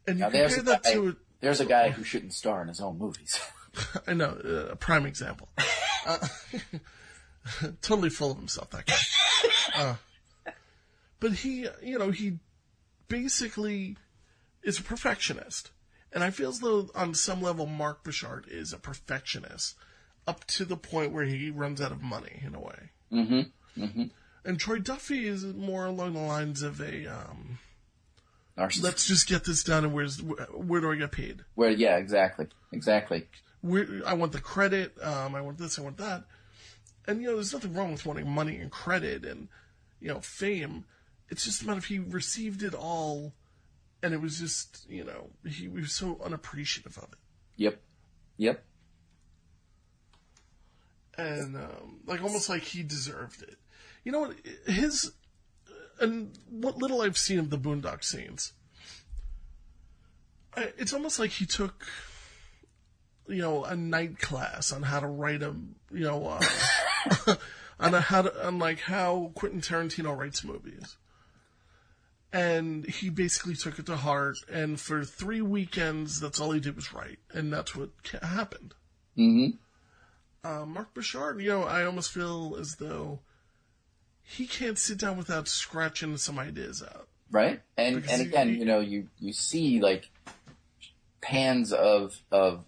and 0.08 0.18
you 0.18 0.24
now 0.24 0.30
there's 0.30 0.56
compare 0.56 0.74
a, 0.74 0.78
that 0.78 0.84
guy, 0.84 0.94
to 0.94 1.16
there's 1.42 1.60
a 1.60 1.66
guy 1.66 1.90
who 1.90 2.04
shouldn't 2.04 2.34
star 2.34 2.62
in 2.62 2.70
his 2.70 2.80
own 2.80 2.98
movies. 2.98 3.40
I 4.08 4.14
know 4.14 4.38
uh, 4.44 4.72
a 4.72 4.76
prime 4.76 5.06
example. 5.06 5.50
Uh, 6.06 6.18
totally 7.82 8.10
full 8.10 8.32
of 8.32 8.38
himself 8.38 8.70
that 8.72 8.86
guy. 8.86 8.96
Uh, 9.76 9.96
but 11.20 11.34
he 11.34 11.68
you 11.84 12.00
know 12.00 12.12
he 12.12 12.40
basically 13.12 13.98
is 14.64 14.80
a 14.80 14.84
perfectionist. 14.84 15.72
And 16.14 16.24
I 16.24 16.30
feel 16.32 16.50
as 16.50 16.60
though 16.60 16.90
on 16.96 17.14
some 17.14 17.42
level 17.42 17.66
Mark 17.66 18.04
Borchardt 18.04 18.48
is 18.48 18.74
a 18.74 18.78
perfectionist 18.78 19.76
up 20.28 20.46
to 20.46 20.66
the 20.66 20.78
point 20.78 21.12
where 21.12 21.26
he 21.26 21.50
runs 21.50 21.82
out 21.82 21.92
of 21.92 22.02
money 22.02 22.42
in 22.46 22.56
a 22.56 22.60
way. 22.60 22.90
mm-hmm. 23.12 23.82
Mm-hmm. 23.82 24.04
And 24.44 24.60
Troy 24.60 24.80
Duffy 24.80 25.28
is 25.28 25.46
more 25.46 25.86
along 25.86 26.14
the 26.14 26.20
lines 26.20 26.64
of 26.64 26.82
a 26.82 27.06
um, 27.08 27.60
let's 28.58 29.06
just 29.06 29.28
get 29.28 29.46
this 29.46 29.64
done 29.64 29.86
and 29.86 29.94
where's 29.94 30.22
where 30.22 30.82
do 30.82 30.92
I 30.92 30.96
get 30.96 31.12
paid? 31.12 31.46
Where, 31.56 31.70
yeah, 31.70 31.98
exactly. 31.98 32.48
Exactly. 32.72 33.28
Where, 33.62 33.88
I 34.06 34.14
want 34.14 34.32
the 34.32 34.42
credit, 34.42 34.94
um, 35.02 35.36
I 35.36 35.42
want 35.42 35.58
this, 35.58 35.78
I 35.78 35.84
want 35.84 35.98
that. 35.98 36.24
And 37.08 37.22
you 37.22 37.28
know, 37.28 37.36
there's 37.36 37.54
nothing 37.54 37.74
wrong 37.74 37.92
with 37.92 38.06
wanting 38.06 38.30
money 38.30 38.58
and 38.58 38.72
credit 38.72 39.26
and 39.26 39.48
you 40.02 40.10
know, 40.10 40.20
fame. 40.20 40.86
It's 41.32 41.44
just 41.44 41.64
a 41.64 41.66
matter 41.66 41.80
of 41.80 41.86
he 41.86 41.98
received 41.98 42.62
it 42.62 42.76
all 42.76 43.34
and 44.04 44.14
it 44.14 44.22
was 44.22 44.40
just, 44.40 44.86
you 44.90 45.04
know, 45.04 45.32
he 45.48 45.68
was 45.68 45.94
so 45.94 46.20
unappreciative 46.24 46.98
of 46.98 47.06
it. 47.06 47.20
Yep. 47.56 47.82
Yep. 48.38 48.64
and 51.18 51.56
um, 51.56 52.00
like 52.06 52.22
almost 52.22 52.50
like 52.50 52.64
he 52.64 52.84
deserved 52.84 53.44
it. 53.44 53.58
You 54.04 54.12
know 54.12 54.20
what? 54.22 54.36
His 54.66 55.12
and 56.00 56.38
what 56.50 56.78
little 56.78 57.02
I've 57.02 57.18
seen 57.18 57.40
of 57.40 57.50
the 57.50 57.58
Boondock 57.58 58.04
Saints, 58.04 58.54
I, 60.56 60.74
it's 60.78 60.94
almost 60.94 61.20
like 61.20 61.32
he 61.32 61.46
took, 61.46 61.86
you 63.28 63.42
know, 63.42 63.64
a 63.64 63.76
night 63.76 64.20
class 64.20 64.72
on 64.72 64.82
how 64.82 65.00
to 65.00 65.08
write 65.08 65.44
a, 65.44 65.54
you 65.92 66.06
know, 66.06 66.28
uh, 66.28 67.36
on 67.80 67.94
a, 67.94 68.02
how 68.02 68.24
to 68.24 68.48
on 68.48 68.58
like 68.58 68.80
how 68.80 69.32
Quentin 69.36 69.62
Tarantino 69.62 70.18
writes 70.18 70.44
movies. 70.44 70.98
And 72.34 72.86
he 72.86 73.10
basically 73.10 73.56
took 73.56 73.78
it 73.78 73.86
to 73.88 73.98
heart, 73.98 74.38
and 74.52 74.80
for 74.80 75.04
three 75.04 75.42
weekends, 75.42 76.20
that's 76.22 76.40
all 76.40 76.52
he 76.52 76.62
did 76.62 76.76
was 76.78 76.94
write, 76.94 77.20
and 77.34 77.52
that's 77.52 77.76
what 77.76 77.90
happened 78.22 78.74
Mm-hmm. 79.18 79.58
uh, 80.48 80.66
Mark 80.66 80.94
Borchardt, 80.94 81.42
you 81.44 81.50
know, 81.50 81.64
I 81.64 81.84
almost 81.84 82.12
feel 82.14 82.56
as 82.58 82.76
though 82.78 83.20
he 84.24 84.48
can't 84.48 84.78
sit 84.80 84.98
down 85.00 85.18
without 85.18 85.50
scratching 85.50 86.16
some 86.16 86.40
ideas 86.40 86.82
out. 86.82 87.10
Right. 87.30 87.62
And 87.78 87.98
Because 87.98 88.12
and 88.20 88.22
again, 88.30 88.50
he- 88.50 88.60
you 88.60 88.66
know, 88.66 88.80
you 88.80 89.08
you 89.20 89.34
see 89.34 89.82
like 89.82 90.10
pans 91.22 91.74
of 91.74 92.22
of 92.32 92.64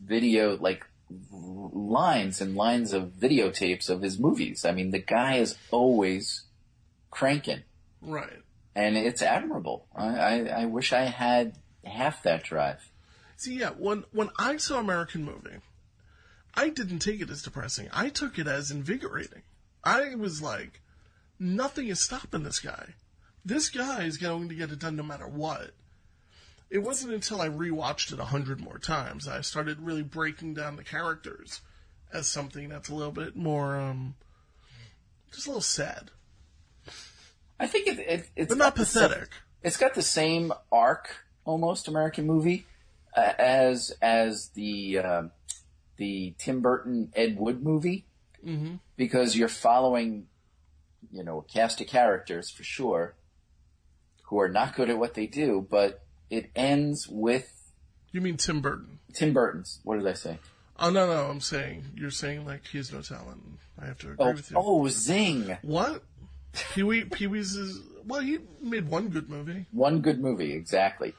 video, 0.00 0.56
like 0.56 0.86
lines 1.30 2.40
and 2.40 2.54
lines 2.56 2.92
of 2.92 3.14
videotapes 3.18 3.90
of 3.90 4.02
his 4.02 4.18
movies. 4.20 4.64
I 4.64 4.70
mean, 4.72 4.92
the 4.92 4.98
guy 5.00 5.36
is 5.36 5.56
always 5.72 6.42
cranking, 7.10 7.62
Right. 8.00 8.41
And 8.74 8.96
it's 8.96 9.22
admirable. 9.22 9.86
I, 9.94 10.06
I, 10.06 10.62
I 10.62 10.64
wish 10.66 10.92
I 10.92 11.02
had 11.02 11.58
half 11.84 12.22
that 12.22 12.44
drive. 12.44 12.90
See, 13.36 13.58
yeah, 13.58 13.70
when 13.70 14.04
when 14.12 14.30
I 14.38 14.56
saw 14.56 14.78
American 14.78 15.24
Movie, 15.24 15.58
I 16.54 16.68
didn't 16.68 17.00
take 17.00 17.20
it 17.20 17.30
as 17.30 17.42
depressing. 17.42 17.88
I 17.92 18.08
took 18.08 18.38
it 18.38 18.46
as 18.46 18.70
invigorating. 18.70 19.42
I 19.84 20.14
was 20.14 20.40
like, 20.40 20.80
nothing 21.38 21.88
is 21.88 22.00
stopping 22.00 22.44
this 22.44 22.60
guy. 22.60 22.94
This 23.44 23.68
guy 23.68 24.04
is 24.04 24.16
going 24.18 24.48
to 24.48 24.54
get 24.54 24.70
it 24.70 24.78
done 24.78 24.96
no 24.96 25.02
matter 25.02 25.26
what. 25.26 25.72
It 26.70 26.78
wasn't 26.78 27.14
until 27.14 27.40
I 27.40 27.48
rewatched 27.48 28.12
it 28.12 28.20
a 28.20 28.26
hundred 28.26 28.60
more 28.60 28.78
times 28.78 29.28
I 29.28 29.40
started 29.40 29.80
really 29.80 30.02
breaking 30.02 30.54
down 30.54 30.76
the 30.76 30.84
characters 30.84 31.60
as 32.12 32.26
something 32.26 32.68
that's 32.68 32.88
a 32.88 32.94
little 32.94 33.12
bit 33.12 33.34
more, 33.34 33.76
um, 33.76 34.14
just 35.32 35.46
a 35.46 35.50
little 35.50 35.60
sad. 35.60 36.10
I 37.62 37.66
think 37.68 37.86
it, 37.86 37.98
it, 38.00 38.28
it's 38.36 38.48
But 38.48 38.58
not 38.58 38.74
got 38.74 38.76
the 38.76 38.84
same- 38.86 39.08
pathetic. 39.08 39.28
it's 39.62 39.76
got 39.76 39.94
the 39.94 40.02
same 40.02 40.52
arc, 40.70 41.24
almost 41.44 41.86
American 41.88 42.26
movie, 42.26 42.66
uh, 43.16 43.32
as 43.38 43.92
as 44.02 44.48
the 44.54 44.98
uh, 44.98 45.22
the 45.96 46.34
Tim 46.38 46.60
Burton 46.60 47.12
Ed 47.14 47.36
Wood 47.38 47.62
movie, 47.62 48.04
Mm-hmm. 48.44 48.74
because 48.96 49.36
you're 49.36 49.46
following, 49.48 50.26
you 51.12 51.22
know, 51.22 51.38
a 51.38 51.42
cast 51.44 51.80
of 51.80 51.86
characters 51.86 52.50
for 52.50 52.64
sure, 52.64 53.14
who 54.24 54.40
are 54.40 54.48
not 54.48 54.74
good 54.74 54.90
at 54.90 54.98
what 54.98 55.14
they 55.14 55.26
do, 55.28 55.64
but 55.70 56.02
it 56.30 56.50
ends 56.56 57.06
with 57.08 57.70
You 58.10 58.20
mean 58.20 58.36
Tim 58.38 58.60
Burton? 58.60 58.98
Tim 59.14 59.32
Burton's. 59.32 59.78
What 59.84 59.98
did 60.00 60.08
I 60.08 60.14
say? 60.14 60.38
Oh 60.78 60.90
no, 60.90 61.06
no, 61.06 61.26
I'm 61.30 61.40
saying 61.40 61.84
you're 61.94 62.10
saying 62.10 62.44
like 62.44 62.66
he 62.66 62.78
has 62.78 62.92
no 62.92 63.00
talent. 63.02 63.40
I 63.80 63.86
have 63.86 63.98
to 64.00 64.06
agree 64.12 64.16
Oh, 64.26 64.32
with 64.32 64.50
you. 64.50 64.56
oh, 64.58 64.88
zing! 64.88 65.56
What? 65.62 66.02
Pee 66.52 66.82
Wee 66.82 67.04
Pee 67.04 67.26
Wee's 67.26 67.54
is 67.54 67.80
well, 68.04 68.20
he 68.20 68.38
made 68.60 68.88
one 68.88 69.08
good 69.08 69.28
movie. 69.30 69.66
One 69.72 70.00
good 70.00 70.20
movie, 70.20 70.52
exactly. 70.52 71.14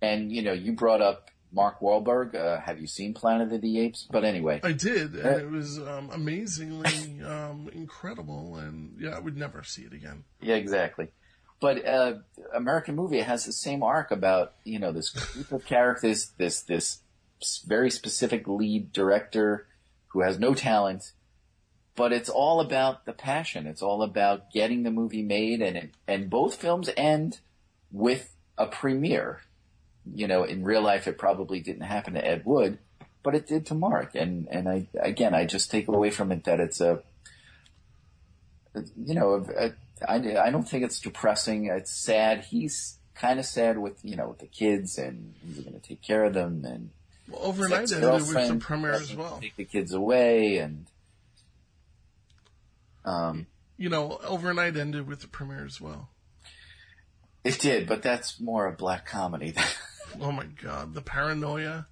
And 0.00 0.32
you 0.32 0.42
know, 0.42 0.52
you 0.52 0.72
brought 0.72 1.02
up 1.02 1.30
Mark 1.52 1.80
Wahlberg. 1.80 2.34
Uh, 2.34 2.60
have 2.60 2.80
you 2.80 2.86
seen 2.86 3.14
Planet 3.14 3.52
of 3.52 3.60
the 3.60 3.80
Apes? 3.80 4.06
But 4.10 4.24
anyway, 4.24 4.60
I 4.62 4.72
did, 4.72 5.14
and 5.14 5.26
Uh, 5.26 5.38
it 5.38 5.50
was 5.50 5.78
um, 5.78 6.10
amazingly 6.12 7.22
um, 7.26 7.68
incredible. 7.72 8.56
And 8.56 8.96
yeah, 8.98 9.10
I 9.10 9.18
would 9.18 9.36
never 9.36 9.62
see 9.62 9.82
it 9.82 9.92
again. 9.92 10.24
Yeah, 10.40 10.54
exactly. 10.54 11.08
But 11.60 11.84
uh, 11.86 12.14
American 12.54 12.96
Movie 12.96 13.20
has 13.20 13.44
the 13.44 13.52
same 13.52 13.82
arc 13.82 14.10
about 14.10 14.54
you 14.64 14.78
know 14.78 14.92
this 14.92 15.10
group 15.10 15.52
of 15.52 15.66
characters, 15.66 16.32
this 16.38 16.62
this 16.62 17.00
very 17.66 17.90
specific 17.90 18.46
lead 18.46 18.92
director 18.92 19.66
who 20.08 20.20
has 20.20 20.38
no 20.38 20.54
talent, 20.54 21.12
but 21.96 22.12
it's 22.12 22.28
all 22.28 22.60
about 22.60 23.04
the 23.04 23.12
passion. 23.12 23.66
It's 23.66 23.82
all 23.82 24.02
about 24.02 24.52
getting 24.52 24.82
the 24.82 24.90
movie 24.90 25.22
made, 25.22 25.62
and 25.62 25.90
and 26.06 26.30
both 26.30 26.56
films 26.56 26.90
end 26.96 27.40
with 27.92 28.34
a 28.56 28.66
premiere. 28.66 29.40
You 30.12 30.26
know, 30.26 30.44
in 30.44 30.64
real 30.64 30.82
life, 30.82 31.06
it 31.06 31.18
probably 31.18 31.60
didn't 31.60 31.82
happen 31.82 32.14
to 32.14 32.26
Ed 32.26 32.42
Wood, 32.44 32.78
but 33.22 33.34
it 33.34 33.46
did 33.46 33.66
to 33.66 33.74
Mark. 33.74 34.14
And 34.14 34.48
and 34.50 34.68
I 34.68 34.88
again, 34.98 35.34
I 35.34 35.44
just 35.44 35.70
take 35.70 35.88
away 35.88 36.10
from 36.10 36.32
it 36.32 36.44
that 36.44 36.60
it's 36.60 36.80
a 36.80 37.02
you 38.74 39.14
know, 39.14 39.34
a, 39.34 39.66
uh, 39.66 39.70
I, 40.06 40.46
I 40.46 40.50
don't 40.50 40.68
think 40.68 40.84
it's 40.84 41.00
depressing. 41.00 41.66
It's 41.66 41.90
sad. 41.90 42.44
He's 42.44 42.98
kind 43.14 43.38
of 43.38 43.44
sad 43.44 43.78
with, 43.78 43.98
you 44.02 44.16
know, 44.16 44.28
with 44.28 44.38
the 44.38 44.46
kids 44.46 44.98
and 44.98 45.34
he's 45.44 45.58
going 45.58 45.78
to 45.78 45.86
take 45.86 46.02
care 46.02 46.24
of 46.24 46.34
them 46.34 46.64
and 46.64 46.90
Well, 47.28 47.42
overnight 47.42 47.82
his 47.82 47.92
ended 47.92 48.12
with 48.12 48.48
the 48.48 48.56
premiere 48.56 48.92
as 48.92 49.14
well. 49.14 49.38
Take 49.40 49.56
the 49.56 49.64
kids 49.64 49.92
away 49.92 50.58
and, 50.58 50.86
um, 53.04 53.46
You 53.76 53.88
know, 53.88 54.18
overnight 54.24 54.76
ended 54.76 55.06
with 55.06 55.20
the 55.20 55.28
premiere 55.28 55.64
as 55.64 55.80
well. 55.80 56.10
it 57.44 57.58
did, 57.58 57.86
but 57.88 58.02
that's 58.02 58.40
more 58.40 58.66
a 58.66 58.72
black 58.72 59.06
comedy. 59.06 59.54
Oh 60.20 60.32
my 60.32 60.46
god, 60.46 60.92
the 60.92 61.02
paranoia. 61.02 61.86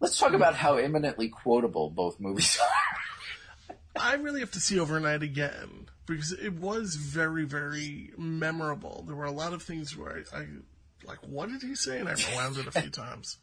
Let's 0.00 0.18
talk 0.18 0.32
about 0.32 0.56
how 0.56 0.74
eminently 0.76 1.28
quotable 1.28 1.88
both 1.88 2.18
movies 2.18 2.58
are. 3.96 4.02
I 4.02 4.14
really 4.14 4.40
have 4.40 4.50
to 4.52 4.60
see 4.60 4.80
overnight 4.80 5.22
again 5.22 5.86
because 6.06 6.32
it 6.32 6.54
was 6.54 6.96
very, 6.96 7.44
very 7.44 8.10
memorable. 8.18 9.04
There 9.06 9.14
were 9.14 9.24
a 9.24 9.30
lot 9.30 9.52
of 9.52 9.62
things 9.62 9.96
where 9.96 10.24
I, 10.32 10.36
I 10.38 10.46
like, 11.04 11.18
what 11.24 11.48
did 11.48 11.62
he 11.62 11.76
say? 11.76 12.00
And 12.00 12.08
I 12.08 12.14
rewound 12.14 12.56
it 12.58 12.66
a 12.66 12.72
few 12.72 12.90
times. 13.04 13.38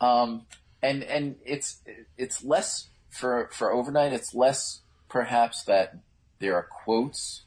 Um, 0.00 0.42
and 0.82 1.04
and 1.04 1.36
it's 1.46 1.80
it's 2.16 2.42
less 2.42 2.88
for 3.10 3.48
for 3.52 3.72
overnight. 3.72 4.12
It's 4.12 4.34
less 4.34 4.80
perhaps 5.08 5.62
that 5.64 5.98
there 6.38 6.54
are 6.54 6.62
quotes 6.84 7.42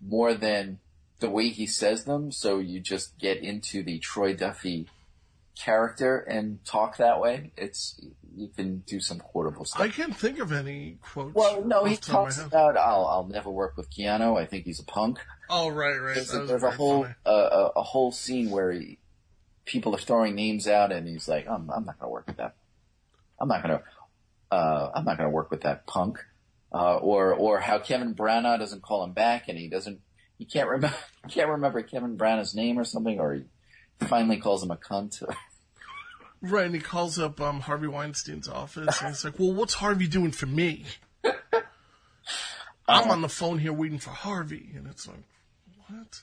more 0.00 0.34
than 0.34 0.78
the 1.20 1.30
way 1.30 1.48
he 1.48 1.66
says 1.66 2.04
them. 2.04 2.32
So 2.32 2.58
you 2.58 2.80
just 2.80 3.18
get 3.18 3.38
into 3.38 3.82
the 3.82 3.98
Troy 3.98 4.34
Duffy 4.34 4.88
character 5.56 6.18
and 6.18 6.64
talk 6.64 6.96
that 6.96 7.20
way. 7.20 7.52
It's 7.56 8.00
you 8.34 8.48
can 8.48 8.78
do 8.86 9.00
some 9.00 9.18
quotable 9.18 9.64
stuff. 9.64 9.82
I 9.82 9.88
can't 9.88 10.16
think 10.16 10.38
of 10.38 10.52
any 10.52 10.98
quotes. 11.02 11.34
well, 11.34 11.64
no, 11.64 11.84
he 11.84 11.94
off 11.94 12.00
the 12.00 12.06
top 12.06 12.14
of 12.14 12.14
my 12.14 12.24
talks 12.24 12.38
about 12.38 12.76
I'll 12.76 13.06
I'll 13.06 13.26
never 13.26 13.50
work 13.50 13.76
with 13.76 13.90
Keanu. 13.90 14.40
I 14.40 14.46
think 14.46 14.64
he's 14.64 14.80
a 14.80 14.84
punk. 14.84 15.18
Oh, 15.50 15.68
right, 15.68 15.96
right. 15.98 16.14
There's, 16.14 16.32
a, 16.34 16.44
there's 16.44 16.62
a 16.62 16.70
whole 16.70 17.06
uh, 17.26 17.30
a, 17.30 17.70
a 17.76 17.82
whole 17.82 18.10
scene 18.12 18.50
where 18.50 18.72
he, 18.72 18.98
people 19.64 19.94
are 19.94 19.98
throwing 19.98 20.34
names 20.34 20.66
out, 20.66 20.92
and 20.92 21.06
he's 21.06 21.28
like, 21.28 21.46
"I'm 21.46 21.70
I'm 21.70 21.84
not 21.84 21.98
going 21.98 22.08
to 22.08 22.12
work 22.12 22.26
with 22.26 22.38
that. 22.38 22.56
I'm 23.38 23.48
not 23.48 23.62
going 23.62 23.78
to 23.78 24.56
uh, 24.56 24.90
I'm 24.94 25.04
not 25.04 25.18
going 25.18 25.28
to 25.28 25.34
work 25.34 25.50
with 25.50 25.62
that 25.62 25.86
punk." 25.86 26.18
Uh, 26.74 26.96
or 26.96 27.34
or 27.34 27.60
how 27.60 27.78
Kevin 27.78 28.14
Branagh 28.14 28.58
doesn't 28.58 28.82
call 28.82 29.04
him 29.04 29.12
back, 29.12 29.48
and 29.48 29.58
he 29.58 29.68
doesn't 29.68 30.00
he 30.38 30.44
can't 30.46 30.68
remember 30.68 30.96
can't 31.28 31.50
remember 31.50 31.82
Kevin 31.82 32.16
Branagh's 32.16 32.54
name 32.54 32.78
or 32.78 32.84
something, 32.84 33.20
or 33.20 33.34
he 33.34 33.44
finally 34.06 34.38
calls 34.38 34.62
him 34.62 34.70
a 34.70 34.76
cunt. 34.76 35.22
Right, 36.44 36.66
and 36.66 36.74
he 36.74 36.80
calls 36.80 37.20
up 37.20 37.40
um, 37.40 37.60
Harvey 37.60 37.86
Weinstein's 37.86 38.48
office, 38.48 39.00
and 39.00 39.10
he's 39.10 39.24
like, 39.24 39.38
"Well, 39.38 39.52
what's 39.52 39.74
Harvey 39.74 40.08
doing 40.08 40.32
for 40.32 40.46
me? 40.46 40.84
I'm 42.88 43.10
on 43.12 43.20
the 43.20 43.28
phone 43.28 43.60
here 43.60 43.72
waiting 43.72 44.00
for 44.00 44.10
Harvey," 44.10 44.72
and 44.74 44.88
it's 44.88 45.06
like, 45.06 45.22
"What?" 45.86 46.22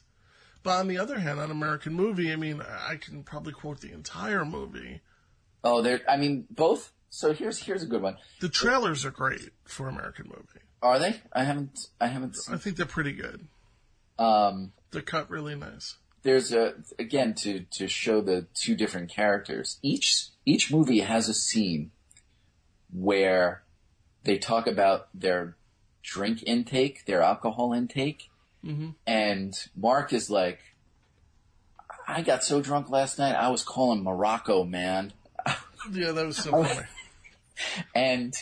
But 0.62 0.72
on 0.72 0.89
the 0.89 0.97
other 0.97 1.20
hand, 1.20 1.39
on 1.39 1.52
American 1.52 1.93
Movie, 1.93 2.34
I 2.34 2.36
mean, 2.36 2.62
I 2.62 2.97
can 2.97 3.24
probably 3.24 3.54
quote 3.54 3.80
the 3.80 3.93
entire 3.93 4.43
movie. 4.43 5.00
oh, 5.64 5.82
there. 5.82 6.02
I 6.08 6.18
mean, 6.18 6.45
both. 6.50 6.91
So 7.10 7.34
here's 7.34 7.60
here's 7.60 7.84
a 7.84 7.88
good 7.88 8.01
one. 8.01 8.18
The 8.39 8.49
trailers 8.49 9.05
are 9.05 9.12
great 9.12 9.49
for 9.66 9.88
American 9.89 10.28
Movie. 10.28 10.66
Are 10.82 10.99
they? 10.99 11.22
I 11.34 11.43
haven't 11.43 11.88
I 11.99 12.07
haven't 12.07 12.36
seen. 12.38 12.55
I 12.55 12.57
think 12.57 12.76
they're 12.78 12.86
pretty 12.86 13.14
good. 13.14 13.47
Um, 14.18 14.74
They're 14.91 15.01
cut 15.01 15.30
really 15.30 15.55
nice. 15.55 15.95
there's 16.24 16.51
a 16.53 16.74
again 16.99 17.34
to 17.36 17.62
to 17.72 17.88
show 17.88 18.22
the 18.22 18.47
two 18.53 18.76
different 18.76 19.10
characters. 19.10 19.80
Each 19.82 20.28
each 20.45 20.72
movie 20.72 20.99
has 20.99 21.30
a 21.30 21.34
scene 21.34 21.91
where 22.93 23.64
they 24.24 24.38
talk 24.38 24.68
about 24.68 25.07
their 25.14 25.55
drink 26.03 26.43
intake, 26.45 27.05
their 27.05 27.22
alcohol 27.22 27.74
intake, 27.74 28.30
Mm-hmm. 28.66 28.89
and 29.07 29.55
Mark 29.74 30.12
is 30.12 30.30
like, 30.30 30.60
"I 32.07 32.22
got 32.22 32.43
so 32.43 32.62
drunk 32.62 32.89
last 32.89 33.18
night, 33.18 33.34
I 33.36 33.47
was 33.49 33.64
calling 33.64 34.03
Morocco, 34.03 34.66
man," 34.66 35.14
Yeah, 35.93 36.12
that 36.12 36.26
was 36.26 36.36
so 36.38 36.51
funny. 36.51 36.86
and 37.93 38.34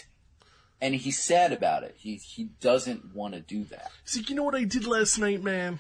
and 0.82 0.96
he's 0.96 1.20
sad 1.20 1.54
about 1.54 1.84
it. 1.84 1.96
He 1.98 2.16
he 2.16 2.50
doesn't 2.62 3.16
want 3.16 3.34
to 3.34 3.40
do 3.40 3.64
that. 3.66 3.92
See, 4.06 4.24
you 4.28 4.36
know 4.36 4.44
what 4.44 4.56
I 4.56 4.64
did 4.64 4.86
last 4.86 5.18
night, 5.18 5.44
man? 5.44 5.80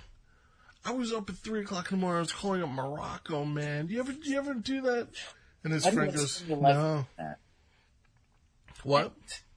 I 0.86 0.92
was 0.92 1.12
up 1.12 1.30
at 1.30 1.36
three 1.36 1.62
o'clock 1.62 1.92
in 1.92 1.98
the 1.98 2.02
morning. 2.02 2.18
I 2.18 2.22
was 2.22 2.32
calling 2.32 2.64
up 2.64 2.70
Morocco, 2.70 3.44
man. 3.44 3.88
Do 3.88 3.94
you 3.94 4.00
ever, 4.00 4.14
do 4.14 4.30
you 4.30 4.38
ever 4.38 4.54
do 4.54 4.82
that? 4.82 5.10
And 5.64 5.74
his 5.74 5.86
you 5.86 5.92
friend 5.92 6.14
goes, 6.14 6.24
explain 6.24 6.50
your 6.50 6.60
life 6.60 7.06
"No." 7.18 7.36
What? 8.84 9.14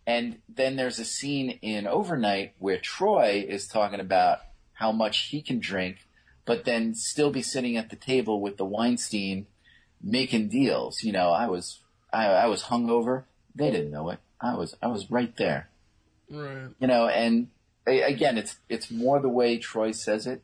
And 0.06 0.38
then 0.48 0.74
there's 0.74 0.98
a 0.98 1.04
scene 1.04 1.50
in 1.62 1.86
Overnight 1.86 2.54
where 2.58 2.78
Troy 2.78 3.44
is 3.48 3.68
talking 3.68 4.00
about 4.00 4.40
how 4.72 4.90
much 4.90 5.28
he 5.28 5.40
can 5.40 5.60
drink, 5.60 5.98
but 6.46 6.64
then 6.64 6.96
still 6.96 7.30
be 7.30 7.42
sitting 7.42 7.76
at 7.76 7.90
the 7.90 7.96
table 7.96 8.40
with 8.40 8.56
the 8.56 8.64
Weinstein 8.64 9.46
making 10.02 10.48
deals. 10.48 11.04
You 11.04 11.12
know, 11.12 11.30
I 11.30 11.46
was, 11.46 11.78
I, 12.12 12.26
I 12.26 12.46
was 12.46 12.64
hungover. 12.64 13.24
They 13.54 13.70
didn't 13.70 13.90
know 13.90 14.10
it. 14.10 14.18
I 14.40 14.54
was, 14.54 14.76
I 14.82 14.86
was 14.88 15.10
right 15.10 15.36
there. 15.36 15.68
Right. 16.30 16.68
You 16.78 16.86
know, 16.86 17.08
and 17.08 17.48
again, 17.86 18.38
it's, 18.38 18.56
it's 18.68 18.90
more 18.90 19.20
the 19.20 19.28
way 19.28 19.58
Troy 19.58 19.92
says 19.92 20.26
it. 20.26 20.42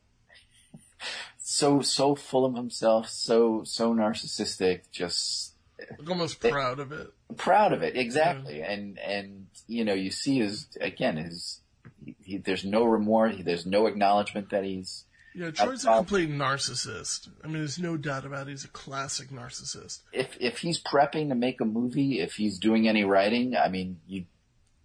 So, 1.38 1.80
so 1.80 2.14
full 2.16 2.44
of 2.44 2.54
himself, 2.54 3.08
so, 3.08 3.62
so 3.64 3.94
narcissistic, 3.94 4.80
just 4.90 5.54
Like 5.78 6.10
almost 6.10 6.44
eh, 6.44 6.50
proud 6.50 6.80
of 6.80 6.90
it. 6.90 7.12
proud 7.36 7.72
of 7.72 7.82
it 7.82 7.96
exactly 7.96 8.62
and 8.62 8.98
and 8.98 9.46
you 9.68 9.84
know 9.84 9.92
you 9.94 10.10
see 10.10 10.38
his 10.38 10.66
again 10.80 11.16
his 11.18 11.60
he, 12.04 12.16
he, 12.22 12.36
there's 12.38 12.64
no 12.64 12.82
remorse 12.84 13.36
he, 13.36 13.42
there's 13.42 13.66
no 13.66 13.86
acknowledgement 13.86 14.50
that 14.50 14.64
he's 14.64 15.04
Yeah, 15.36 15.50
Troy's 15.50 15.84
a 15.84 15.88
complete 15.88 16.30
narcissist. 16.30 17.28
I 17.44 17.48
mean, 17.48 17.58
there's 17.58 17.78
no 17.78 17.98
doubt 17.98 18.24
about 18.24 18.48
it. 18.48 18.52
He's 18.52 18.64
a 18.64 18.68
classic 18.68 19.28
narcissist. 19.28 20.00
If 20.10 20.34
if 20.40 20.58
he's 20.58 20.82
prepping 20.82 21.28
to 21.28 21.34
make 21.34 21.60
a 21.60 21.66
movie, 21.66 22.20
if 22.20 22.34
he's 22.36 22.58
doing 22.58 22.88
any 22.88 23.04
writing, 23.04 23.54
I 23.54 23.68
mean, 23.68 24.00
you, 24.06 24.24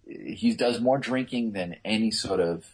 he 0.06 0.54
does 0.54 0.78
more 0.78 0.98
drinking 0.98 1.52
than 1.52 1.76
any 1.86 2.10
sort 2.10 2.40
of 2.40 2.66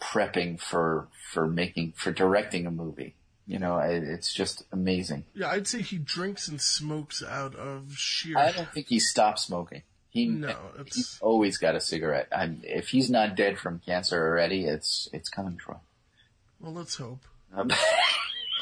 prepping 0.00 0.58
for 0.58 1.08
for 1.32 1.46
making 1.46 1.92
for 1.96 2.12
directing 2.12 2.66
a 2.66 2.70
movie. 2.70 3.14
You 3.46 3.58
know, 3.58 3.76
it, 3.76 4.02
it's 4.04 4.32
just 4.32 4.64
amazing. 4.72 5.24
Yeah, 5.34 5.50
I'd 5.50 5.66
say 5.66 5.82
he 5.82 5.98
drinks 5.98 6.48
and 6.48 6.62
smokes 6.62 7.22
out 7.22 7.54
of 7.54 7.92
sheer. 7.94 8.38
I 8.38 8.52
don't 8.52 8.72
think 8.72 8.86
he 8.88 8.98
stopped 8.98 9.40
smoking. 9.40 9.82
He 10.12 10.26
No, 10.26 10.54
he's 10.84 11.18
always 11.22 11.56
got 11.56 11.74
a 11.74 11.80
cigarette. 11.80 12.28
I'm, 12.36 12.60
if 12.64 12.88
he's 12.88 13.10
not 13.10 13.34
dead 13.34 13.58
from 13.58 13.80
cancer 13.80 14.20
already, 14.20 14.66
it's 14.66 15.08
it's 15.12 15.28
coming, 15.28 15.56
Troy. 15.56 15.76
Well, 16.60 16.74
let's 16.74 16.96
hope. 16.96 17.20
Um, 17.54 17.70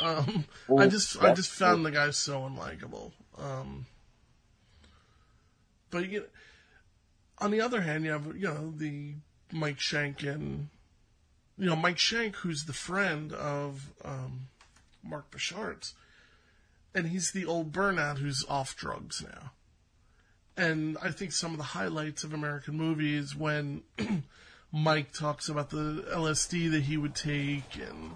Um, 0.00 0.44
I 0.78 0.86
just 0.86 1.22
I 1.22 1.34
just 1.34 1.50
found 1.50 1.84
the 1.84 1.90
guy 1.90 2.10
so 2.10 2.40
unlikable. 2.40 3.12
Um, 3.38 3.86
but 5.90 6.08
you 6.08 6.24
on 7.38 7.50
the 7.50 7.60
other 7.60 7.82
hand, 7.82 8.04
you 8.04 8.12
have 8.12 8.26
you 8.36 8.48
know 8.48 8.72
the 8.76 9.14
Mike 9.52 9.78
Schank 9.78 10.22
and 10.22 10.68
you 11.58 11.66
know 11.66 11.76
Mike 11.76 11.96
Schank, 11.96 12.36
who's 12.36 12.64
the 12.64 12.72
friend 12.72 13.32
of 13.32 13.90
um, 14.04 14.48
Mark 15.02 15.30
Borchardt's, 15.30 15.94
and 16.94 17.08
he's 17.08 17.32
the 17.32 17.44
old 17.44 17.72
burnout 17.72 18.18
who's 18.18 18.44
off 18.48 18.76
drugs 18.76 19.22
now. 19.22 19.52
And 20.56 20.98
I 21.02 21.10
think 21.10 21.32
some 21.32 21.52
of 21.52 21.58
the 21.58 21.64
highlights 21.64 22.24
of 22.24 22.34
American 22.34 22.76
movies 22.76 23.34
when 23.34 23.82
Mike 24.72 25.12
talks 25.12 25.48
about 25.48 25.70
the 25.70 26.04
LSD 26.12 26.70
that 26.72 26.82
he 26.82 26.96
would 26.96 27.14
take 27.14 27.76
and 27.76 28.14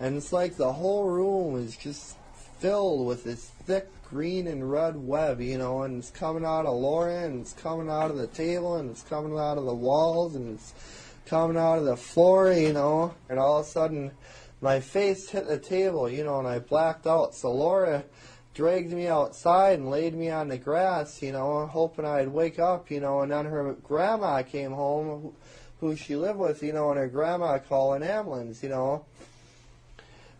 And 0.00 0.16
it's 0.16 0.32
like 0.32 0.56
the 0.56 0.72
whole 0.72 1.06
room 1.08 1.56
is 1.56 1.76
just 1.76 2.16
filled 2.58 3.06
with 3.06 3.24
this 3.24 3.50
thick 3.66 3.88
green 4.08 4.46
and 4.46 4.70
red 4.70 4.96
web, 4.96 5.40
you 5.40 5.58
know, 5.58 5.82
and 5.82 5.98
it's 5.98 6.10
coming 6.10 6.44
out 6.44 6.66
of 6.66 6.74
Laura, 6.74 7.24
and 7.24 7.42
it's 7.42 7.52
coming 7.52 7.90
out 7.90 8.10
of 8.10 8.16
the 8.16 8.26
table, 8.26 8.76
and 8.76 8.90
it's 8.90 9.02
coming 9.02 9.38
out 9.38 9.58
of 9.58 9.64
the 9.64 9.74
walls, 9.74 10.34
and 10.34 10.54
it's 10.54 10.72
coming 11.26 11.58
out 11.58 11.78
of 11.78 11.84
the 11.84 11.96
floor, 11.96 12.52
you 12.52 12.72
know, 12.72 13.14
and 13.28 13.38
all 13.38 13.58
of 13.58 13.66
a 13.66 13.68
sudden 13.68 14.10
my 14.60 14.80
face 14.80 15.28
hit 15.28 15.46
the 15.46 15.58
table, 15.58 16.08
you 16.08 16.24
know, 16.24 16.38
and 16.38 16.48
I 16.48 16.58
blacked 16.58 17.06
out. 17.06 17.34
So 17.34 17.52
Laura 17.52 18.04
dragged 18.58 18.92
me 18.92 19.06
outside 19.06 19.78
and 19.78 19.88
laid 19.88 20.12
me 20.12 20.30
on 20.30 20.48
the 20.48 20.58
grass, 20.58 21.22
you 21.22 21.30
know, 21.30 21.64
hoping 21.66 22.04
I'd 22.04 22.26
wake 22.26 22.58
up, 22.58 22.90
you 22.90 22.98
know, 22.98 23.20
and 23.20 23.30
then 23.30 23.44
her 23.44 23.74
grandma 23.84 24.42
came 24.42 24.72
home, 24.72 25.32
who 25.78 25.94
she 25.94 26.16
lived 26.16 26.40
with, 26.40 26.60
you 26.60 26.72
know, 26.72 26.90
and 26.90 26.98
her 26.98 27.06
grandma 27.06 27.60
called 27.60 27.94
an 27.94 28.02
ambulance, 28.02 28.60
you 28.64 28.68
know. 28.68 29.04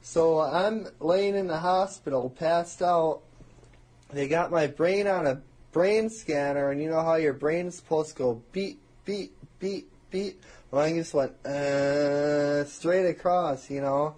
So 0.02 0.40
I'm 0.40 0.88
laying 0.98 1.36
in 1.36 1.46
the 1.46 1.58
hospital, 1.58 2.28
passed 2.28 2.82
out. 2.82 3.20
They 4.12 4.26
got 4.26 4.50
my 4.50 4.66
brain 4.66 5.06
on 5.06 5.28
a 5.28 5.40
brain 5.70 6.10
scanner, 6.10 6.72
and 6.72 6.82
you 6.82 6.90
know 6.90 7.04
how 7.04 7.14
your 7.14 7.34
brain's 7.34 7.76
supposed 7.76 8.10
to 8.10 8.16
go 8.16 8.42
beat, 8.50 8.80
beat, 9.04 9.30
beat, 9.60 9.86
beat. 10.10 10.40
Mine 10.72 10.96
just 10.96 11.14
went 11.14 11.34
uh, 11.46 12.64
straight 12.64 13.06
across, 13.06 13.70
you 13.70 13.80
know. 13.80 14.16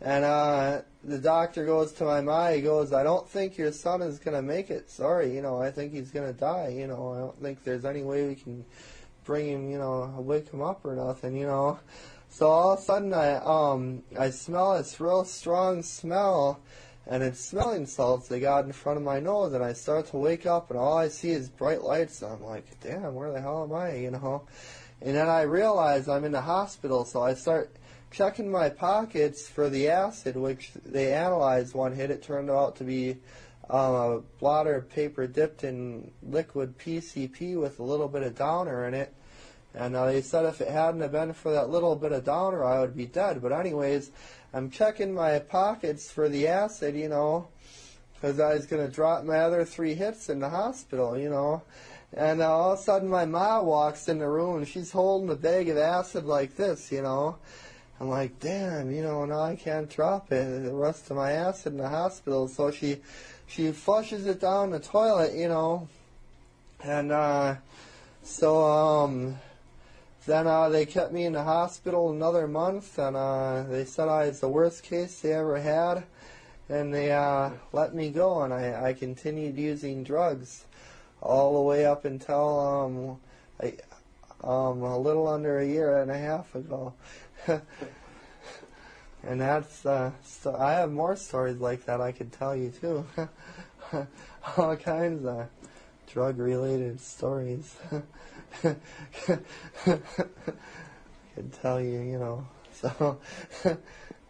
And 0.00 0.24
uh, 0.24 0.82
the 1.02 1.18
doctor 1.18 1.64
goes 1.64 1.92
to 1.94 2.04
my 2.04 2.20
ma. 2.20 2.48
He 2.48 2.60
goes, 2.60 2.92
"I 2.92 3.02
don't 3.02 3.28
think 3.28 3.56
your 3.56 3.72
son 3.72 4.02
is 4.02 4.18
gonna 4.18 4.42
make 4.42 4.70
it. 4.70 4.90
Sorry, 4.90 5.34
you 5.34 5.42
know. 5.42 5.60
I 5.60 5.70
think 5.70 5.92
he's 5.92 6.10
gonna 6.10 6.32
die. 6.32 6.68
You 6.68 6.86
know. 6.86 7.12
I 7.14 7.18
don't 7.18 7.40
think 7.40 7.64
there's 7.64 7.84
any 7.84 8.02
way 8.02 8.26
we 8.28 8.34
can 8.34 8.64
bring 9.24 9.48
him, 9.48 9.70
you 9.70 9.78
know, 9.78 10.14
wake 10.18 10.50
him 10.50 10.62
up 10.62 10.84
or 10.84 10.94
nothing, 10.94 11.36
you 11.36 11.46
know." 11.46 11.78
So 12.28 12.48
all 12.48 12.72
of 12.72 12.78
a 12.78 12.82
sudden, 12.82 13.12
I 13.12 13.36
um 13.36 14.02
I 14.18 14.30
smell 14.30 14.76
this 14.76 15.00
real 15.00 15.24
strong 15.24 15.82
smell, 15.82 16.60
and 17.06 17.22
it's 17.22 17.40
smelling 17.40 17.86
salts 17.86 18.28
they 18.28 18.38
got 18.38 18.64
in 18.66 18.72
front 18.72 18.98
of 18.98 19.04
my 19.04 19.20
nose, 19.20 19.52
and 19.52 19.64
I 19.64 19.72
start 19.72 20.06
to 20.08 20.16
wake 20.16 20.46
up, 20.46 20.70
and 20.70 20.78
all 20.78 20.96
I 20.96 21.08
see 21.08 21.30
is 21.30 21.48
bright 21.48 21.82
lights. 21.82 22.22
And 22.22 22.32
I'm 22.32 22.44
like, 22.44 22.66
damn, 22.80 23.14
where 23.14 23.32
the 23.32 23.40
hell 23.40 23.64
am 23.64 23.72
I? 23.72 23.94
You 23.96 24.12
know, 24.12 24.42
and 25.02 25.16
then 25.16 25.28
I 25.28 25.42
realize 25.42 26.08
I'm 26.08 26.24
in 26.24 26.32
the 26.32 26.42
hospital, 26.42 27.04
so 27.04 27.22
I 27.22 27.34
start 27.34 27.74
checking 28.10 28.50
my 28.50 28.68
pockets 28.68 29.48
for 29.48 29.68
the 29.68 29.88
acid, 29.88 30.36
which 30.36 30.72
they 30.84 31.12
analyzed 31.12 31.74
one 31.74 31.94
hit. 31.94 32.10
It 32.10 32.22
turned 32.22 32.50
out 32.50 32.76
to 32.76 32.84
be 32.84 33.18
um, 33.68 33.94
a 33.94 34.20
blotter 34.38 34.74
of 34.74 34.90
paper 34.90 35.26
dipped 35.26 35.62
in 35.62 36.10
liquid 36.22 36.76
PCP 36.78 37.60
with 37.60 37.78
a 37.78 37.84
little 37.84 38.08
bit 38.08 38.22
of 38.22 38.36
downer 38.36 38.86
in 38.86 38.94
it. 38.94 39.14
And 39.74 39.94
uh, 39.94 40.06
they 40.06 40.22
said 40.22 40.46
if 40.46 40.60
it 40.60 40.68
hadn't 40.68 41.00
have 41.02 41.12
been 41.12 41.32
for 41.32 41.52
that 41.52 41.70
little 41.70 41.94
bit 41.94 42.10
of 42.10 42.24
downer, 42.24 42.64
I 42.64 42.80
would 42.80 42.96
be 42.96 43.06
dead. 43.06 43.40
But 43.40 43.52
anyways, 43.52 44.10
I'm 44.52 44.70
checking 44.70 45.14
my 45.14 45.38
pockets 45.38 46.10
for 46.10 46.28
the 46.28 46.48
acid, 46.48 46.96
you 46.96 47.08
know, 47.08 47.46
because 48.14 48.40
I 48.40 48.54
was 48.54 48.66
going 48.66 48.84
to 48.84 48.92
drop 48.92 49.22
my 49.22 49.38
other 49.38 49.64
three 49.64 49.94
hits 49.94 50.28
in 50.28 50.40
the 50.40 50.48
hospital, 50.48 51.16
you 51.16 51.30
know. 51.30 51.62
And 52.12 52.42
uh, 52.42 52.52
all 52.52 52.72
of 52.72 52.80
a 52.80 52.82
sudden, 52.82 53.08
my 53.08 53.24
ma 53.24 53.62
walks 53.62 54.08
in 54.08 54.18
the 54.18 54.28
room, 54.28 54.56
and 54.56 54.66
she's 54.66 54.90
holding 54.90 55.30
a 55.30 55.36
bag 55.36 55.68
of 55.68 55.76
acid 55.76 56.24
like 56.24 56.56
this, 56.56 56.90
you 56.90 57.02
know. 57.02 57.38
I'm 58.00 58.08
like, 58.08 58.40
damn, 58.40 58.90
you 58.90 59.02
know, 59.02 59.26
now 59.26 59.42
I 59.42 59.56
can't 59.56 59.90
drop 59.90 60.32
it, 60.32 60.64
the 60.64 60.72
rest 60.72 61.10
of 61.10 61.18
my 61.18 61.32
acid 61.32 61.74
in 61.74 61.78
the 61.78 61.88
hospital. 61.88 62.48
So 62.48 62.70
she, 62.70 62.96
she 63.46 63.72
flushes 63.72 64.26
it 64.26 64.40
down 64.40 64.70
the 64.70 64.80
toilet, 64.80 65.34
you 65.34 65.48
know. 65.48 65.88
And, 66.82 67.12
uh, 67.12 67.56
so, 68.22 68.64
um, 68.64 69.38
then 70.26 70.46
uh, 70.46 70.68
they 70.68 70.86
kept 70.86 71.12
me 71.12 71.24
in 71.24 71.32
the 71.32 71.42
hospital 71.42 72.10
another 72.10 72.46
month, 72.46 72.98
and 72.98 73.16
uh, 73.16 73.64
they 73.64 73.84
said 73.84 74.08
I 74.08 74.26
was 74.26 74.40
the 74.40 74.48
worst 74.48 74.82
case 74.82 75.20
they 75.20 75.32
ever 75.32 75.58
had, 75.58 76.04
and 76.68 76.92
they 76.94 77.10
uh, 77.10 77.50
let 77.72 77.94
me 77.94 78.10
go, 78.10 78.42
and 78.42 78.52
I, 78.52 78.88
I 78.88 78.92
continued 78.92 79.56
using 79.56 80.04
drugs 80.04 80.66
all 81.22 81.54
the 81.54 81.62
way 81.62 81.86
up 81.86 82.04
until 82.04 82.60
um, 82.60 83.18
I, 83.60 84.46
um, 84.46 84.82
a 84.82 84.98
little 84.98 85.26
under 85.26 85.58
a 85.58 85.66
year 85.66 85.98
and 85.98 86.10
a 86.10 86.18
half 86.18 86.54
ago. 86.54 86.92
and 89.24 89.40
that's 89.40 89.84
uh, 89.86 90.10
so 90.24 90.56
I 90.56 90.72
have 90.74 90.90
more 90.90 91.16
stories 91.16 91.58
like 91.58 91.84
that 91.86 92.00
I 92.00 92.12
could 92.12 92.32
tell 92.32 92.54
you 92.54 92.70
too, 92.70 93.06
all 94.56 94.76
kinds 94.76 95.24
of 95.24 95.48
drug-related 96.12 97.00
stories. 97.00 97.76
I 97.92 98.02
could 101.34 101.52
tell 101.62 101.80
you, 101.80 102.00
you 102.00 102.18
know. 102.18 102.46
So, 102.72 103.18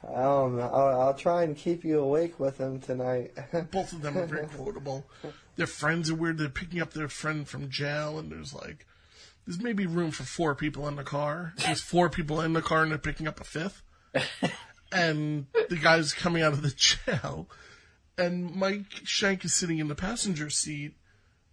um, 0.06 0.60
I'll, 0.60 1.00
I'll 1.00 1.14
try 1.14 1.44
and 1.44 1.56
keep 1.56 1.84
you 1.84 2.00
awake 2.00 2.38
with 2.40 2.58
them 2.58 2.80
tonight. 2.80 3.32
both 3.70 3.92
of 3.92 4.02
them 4.02 4.18
are 4.18 4.26
very 4.26 4.46
quotable. 4.46 5.06
Their 5.56 5.66
friends 5.66 6.10
are 6.10 6.14
weird. 6.14 6.38
They're 6.38 6.48
picking 6.48 6.80
up 6.80 6.92
their 6.92 7.08
friend 7.08 7.46
from 7.46 7.70
jail, 7.70 8.18
and 8.18 8.30
there's 8.30 8.52
like, 8.52 8.86
there's 9.46 9.60
maybe 9.60 9.86
room 9.86 10.10
for 10.10 10.22
four 10.22 10.54
people 10.54 10.86
in 10.88 10.96
the 10.96 11.04
car. 11.04 11.54
There's 11.56 11.80
four 11.80 12.08
people 12.08 12.40
in 12.40 12.52
the 12.52 12.62
car, 12.62 12.82
and 12.82 12.90
they're 12.90 12.98
picking 12.98 13.28
up 13.28 13.40
a 13.40 13.44
fifth. 13.44 13.82
and 14.92 15.46
the 15.68 15.76
guy's 15.76 16.12
coming 16.12 16.42
out 16.42 16.52
of 16.52 16.62
the 16.62 16.70
jail, 16.76 17.48
and 18.18 18.54
Mike 18.54 18.90
Schank 19.04 19.44
is 19.44 19.54
sitting 19.54 19.78
in 19.78 19.88
the 19.88 19.94
passenger 19.94 20.50
seat, 20.50 20.94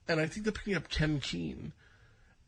and 0.08 0.20
I 0.20 0.28
think 0.28 0.46
they're 0.46 0.54
picking 0.54 0.76
up 0.76 0.90
Ken 0.90 1.20
Keen. 1.20 1.74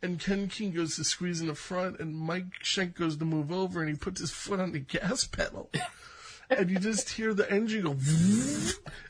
And 0.01 0.19
Ken 0.19 0.47
Keen 0.47 0.71
goes 0.71 0.95
to 0.95 1.03
squeeze 1.03 1.41
in 1.41 1.47
the 1.47 1.55
front, 1.55 1.99
and 1.99 2.15
Mike 2.15 2.63
Schank 2.63 2.95
goes 2.95 3.17
to 3.17 3.25
move 3.25 3.51
over, 3.51 3.81
and 3.81 3.89
he 3.89 3.95
puts 3.95 4.21
his 4.21 4.31
foot 4.31 4.59
on 4.59 4.71
the 4.71 4.79
gas 4.79 5.25
pedal. 5.25 5.69
and 6.49 6.69
you 6.69 6.79
just 6.79 7.09
hear 7.09 7.33
the 7.33 7.49
engine 7.51 7.83
go, 7.83 7.95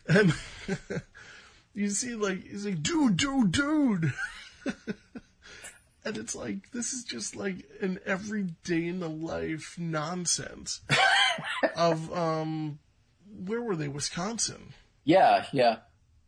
and 0.08 0.34
you 1.74 1.90
see 1.90 2.16
like 2.16 2.44
he's 2.44 2.66
like, 2.66 2.82
dude, 2.82 3.18
dude, 3.18 3.52
dude. 3.52 4.14
And 6.06 6.18
it's 6.18 6.36
like 6.36 6.72
this 6.72 6.94
is 6.94 7.04
just 7.04 7.36
like 7.36 7.56
an 7.82 8.00
everyday 8.06 8.88
in 8.88 9.00
the 9.00 9.10
life 9.10 9.76
nonsense 9.78 10.82
of 11.76 12.12
um 12.14 12.80
where 13.46 13.62
were 13.62 13.76
they 13.76 13.88
wisconsin 13.88 14.74
Yeah, 15.04 15.46
yeah. 15.52 15.78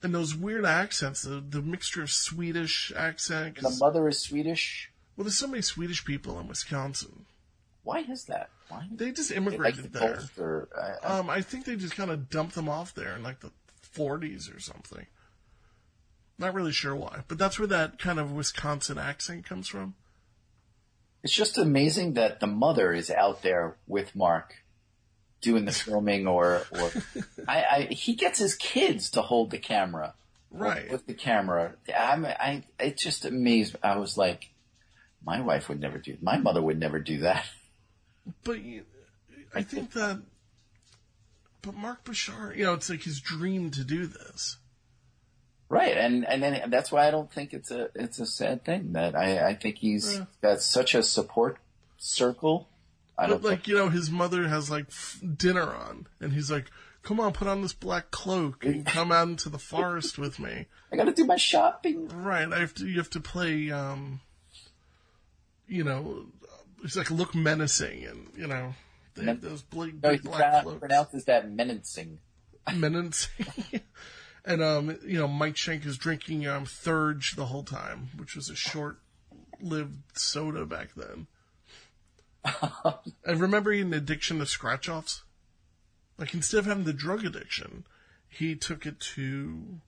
and 0.04 0.14
those 0.14 0.36
weird 0.36 0.66
accents 0.66 1.22
the, 1.24 1.44
the 1.48 1.62
mixture 1.62 2.04
of 2.04 2.12
swedish 2.12 2.92
accent 2.96 3.60
The 3.62 3.76
mother 3.80 4.08
is 4.08 4.20
Swedish. 4.20 4.92
well 5.16 5.24
there's 5.26 5.38
so 5.38 5.48
many 5.48 5.62
swedish 5.62 6.04
people 6.06 6.40
in 6.40 6.48
wisconsin 6.48 7.26
Why 7.84 8.00
is 8.02 8.26
that? 8.26 8.50
Why? 8.70 8.88
they 8.92 9.12
just 9.12 9.30
They 9.30 9.40
like 9.40 9.48
immigrated 9.48 9.94
the 9.94 10.00
there 10.00 10.28
or, 10.38 10.70
I- 10.78 11.08
I- 11.08 11.20
um 11.20 11.30
i 11.30 11.42
think 11.42 11.66
they 11.66 11.76
just 11.76 11.96
kind 11.96 12.12
of 12.12 12.30
dumped 12.30 12.56
them 12.56 12.70
off 12.70 12.94
there 12.94 13.16
in 13.16 13.24
like 13.24 13.40
the 13.40 13.52
40s 13.96 14.56
or 14.56 14.60
something 14.60 15.06
not 16.42 16.54
really 16.54 16.72
sure 16.72 16.96
why 16.96 17.22
but 17.28 17.38
that's 17.38 17.58
where 17.58 17.68
that 17.68 17.98
kind 17.98 18.20
of 18.20 18.32
wisconsin 18.32 18.98
accent 18.98 19.46
comes 19.46 19.68
from 19.68 19.96
It's 21.24 21.34
just 21.34 21.58
amazing 21.58 22.14
that 22.14 22.40
the 22.40 22.48
mother 22.48 22.94
is 22.94 23.12
out 23.12 23.44
there 23.44 23.78
with 23.88 24.16
Mark 24.16 24.56
doing 25.42 25.66
the 25.66 25.72
filming 25.84 26.28
or, 26.28 26.66
or 26.72 26.92
I, 27.48 27.64
I, 27.64 27.88
he 27.92 28.16
gets 28.16 28.40
his 28.40 28.56
kids 28.56 29.12
to 29.12 29.22
hold 29.22 29.52
the 29.52 29.58
camera. 29.58 30.14
Right. 30.50 30.92
With 30.92 31.06
the 31.08 31.14
camera. 31.14 31.76
I'm, 31.96 32.26
I, 32.26 32.64
it 32.80 32.98
just 32.98 33.26
amazed 33.26 33.76
I 33.84 33.98
was 33.98 34.18
like, 34.18 34.50
my 35.24 35.42
wife 35.42 35.70
would 35.70 35.80
never 35.80 35.98
do, 35.98 36.18
my 36.22 36.38
mother 36.38 36.62
would 36.62 36.80
never 36.80 37.00
do 37.00 37.20
that. 37.20 37.46
But 38.44 38.62
you, 38.62 38.84
I 39.54 39.64
think 39.64 39.94
that, 39.94 40.22
but 41.64 41.76
Mark 41.76 42.04
Borchardt, 42.04 42.56
you 42.56 42.64
know, 42.64 42.74
it's 42.74 42.90
like 42.90 43.02
his 43.02 43.20
dream 43.20 43.72
to 43.72 43.84
do 43.84 44.06
this. 44.06 44.58
Right, 45.72 45.96
and 45.96 46.28
and 46.28 46.44
then 46.44 46.70
that's 46.70 46.92
why 46.92 47.08
I 47.08 47.12
don't 47.12 47.32
think 47.32 47.54
it's 47.54 47.72
a 47.72 47.90
it's 47.96 48.20
a 48.20 48.26
sad 48.26 48.66
thing 48.66 48.92
that 48.94 49.16
I 49.16 49.48
I 49.50 49.54
think 49.56 49.78
he's 49.78 50.16
Yeah. 50.18 50.26
got 50.42 50.62
such 50.62 50.96
a 50.96 51.02
support 51.02 51.58
circle. 51.98 52.68
I 53.18 53.28
But 53.28 53.30
don't 53.42 53.44
like, 53.44 53.68
you 53.70 53.76
know, 53.76 53.88
his 53.90 54.10
mother 54.12 54.48
has 54.50 54.70
like 54.70 54.88
f- 54.90 55.22
dinner 55.38 55.74
on, 55.74 56.08
and 56.20 56.34
he's 56.34 56.52
like, 56.52 56.66
"Come 57.04 57.20
on, 57.22 57.32
put 57.34 57.48
on 57.48 57.62
this 57.62 57.72
black 57.74 58.12
cloak 58.12 58.66
and 58.66 58.86
come 58.98 59.12
out 59.14 59.30
into 59.30 59.48
the 59.50 59.60
forest 59.60 60.18
with 60.18 60.40
me." 60.40 60.66
I 60.92 60.98
got 60.98 61.06
to 61.06 61.14
do 61.14 61.24
my 61.26 61.38
shopping. 61.38 62.10
Right, 62.10 62.52
I 62.52 62.60
have 62.60 62.74
to. 62.76 62.86
You 62.88 62.98
have 62.98 63.10
to 63.12 63.22
play. 63.22 63.72
um 63.72 64.20
You 65.68 65.86
know, 65.86 66.26
it's 66.84 66.98
like 66.98 67.10
look 67.12 67.34
menacing, 67.34 68.04
and 68.06 68.28
you 68.36 68.48
know, 68.48 68.74
they 69.16 69.24
have 69.24 69.40
those 69.40 69.62
big, 69.62 70.04
no, 70.04 70.10
big 70.10 70.22
he 70.22 70.28
black 70.28 70.40
pronoun- 70.40 70.64
cloaks. 70.64 70.80
pronounces 70.80 71.26
that 71.26 71.50
menacing. 71.50 72.20
menacing. 72.76 73.46
and 74.46 74.64
um, 74.64 74.98
you 75.06 75.20
know, 75.20 75.28
Mike 75.28 75.56
Schank 75.56 75.86
is 75.86 75.98
drinking 75.98 76.48
um 76.48 76.66
Surge 76.66 77.36
the 77.36 77.48
whole 77.48 77.64
time, 77.64 78.10
which 78.18 78.36
was 78.36 78.50
a 78.50 78.56
short-lived 78.56 79.98
soda 80.14 80.66
back 80.66 80.90
then. 80.96 81.28
and 83.26 83.40
remember, 83.40 83.72
he 83.72 83.80
had 83.80 83.88
an 83.88 83.94
addiction 83.94 84.40
to 84.40 84.46
scratch-offs. 84.46 85.24
Like 86.18 86.34
instead 86.34 86.60
of 86.60 86.66
having 86.66 86.84
the 86.84 86.94
drug 86.94 87.26
addiction, 87.26 87.86
he 88.28 88.56
took 88.56 88.86
it 88.86 89.00
to, 89.00 89.80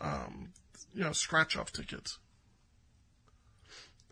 um, 0.00 0.52
you 0.94 1.02
know, 1.04 1.12
scratch-off 1.12 1.72
tickets. 1.72 2.18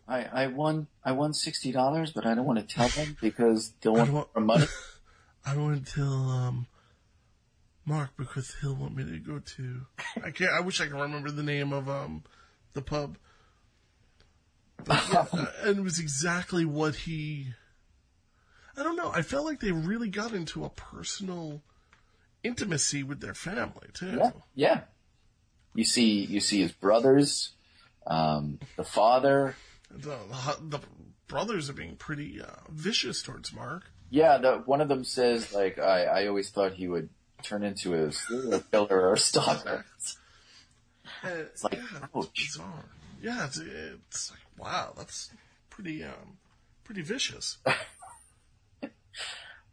I 0.07 0.23
I 0.23 0.47
won 0.47 0.87
I 1.03 1.11
won 1.11 1.33
sixty 1.33 1.71
dollars, 1.71 2.11
but 2.11 2.25
I 2.25 2.33
don't 2.33 2.45
want 2.45 2.59
to 2.59 2.75
tell 2.75 2.87
them 2.89 3.17
because 3.21 3.73
they'll 3.81 3.93
want 3.93 4.13
want- 4.13 4.35
money. 4.39 4.65
I 5.45 5.53
don't 5.53 5.63
want 5.63 5.85
to 5.85 5.93
tell 5.93 6.29
um, 6.29 6.67
Mark 7.87 8.09
because 8.17 8.53
he'll 8.59 8.75
want 8.75 8.95
me 8.95 9.05
to 9.05 9.17
go 9.17 9.39
to. 9.39 9.81
I 10.23 10.31
can't. 10.31 10.51
I 10.51 10.59
wish 10.59 10.81
I 10.81 10.87
could 10.87 10.99
remember 10.99 11.31
the 11.31 11.41
name 11.41 11.71
of 11.71 11.87
um, 11.89 12.23
the 12.73 12.81
pub. 12.81 13.17
But, 14.83 15.03
yeah, 15.11 15.25
uh, 15.33 15.45
and 15.63 15.79
it 15.79 15.81
was 15.81 15.97
exactly 15.97 16.65
what 16.65 16.95
he. 16.95 17.53
I 18.75 18.83
don't 18.83 18.97
know. 18.97 19.11
I 19.11 19.21
felt 19.21 19.45
like 19.45 19.61
they 19.61 19.71
really 19.71 20.09
got 20.09 20.33
into 20.33 20.65
a 20.65 20.69
personal 20.69 21.63
intimacy 22.43 23.03
with 23.03 23.21
their 23.21 23.33
family 23.33 23.87
too. 23.93 24.17
Yeah, 24.17 24.31
yeah. 24.53 24.81
You 25.73 25.85
see 25.85 26.25
you 26.25 26.41
see 26.41 26.61
his 26.61 26.73
brothers, 26.73 27.51
um, 28.05 28.59
the 28.75 28.83
father. 28.83 29.55
The, 29.89 30.09
the, 30.09 30.57
the 30.77 30.79
brothers 31.29 31.69
are 31.69 31.73
being 31.73 31.95
pretty 31.95 32.41
uh, 32.41 32.69
vicious 32.69 33.21
towards 33.21 33.53
Mark. 33.53 33.83
Yeah, 34.09 34.37
the, 34.37 34.57
one 34.65 34.81
of 34.81 34.89
them 34.89 35.05
says 35.05 35.53
like 35.53 35.79
I 35.79 36.03
I 36.03 36.27
always 36.27 36.49
thought 36.49 36.73
he 36.73 36.89
would 36.89 37.09
turn 37.43 37.63
into 37.63 37.93
a 37.93 38.11
serial 38.11 38.59
killer 38.71 39.01
or 39.01 39.13
a 39.13 39.17
stalker. 39.17 39.85
It's 41.23 41.63
like, 41.63 41.73
yeah, 41.73 42.05
it's 42.13 42.27
bizarre. 42.27 42.85
Yeah, 43.23 43.45
it's, 43.45 43.57
it's 43.57 44.31
like 44.31 44.39
wow, 44.57 44.93
that's 44.95 45.31
pretty 45.69 46.03
um, 46.03 46.37
pretty 46.83 47.01
vicious. 47.01 47.57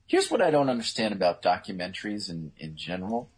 Here's 0.06 0.30
what 0.30 0.42
I 0.42 0.50
don't 0.50 0.68
understand 0.68 1.12
about 1.12 1.42
documentaries 1.42 2.28
in, 2.30 2.52
in 2.58 2.76
general. 2.76 3.28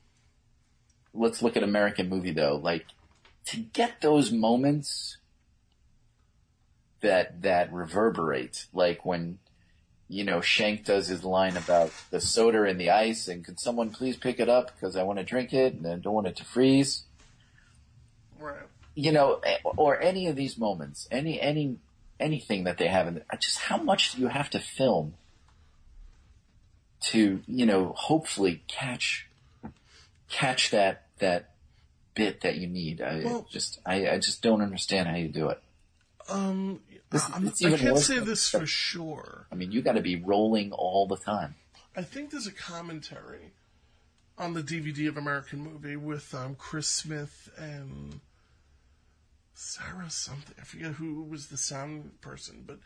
Let's 1.15 1.43
look 1.43 1.57
at 1.57 1.63
American 1.63 2.09
movie 2.09 2.33
though. 2.33 2.57
Like, 2.57 2.87
to 3.47 3.59
get 3.59 4.01
those 4.01 4.33
moments 4.33 5.19
that, 7.01 7.43
that 7.43 7.73
reverberate, 7.73 8.67
like 8.73 9.05
when, 9.05 9.39
you 10.09 10.25
know, 10.25 10.39
Schank 10.39 10.85
does 10.85 11.09
his 11.09 11.25
line 11.25 11.57
about 11.57 11.93
the 12.11 12.21
soda 12.21 12.63
and 12.63 12.81
the 12.81 12.91
ice 12.91 13.27
and 13.27 13.45
could 13.45 13.59
someone 13.59 13.91
please 13.91 14.17
pick 14.17 14.39
it 14.39 14.49
up 14.49 14.73
because 14.75 14.97
I 14.97 15.03
want 15.03 15.19
to 15.19 15.25
drink 15.25 15.53
it 15.53 15.75
and 15.75 15.87
I 15.87 15.97
don't 15.97 16.15
want 16.15 16.29
it 16.29 16.37
to 16.37 16.45
freeze. 16.45 17.03
Right. 18.39 18.63
You 18.95 19.13
know, 19.13 19.41
eh, 19.45 19.57
or 19.65 20.01
any 20.01 20.29
of 20.29 20.37
these 20.37 20.57
moments, 20.57 21.09
any, 21.11 21.41
any, 21.41 21.79
anything 22.21 22.65
that 22.65 22.79
they 22.79 22.87
have 22.87 23.09
in, 23.09 23.23
just 23.41 23.59
how 23.59 23.79
much 23.79 24.13
do 24.13 24.21
you 24.21 24.29
have 24.29 24.49
to 24.51 24.61
film 24.61 25.15
to, 27.01 27.41
you 27.47 27.67
know, 27.67 27.93
hopefully 27.97 28.63
catch, 28.69 29.27
catch 30.31 30.71
that, 30.71 31.07
that 31.19 31.51
bit 32.15 32.43
that 32.43 32.57
you 32.57 32.69
need. 32.69 33.01
I 33.01 33.25
Well- 33.25 33.47
just, 33.51 33.81
I, 33.85 34.09
I 34.11 34.19
just 34.19 34.41
don't 34.41 34.63
understand 34.63 35.09
how 35.09 35.17
you 35.17 35.29
do 35.29 35.49
it. 35.49 35.61
Um, 36.29 36.81
This- 37.17 37.31
I'm- 37.31 37.47
it's 37.47 37.65
I 37.65 37.77
can't 37.77 37.99
say 37.99 38.19
this 38.19 38.49
for 38.49 38.67
sure. 38.67 39.47
I 39.51 39.55
mean, 39.55 39.73
you 39.73 39.83
gotta 39.83 40.01
be 40.03 40.17
rolling 40.17 40.73
all 40.73 41.07
the 41.07 41.17
time. 41.17 41.55
I 41.95 42.03
think 42.03 42.31
there's 42.31 42.47
a 42.47 42.53
commentary 42.53 43.53
on 44.39 44.53
the 44.55 44.63
DVD 44.63 45.09
of 45.09 45.17
American 45.17 45.61
Movie 45.61 45.97
with 45.97 46.35
um, 46.35 46.55
Chris 46.57 46.89
Smith 46.89 47.49
and 47.57 48.21
Sarah 49.55 50.11
something. 50.11 50.55
I 50.61 50.65
forget 50.65 50.93
who 50.93 51.23
was 51.23 51.47
the 51.47 51.57
sound 51.57 52.21
person, 52.21 52.65
but 52.67 52.79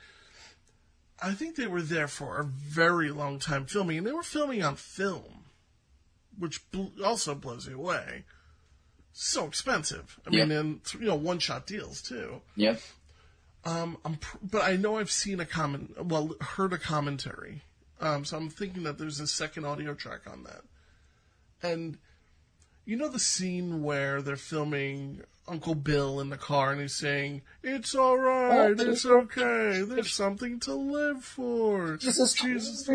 I 1.21 1.33
think 1.35 1.57
they 1.57 1.67
were 1.67 1.83
there 1.83 2.07
for 2.09 2.39
a 2.39 2.45
very 2.45 3.11
long 3.11 3.39
time 3.41 3.67
filming, 3.67 3.99
and 3.99 4.07
they 4.07 4.13
were 4.13 4.23
filming 4.23 4.63
on 4.63 4.77
film, 4.77 5.45
which 6.39 6.69
bl- 6.71 7.05
also 7.05 7.35
blows 7.35 7.67
you 7.67 7.75
away. 7.77 8.25
So 9.13 9.47
expensive. 9.47 10.21
I 10.25 10.31
mean, 10.31 10.51
Yep. 10.51 10.61
and 10.61 10.81
you 10.95 11.07
know, 11.09 11.17
one 11.17 11.41
shot 11.41 11.67
deals 11.67 12.01
too. 12.01 12.43
Yep. 12.55 12.81
Um, 13.65 13.99
I'm, 14.05 14.17
pr- 14.17 14.39
but 14.43 14.63
I 14.63 14.77
know 14.77 14.97
I've 14.97 15.11
seen 15.11 15.39
a 15.41 15.45
comment, 15.45 16.07
well, 16.07 16.35
heard 16.41 16.73
a 16.73 16.79
commentary. 16.79 17.63
Um, 18.01 18.25
so 18.25 18.37
I'm 18.39 18.49
thinking 18.49 18.85
that 18.85 18.99
there's 18.99 19.21
a 19.21 19.27
second 19.27 19.67
audio 19.67 19.95
track 19.95 20.21
on 20.27 20.45
that. 20.45 20.63
And 21.63 21.99
you 22.87 22.97
know 22.97 23.09
the 23.09 23.19
scene 23.19 23.83
where 23.83 24.23
they're 24.23 24.37
filming 24.37 25.23
Uncle 25.47 25.75
Bill 25.75 26.21
in 26.21 26.31
the 26.31 26.37
car 26.39 26.73
and 26.73 26.81
he's 26.81 26.95
saying, 26.95 27.43
"It's 27.63 27.95
all 27.95 28.17
right, 28.17 28.75
Oh, 28.79 28.91
it's 28.91 29.05
okay. 29.05 29.83
There's 29.83 30.13
something 30.13 30.61
to 30.61 30.75
live 30.75 31.23
for." 31.23 31.97
Jesus, 31.97 32.33
Jesus, 32.35 32.89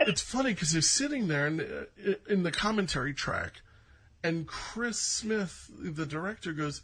it's 0.00 0.20
funny 0.20 0.52
because 0.52 0.72
they're 0.72 0.82
sitting 0.82 1.28
there 1.28 1.46
and 1.46 1.60
uh, 1.60 2.12
in 2.28 2.42
the 2.42 2.50
commentary 2.50 3.14
track, 3.14 3.62
and 4.22 4.46
Chris 4.46 4.98
Smith, 4.98 5.70
the 5.78 6.06
director, 6.06 6.52
goes, 6.52 6.82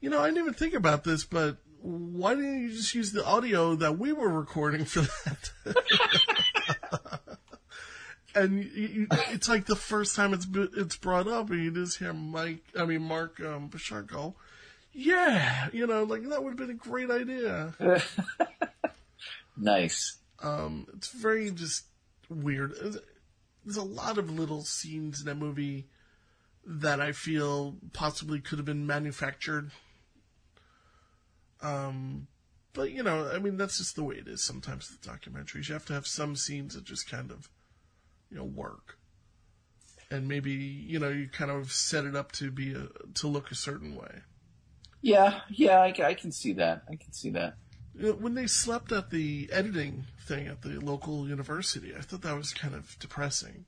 "You 0.00 0.10
know, 0.10 0.20
I 0.20 0.26
didn't 0.26 0.38
even 0.38 0.54
think 0.54 0.74
about 0.74 1.04
this, 1.04 1.24
but 1.24 1.58
why 1.80 2.34
didn't 2.34 2.62
you 2.62 2.70
just 2.70 2.94
use 2.94 3.12
the 3.12 3.24
audio 3.24 3.74
that 3.76 3.98
we 3.98 4.12
were 4.12 4.28
recording 4.28 4.84
for 4.84 5.00
that?" 5.00 5.50
and 8.34 8.64
you, 8.64 8.86
you, 8.86 9.06
it's 9.30 9.48
like 9.48 9.66
the 9.66 9.76
first 9.76 10.16
time 10.16 10.34
it's 10.34 10.46
it's 10.54 10.96
brought 10.96 11.28
up, 11.28 11.50
and 11.50 11.62
you 11.62 11.70
just 11.70 11.98
hear 11.98 12.12
Mike, 12.12 12.64
I 12.78 12.84
mean 12.84 13.02
Mark 13.02 13.40
um, 13.40 13.70
Borchardt 13.70 14.06
go, 14.06 14.34
"Yeah, 14.92 15.68
you 15.72 15.86
know, 15.86 16.04
like 16.04 16.28
that 16.28 16.42
would 16.42 16.50
have 16.50 16.58
been 16.58 16.70
a 16.70 16.74
great 16.74 17.10
idea." 17.10 17.74
Nice. 19.56 20.18
Um, 20.42 20.86
it's 20.94 21.08
very 21.08 21.50
just 21.50 21.86
weird. 22.28 22.74
There's 23.64 23.76
a 23.76 23.82
lot 23.82 24.18
of 24.18 24.30
little 24.30 24.62
scenes 24.62 25.20
in 25.20 25.26
that 25.26 25.36
movie 25.36 25.86
that 26.66 27.00
I 27.00 27.12
feel 27.12 27.76
possibly 27.92 28.40
could 28.40 28.58
have 28.58 28.66
been 28.66 28.86
manufactured. 28.86 29.70
Um, 31.62 32.26
but 32.72 32.90
you 32.92 33.02
know, 33.02 33.30
I 33.32 33.38
mean, 33.38 33.56
that's 33.56 33.78
just 33.78 33.96
the 33.96 34.04
way 34.04 34.16
it 34.16 34.28
is 34.28 34.42
sometimes 34.42 34.90
with 34.90 35.02
documentaries. 35.02 35.68
You 35.68 35.74
have 35.74 35.86
to 35.86 35.94
have 35.94 36.06
some 36.06 36.36
scenes 36.36 36.74
that 36.74 36.84
just 36.84 37.10
kind 37.10 37.30
of, 37.30 37.48
you 38.30 38.36
know, 38.36 38.44
work. 38.44 38.98
And 40.10 40.28
maybe, 40.28 40.52
you 40.52 40.98
know, 41.00 41.08
you 41.08 41.28
kind 41.28 41.50
of 41.50 41.72
set 41.72 42.04
it 42.04 42.14
up 42.14 42.30
to 42.32 42.50
be 42.50 42.74
a, 42.74 42.88
to 43.14 43.26
look 43.26 43.50
a 43.50 43.56
certain 43.56 43.96
way. 43.96 44.20
Yeah, 45.02 45.40
yeah, 45.48 45.80
I, 45.80 45.94
I 46.04 46.14
can 46.14 46.32
see 46.32 46.52
that. 46.54 46.82
I 46.88 46.96
can 46.96 47.12
see 47.12 47.30
that. 47.30 47.56
When 47.94 48.34
they 48.34 48.46
slept 48.46 48.92
at 48.92 49.10
the 49.10 49.48
editing 49.50 50.04
thing 50.20 50.48
at 50.48 50.62
the 50.62 50.78
local 50.80 51.26
university, 51.26 51.94
I 51.96 52.02
thought 52.02 52.22
that 52.22 52.36
was 52.36 52.52
kind 52.52 52.74
of 52.74 52.98
depressing. 52.98 53.64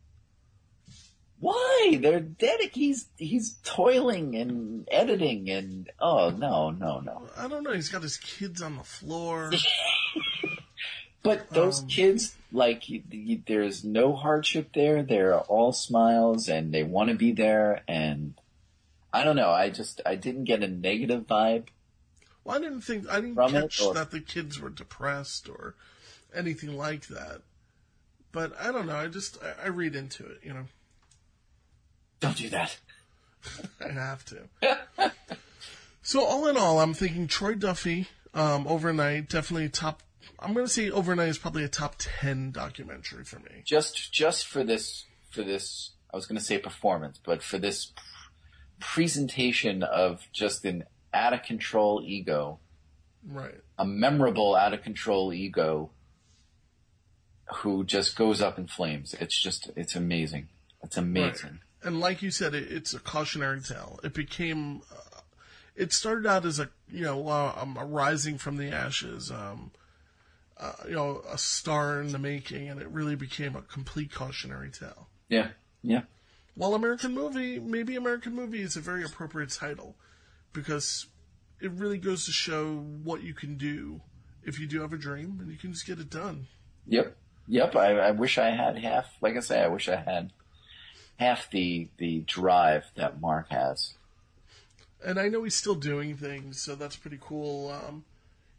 Why? 1.41 1.99
They're 2.01 2.21
dedic. 2.21 2.73
He's 2.73 3.07
he's 3.17 3.57
toiling 3.63 4.35
and 4.35 4.89
editing 4.91 5.49
and 5.51 5.91
oh 6.01 6.31
no 6.31 6.71
no 6.71 7.01
no. 7.01 7.29
I 7.37 7.47
don't 7.49 7.63
know. 7.63 7.73
He's 7.73 7.89
got 7.89 8.03
his 8.03 8.17
kids 8.17 8.61
on 8.61 8.77
the 8.77 8.85
floor. 8.85 9.53
But 11.23 11.51
those 11.51 11.83
um, 11.83 11.89
kids, 11.89 12.37
like, 12.53 12.85
there's 13.47 13.85
no 13.85 14.15
hardship 14.15 14.71
there. 14.73 15.03
They're 15.03 15.39
all 15.39 15.73
smiles 15.73 16.49
and 16.49 16.73
they 16.73 16.85
want 16.85 17.11
to 17.11 17.17
be 17.17 17.33
there. 17.33 17.83
And 17.89 18.35
I 19.13 19.25
don't 19.25 19.37
know. 19.37 19.51
I 19.51 19.71
just 19.71 20.01
I 20.07 20.15
didn't 20.15 20.45
get 20.45 20.63
a 20.63 20.69
negative 20.69 21.27
vibe. 21.27 21.67
Well, 22.45 22.57
I 22.57 22.61
didn't 22.61 22.83
think 22.83 23.11
I 23.11 23.21
didn't 23.21 23.37
catch 23.37 23.83
or- 23.83 23.95
that 23.95 24.11
the 24.11 24.21
kids 24.21 24.61
were 24.61 24.71
depressed 24.71 25.49
or 25.49 25.75
anything 26.35 26.77
like 26.77 27.09
that. 27.09 27.43
But 28.31 28.59
I 28.61 28.71
don't 28.71 28.87
know. 28.87 28.97
I 28.97 29.09
just 29.09 29.39
I, 29.43 29.67
I 29.67 29.69
read 29.69 29.97
into 29.97 30.25
it. 30.25 30.39
You 30.43 30.55
know, 30.55 30.65
Don't 32.21 32.37
do 32.37 32.49
that. 32.51 32.77
I 33.85 33.93
have 33.93 34.25
to. 34.27 34.49
so 36.03 36.25
all 36.25 36.49
in 36.49 36.57
all, 36.57 36.81
I'm 36.81 36.95
thinking 36.95 37.27
Troy 37.27 37.55
Duffy 37.55 38.09
um, 38.35 38.67
overnight 38.67 39.29
definitely 39.29 39.69
top 39.69 40.03
I'm 40.41 40.55
going 40.55 40.67
to 40.67 40.73
say 40.73 40.91
Overnight 40.91 41.29
is 41.29 41.39
probably 41.39 41.65
a 41.65 41.69
top 41.69 41.97
10 41.99 42.53
documentary 42.53 43.25
for 43.25 43.41
me. 43.41 43.63
Just 43.65 44.13
just 44.13 44.47
for 44.47 44.63
this 44.63 45.05
for 45.31 45.43
this 45.43 45.91
I 46.13 46.17
was 46.17 46.27
going 46.27 46.39
to 46.39 46.45
say 46.45 46.59
performance, 46.59 47.19
but 47.23 47.43
for 47.43 47.59
this 47.59 47.93
presentation 48.81 49.83
of 49.83 50.29
just 50.33 50.65
an 50.65 50.85
out 51.13 51.33
of 51.33 51.43
control 51.43 52.03
ego, 52.05 52.61
Right. 53.27 53.57
a 53.77 53.85
memorable 53.85 54.55
out 54.55 54.73
of 54.73 54.83
control 54.83 55.33
ego 55.33 55.91
who 57.57 57.85
just 57.85 58.17
goes 58.17 58.41
up 58.41 58.59
in 58.59 58.69
flames. 58.69 59.15
It's 59.21 59.39
just 59.39 59.71
it's 59.75 59.97
amazing. 59.97 60.49
It's 60.83 60.97
amazing. 60.97 61.51
Right. 61.51 61.61
And 61.89 62.01
like 62.01 62.21
you 62.21 62.31
said, 62.31 62.55
it, 62.55 62.71
it's 62.71 62.93
a 62.93 62.99
cautionary 62.99 63.63
tale. 63.63 63.99
It 64.05 64.13
became, 64.13 64.83
uh, 64.93 65.21
it 65.75 65.95
started 65.95 66.27
out 66.27 66.45
as 66.45 66.59
a, 66.59 66.69
you 66.93 67.03
know, 67.03 67.27
uh, 67.29 67.55
um, 67.59 67.79
a 67.79 67.85
rising 67.87 68.37
from 68.37 68.59
the 68.59 68.69
ashes, 68.69 69.31
um, 69.31 69.71
uh, 70.59 70.75
you 70.87 70.95
know, 70.95 71.23
a 71.27 71.39
star 71.39 72.03
in 72.03 72.13
the 72.13 72.19
making, 72.19 72.69
and 72.69 72.79
it 72.79 72.89
really 72.89 73.15
became 73.15 73.57
a 73.57 73.63
complete 73.63 74.13
cautionary 74.13 74.69
tale. 74.71 75.09
Yeah. 75.31 75.49
Yeah. 75.83 76.03
While 76.57 76.75
American 76.75 77.15
Movie, 77.15 77.59
maybe 77.59 77.97
American 77.97 78.35
Movie 78.35 78.61
is 78.61 78.77
a 78.77 78.81
very 78.81 79.03
appropriate 79.03 79.51
title 79.51 79.97
because 80.53 81.07
it 81.59 81.71
really 81.71 81.97
goes 81.97 82.27
to 82.27 82.33
show 82.33 82.77
what 83.03 83.23
you 83.23 83.33
can 83.33 83.57
do 83.57 84.03
if 84.43 84.61
you 84.61 84.67
do 84.67 84.83
have 84.83 84.93
a 84.93 84.99
dream 84.99 85.39
and 85.41 85.51
you 85.51 85.57
can 85.57 85.73
just 85.73 85.87
get 85.87 86.01
it 86.01 86.11
done. 86.11 86.49
Yep. 86.87 87.17
Yep. 87.47 87.77
I, 87.77 87.93
I 87.99 88.11
wish 88.11 88.37
I 88.37 88.51
had 88.51 88.77
half. 88.77 89.07
Like 89.23 89.39
I 89.39 89.41
say, 89.41 89.63
I 89.63 89.69
wish 89.69 89.89
I 89.89 89.97
had 89.97 90.33
half 91.19 91.51
the 91.51 91.89
the 91.99 92.21
drive 92.21 92.85
that 92.97 93.21
Mark 93.21 93.51
has. 93.51 93.95
And 95.05 95.19
I 95.19 95.29
know 95.29 95.45
he's 95.45 95.55
still 95.55 95.75
doing 95.75 96.17
things, 96.17 96.61
so 96.61 96.75
that's 96.75 96.97
pretty 96.97 97.19
cool. 97.21 97.71
Um, 97.71 98.05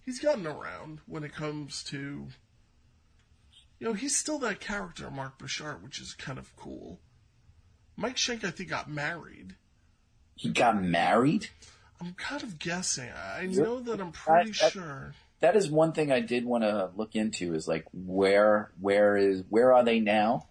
he's 0.05 0.19
gotten 0.19 0.47
around 0.47 0.99
when 1.05 1.23
it 1.25 1.33
comes 1.33 1.83
to, 1.85 1.97
you 1.97 3.87
know, 3.87 3.93
he's 3.93 4.15
still 4.15 4.39
that 4.39 4.61
character, 4.61 5.09
Mark 5.11 5.37
Borchardt, 5.37 5.81
which 5.83 5.99
is 5.99 6.13
kind 6.13 6.39
of 6.39 6.55
cool. 6.55 6.99
Mike 7.97 8.15
Schank, 8.15 8.45
I 8.45 8.51
think, 8.51 8.69
got 8.69 8.89
married. 8.89 9.55
He 10.35 10.49
got 10.49 10.81
married. 10.81 11.49
I'm 11.99 12.13
kind 12.13 12.41
of 12.43 12.57
guessing. 12.59 13.09
I 13.11 13.45
know 13.47 13.81
that 13.81 13.99
I'm 13.99 14.13
pretty 14.13 14.51
I- 14.61 14.65
I- 14.65 14.69
sure. 14.69 15.13
That 15.41 15.55
is 15.55 15.69
one 15.69 15.93
thing 15.93 16.11
I 16.11 16.19
did 16.19 16.43
want 16.45 16.65
to 16.65 16.91
look 16.97 17.15
into. 17.15 17.53
Is 17.53 17.65
like 17.67 17.85
where 17.93 18.71
where 18.81 19.15
is 19.15 19.43
where 19.49 19.73
are 19.73 19.85
they 19.85 20.01
now? 20.01 20.47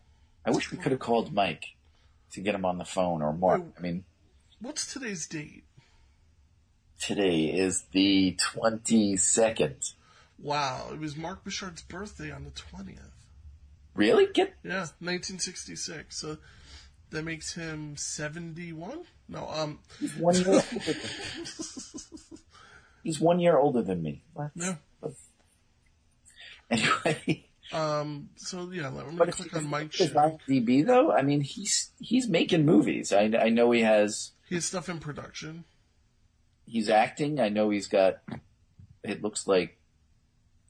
I 0.46 0.50
wish 0.50 0.70
we 0.70 0.78
could 0.78 0.92
have 0.92 1.00
called 1.00 1.32
Mike 1.34 1.74
to 2.32 2.40
get 2.40 2.54
him 2.54 2.64
on 2.64 2.78
the 2.78 2.84
phone 2.84 3.22
or 3.22 3.32
Mark. 3.32 3.62
I 3.76 3.80
mean, 3.80 4.04
What's 4.60 4.92
today's 4.92 5.26
date? 5.26 5.64
today 7.00 7.44
is 7.44 7.84
the 7.92 8.36
twenty 8.40 9.16
second. 9.16 9.76
Wow, 10.38 10.90
it 10.92 11.00
was 11.00 11.16
Mark 11.16 11.44
Borchardt's 11.44 11.82
birthday 11.82 12.30
on 12.30 12.44
the 12.44 12.50
20th. 12.50 13.10
Really? 13.94 14.26
Get 14.32 14.54
Yeah, 14.62 14.86
1966. 15.00 16.16
So 16.16 16.38
that 17.10 17.24
makes 17.24 17.54
him 17.54 17.96
71? 17.96 19.00
No, 19.28 19.48
um. 19.48 19.80
He's 19.98 20.14
one 20.14 20.36
year 20.36 20.54
older 20.54 20.62
than 20.86 20.94
He's 23.02 23.20
one 23.20 23.40
year 23.40 23.56
older 23.58 23.82
than 23.82 24.02
me. 24.02 24.22
What? 24.34 24.50
Yeah. 24.54 24.76
Anyway, 26.70 27.47
Um, 27.72 28.30
so 28.36 28.70
yeah, 28.72 28.88
let 28.88 29.08
me 29.08 29.16
but 29.16 29.30
click 29.32 29.54
on 29.54 29.68
Mike 29.68 29.90
Schank. 29.90 30.12
IMDb 30.48 30.86
though, 30.86 31.12
I 31.12 31.22
mean, 31.22 31.40
he's 31.42 31.90
he's 32.00 32.28
making 32.28 32.64
movies. 32.64 33.12
I 33.12 33.30
I 33.38 33.50
know 33.50 33.70
he 33.70 33.82
has. 33.82 34.32
He 34.48 34.54
has 34.54 34.64
stuff 34.64 34.88
in 34.88 34.98
production. 34.98 35.64
He's 36.64 36.88
acting. 36.88 37.40
I 37.40 37.48
know 37.48 37.70
he's 37.70 37.86
got. 37.86 38.18
It 39.02 39.22
looks 39.22 39.46
like 39.46 39.78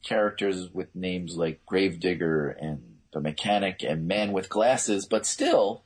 characters 0.03 0.69
with 0.73 0.95
names 0.95 1.35
like 1.35 1.65
Gravedigger 1.65 2.49
and 2.49 2.97
the 3.11 3.21
Mechanic 3.21 3.83
and 3.83 4.07
Man 4.07 4.31
with 4.31 4.49
Glasses, 4.49 5.05
but 5.05 5.25
still, 5.25 5.83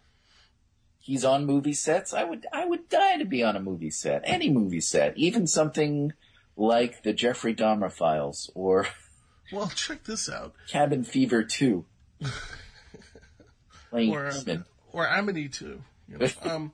he's 1.00 1.24
on 1.24 1.46
movie 1.46 1.74
sets. 1.74 2.14
I 2.14 2.24
would 2.24 2.46
I 2.52 2.66
would 2.66 2.90
die 2.90 3.18
to 3.18 3.26
be 3.26 3.44
on 3.44 3.56
a 3.56 3.62
movie 3.62 3.92
set, 3.92 4.24
any 4.26 4.50
movie 4.50 4.82
set, 4.82 5.18
even 5.18 5.48
something 5.48 6.14
like 6.56 7.04
the 7.04 7.14
Jeffrey 7.14 7.54
Dahmer 7.54 7.92
Files 7.92 8.52
or 8.56 8.88
Well, 9.52 9.68
check 9.70 10.04
this 10.04 10.30
out. 10.30 10.54
Cabin 10.70 11.04
Fever 11.04 11.44
Two. 11.44 11.86
Playing 13.90 14.14
Or, 14.14 14.32
Herman. 14.32 14.66
or 14.92 15.08
Amity 15.08 15.50
too. 15.50 15.82
You 16.08 16.18
know? 16.18 16.28
um, 16.44 16.72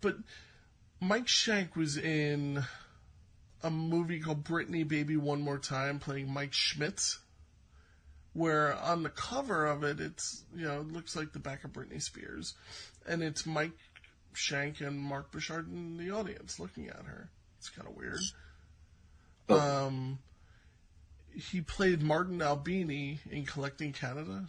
but 0.00 0.16
Mike 1.00 1.26
Schank 1.26 1.76
was 1.76 1.96
in 1.96 2.64
a 3.62 3.70
movie 3.70 4.20
called 4.20 4.44
Britney 4.44 4.86
Baby 4.86 5.16
One 5.16 5.40
More 5.40 5.58
Time 5.58 5.98
playing 5.98 6.32
Mike 6.32 6.52
Schmitz. 6.52 7.18
Where 8.32 8.74
on 8.74 9.04
the 9.04 9.10
cover 9.10 9.64
of 9.66 9.84
it, 9.84 10.00
it's, 10.00 10.42
you 10.56 10.64
know, 10.66 10.80
it 10.80 10.88
looks 10.92 11.14
like 11.14 11.32
the 11.32 11.38
back 11.38 11.62
of 11.62 11.72
Britney 11.72 12.02
Spears. 12.02 12.54
And 13.06 13.22
it's 13.22 13.46
Mike 13.46 13.70
Schank 14.34 14.80
and 14.80 14.98
Mark 14.98 15.30
Borchardt 15.30 15.68
in 15.70 15.96
the 15.96 16.10
audience 16.10 16.58
looking 16.58 16.88
at 16.88 17.04
her. 17.04 17.30
It's 17.58 17.68
kind 17.70 17.86
of 17.86 17.94
weird. 17.94 18.18
Um, 19.48 20.18
he 21.34 21.60
played 21.60 22.02
Martin 22.02 22.40
Albini 22.40 23.20
in 23.30 23.44
Collecting 23.44 23.92
Canada. 23.92 24.46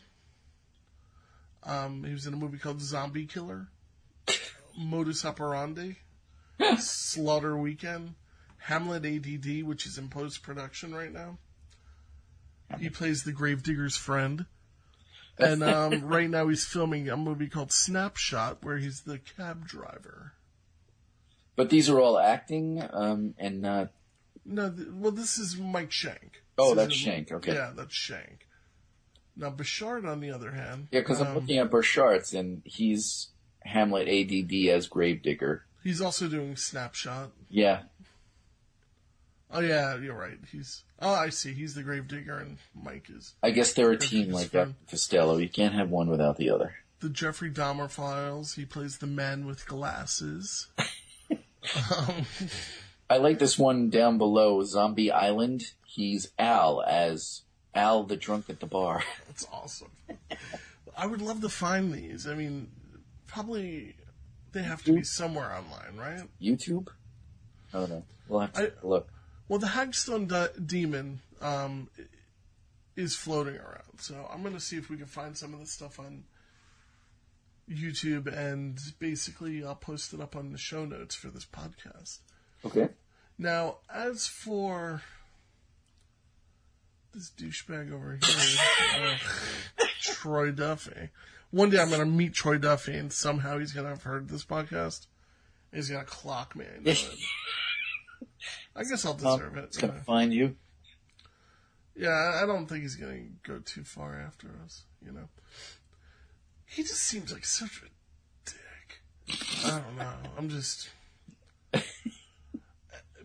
Um, 1.63 2.03
he 2.03 2.13
was 2.13 2.27
in 2.27 2.33
a 2.33 2.37
movie 2.37 2.57
called 2.57 2.81
Zombie 2.81 3.25
Killer, 3.25 3.67
Modus 4.77 5.25
Operandi, 5.25 5.97
Slaughter 6.77 7.57
Weekend, 7.57 8.13
Hamlet 8.57 9.05
ADD, 9.05 9.63
which 9.63 9.85
is 9.85 9.97
in 9.97 10.09
post 10.09 10.43
production 10.43 10.93
right 10.93 11.11
now. 11.11 11.37
He 12.79 12.89
plays 12.89 13.23
the 13.23 13.31
Gravedigger's 13.31 13.97
friend. 13.97 14.45
And 15.37 15.63
um, 15.63 16.07
right 16.07 16.29
now 16.29 16.47
he's 16.47 16.63
filming 16.63 17.09
a 17.09 17.17
movie 17.17 17.49
called 17.49 17.73
Snapshot, 17.73 18.63
where 18.63 18.77
he's 18.77 19.01
the 19.01 19.19
cab 19.19 19.67
driver. 19.67 20.31
But 21.57 21.69
these 21.69 21.89
are 21.89 21.99
all 21.99 22.17
acting, 22.17 22.81
um, 22.93 23.33
and 23.37 23.61
not. 23.61 23.91
No, 24.45 24.69
th- 24.69 24.87
well, 24.93 25.11
this 25.11 25.37
is 25.37 25.57
Mike 25.57 25.89
Schank. 25.89 26.44
Oh, 26.57 26.73
that's 26.75 26.93
Schank, 26.95 27.31
okay. 27.31 27.53
Yeah, 27.53 27.71
that's 27.75 27.93
Schank. 27.93 28.47
Now, 29.35 29.51
Borchardt, 29.51 30.09
on 30.09 30.21
the 30.21 30.31
other 30.31 30.51
hand, 30.51 30.87
Yeah, 30.91 31.01
because 31.01 31.19
I'm 31.19 31.27
um, 31.27 31.35
looking 31.35 31.57
at 31.57 31.69
Borchardt's 31.69 32.33
and 32.33 32.61
he's 32.63 33.29
Hamlet 33.63 34.07
ADD 34.07 34.69
as 34.69 34.87
Gravedigger. 34.87 35.65
he's 35.83 35.99
also 36.01 36.27
doing 36.29 36.55
Snapshot. 36.55 37.31
Yeah, 37.49 37.81
Oh 39.51 39.59
yeah, 39.59 39.97
you're 39.97 40.17
right. 40.17 40.37
He's 40.51 40.83
oh, 41.01 41.13
I 41.13 41.29
see. 41.29 41.53
He's 41.53 41.75
the 41.75 41.83
Gravedigger, 41.83 42.37
and 42.39 42.57
Mike 42.73 43.07
is 43.15 43.35
I 43.43 43.51
guess 43.51 43.73
they're 43.73 43.91
a 43.91 43.97
team 43.97 44.31
like 44.31 44.49
friend. 44.49 44.75
that. 44.85 44.91
Costello, 44.91 45.37
you 45.37 45.49
can't 45.49 45.73
have 45.75 45.89
one 45.89 46.09
without 46.09 46.37
the 46.37 46.49
other. 46.49 46.73
the 46.99 47.09
Jeffrey 47.09 47.51
Dahmer 47.51 47.89
files. 47.89 48.55
He 48.55 48.65
plays 48.65 48.97
the 48.97 49.07
man 49.07 49.45
with 49.45 49.67
glasses. 49.67 50.67
um, 51.29 52.25
I 53.09 53.17
like 53.17 53.39
this 53.39 53.57
one 53.57 53.89
down 53.89 54.17
below, 54.17 54.63
Zombie 54.63 55.11
Island. 55.11 55.71
He's 55.95 56.27
Al 56.37 56.81
as 56.81 57.43
Al 57.73 58.03
the 58.03 58.17
drunk 58.17 58.49
at 58.49 58.59
the 58.59 58.65
bar. 58.65 59.01
That's 59.27 59.47
awesome. 59.49 59.91
I 60.97 61.07
would 61.07 61.21
love 61.21 61.39
to 61.39 61.47
find 61.49 61.93
these. 61.93 62.27
I 62.27 62.33
mean, 62.33 62.69
probably 63.27 63.95
they 64.51 64.61
have 64.61 64.83
to 64.83 64.93
be 64.93 65.03
somewhere 65.03 65.53
online, 65.53 65.95
right? 65.97 66.27
YouTube? 66.41 66.89
I 67.73 67.79
don't 67.79 67.89
know. 67.89 68.03
We'll 68.27 68.41
have 68.41 68.53
to 68.53 68.63
I- 68.63 68.85
look. 68.85 69.07
Well, 69.47 69.59
the 69.59 69.67
Hagstone 69.67 70.27
de- 70.27 70.59
demon 70.59 71.21
um, 71.39 71.89
is 72.97 73.15
floating 73.15 73.55
around, 73.55 73.99
so 73.99 74.27
I'm 74.33 74.41
going 74.41 74.55
to 74.55 74.59
see 74.59 74.75
if 74.75 74.89
we 74.89 74.97
can 74.97 75.05
find 75.05 75.37
some 75.37 75.53
of 75.53 75.61
this 75.61 75.71
stuff 75.71 75.97
on 75.97 76.25
YouTube, 77.69 78.27
and 78.27 78.77
basically 78.99 79.63
I'll 79.63 79.75
post 79.75 80.13
it 80.13 80.19
up 80.19 80.35
on 80.35 80.51
the 80.51 80.57
show 80.57 80.83
notes 80.83 81.15
for 81.15 81.27
this 81.29 81.45
podcast. 81.45 82.19
Okay. 82.65 82.89
Now, 83.37 83.77
as 83.93 84.27
for 84.27 85.03
this 87.15 87.31
douchebag 87.37 87.91
over 87.93 88.19
here, 88.21 89.17
uh, 89.79 89.85
Troy 90.01 90.51
Duffy. 90.51 91.09
One 91.51 91.69
day 91.69 91.79
I'm 91.79 91.87
going 91.89 92.01
to 92.01 92.05
meet 92.05 92.33
Troy 92.33 92.57
Duffy, 92.57 92.93
and 92.95 93.11
somehow 93.11 93.57
he's 93.59 93.71
going 93.71 93.85
to 93.85 93.91
have 93.91 94.03
heard 94.03 94.27
this 94.27 94.43
podcast. 94.43 95.07
He's 95.73 95.89
going 95.89 96.03
to 96.03 96.09
clock 96.09 96.55
me. 96.55 96.65
it. 96.83 97.07
I 98.75 98.83
guess 98.83 99.05
I'll 99.05 99.13
deserve 99.13 99.55
it. 99.57 99.63
It's 99.65 99.77
gonna 99.77 99.93
you 99.93 99.99
find 100.01 100.33
you. 100.33 100.55
Yeah, 101.95 102.09
I- 102.09 102.43
I 102.43 102.45
don't 102.45 102.67
think 102.67 102.81
he's 102.83 102.95
going 102.95 103.37
to 103.43 103.51
go 103.53 103.59
too 103.59 103.83
far 103.83 104.19
after 104.19 104.49
us, 104.65 104.83
you 105.05 105.11
know. 105.13 105.29
He 106.65 106.83
just 106.83 107.01
seems 107.03 107.31
like 107.31 107.45
such 107.45 107.81
a 107.83 108.49
dick. 108.51 109.39
I 109.65 109.81
don't 109.81 109.97
know. 109.97 110.13
I'm 110.37 110.49
just. 110.49 110.89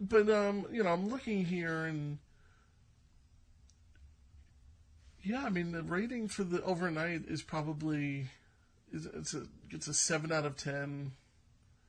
But, 0.02 0.30
um, 0.30 0.64
you 0.72 0.82
know, 0.82 0.90
I'm 0.94 1.10
looking 1.10 1.44
here 1.44 1.84
and. 1.84 2.16
Yeah, 5.22 5.44
I 5.44 5.50
mean, 5.50 5.72
the 5.72 5.82
rating 5.82 6.28
for 6.28 6.44
the 6.44 6.62
overnight 6.62 7.24
is 7.28 7.42
probably. 7.42 8.26
Is, 8.92 9.06
it's 9.06 9.34
a 9.34 9.44
it's 9.70 9.86
a 9.86 9.94
seven 9.94 10.32
out 10.32 10.46
of 10.46 10.56
ten. 10.56 11.12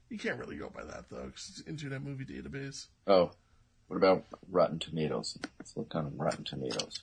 You 0.09 0.17
can't 0.17 0.37
really 0.37 0.57
go 0.57 0.69
by 0.69 0.83
that 0.83 1.09
though, 1.09 1.25
because 1.25 1.49
it's 1.49 1.67
Internet 1.67 2.03
Movie 2.03 2.25
Database. 2.25 2.87
Oh. 3.07 3.31
What 3.91 3.97
about 3.97 4.23
Rotten 4.49 4.79
Tomatoes? 4.79 5.37
Let's 5.59 5.75
look 5.75 5.93
on 5.95 6.15
Rotten 6.15 6.45
Tomatoes. 6.45 7.01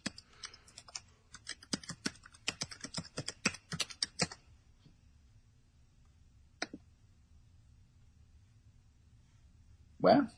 Wow. 10.01 10.29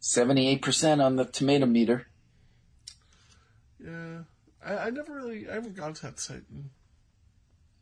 78% 0.00 1.04
on 1.04 1.16
the 1.16 1.26
tomato 1.26 1.66
meter. 1.66 2.06
Yeah, 3.78 4.20
I, 4.64 4.86
I 4.86 4.90
never 4.90 5.12
really, 5.14 5.48
I 5.48 5.54
haven't 5.54 5.76
gone 5.76 5.94
to 5.94 6.02
that 6.02 6.18
site 6.20 6.44
in 6.50 6.70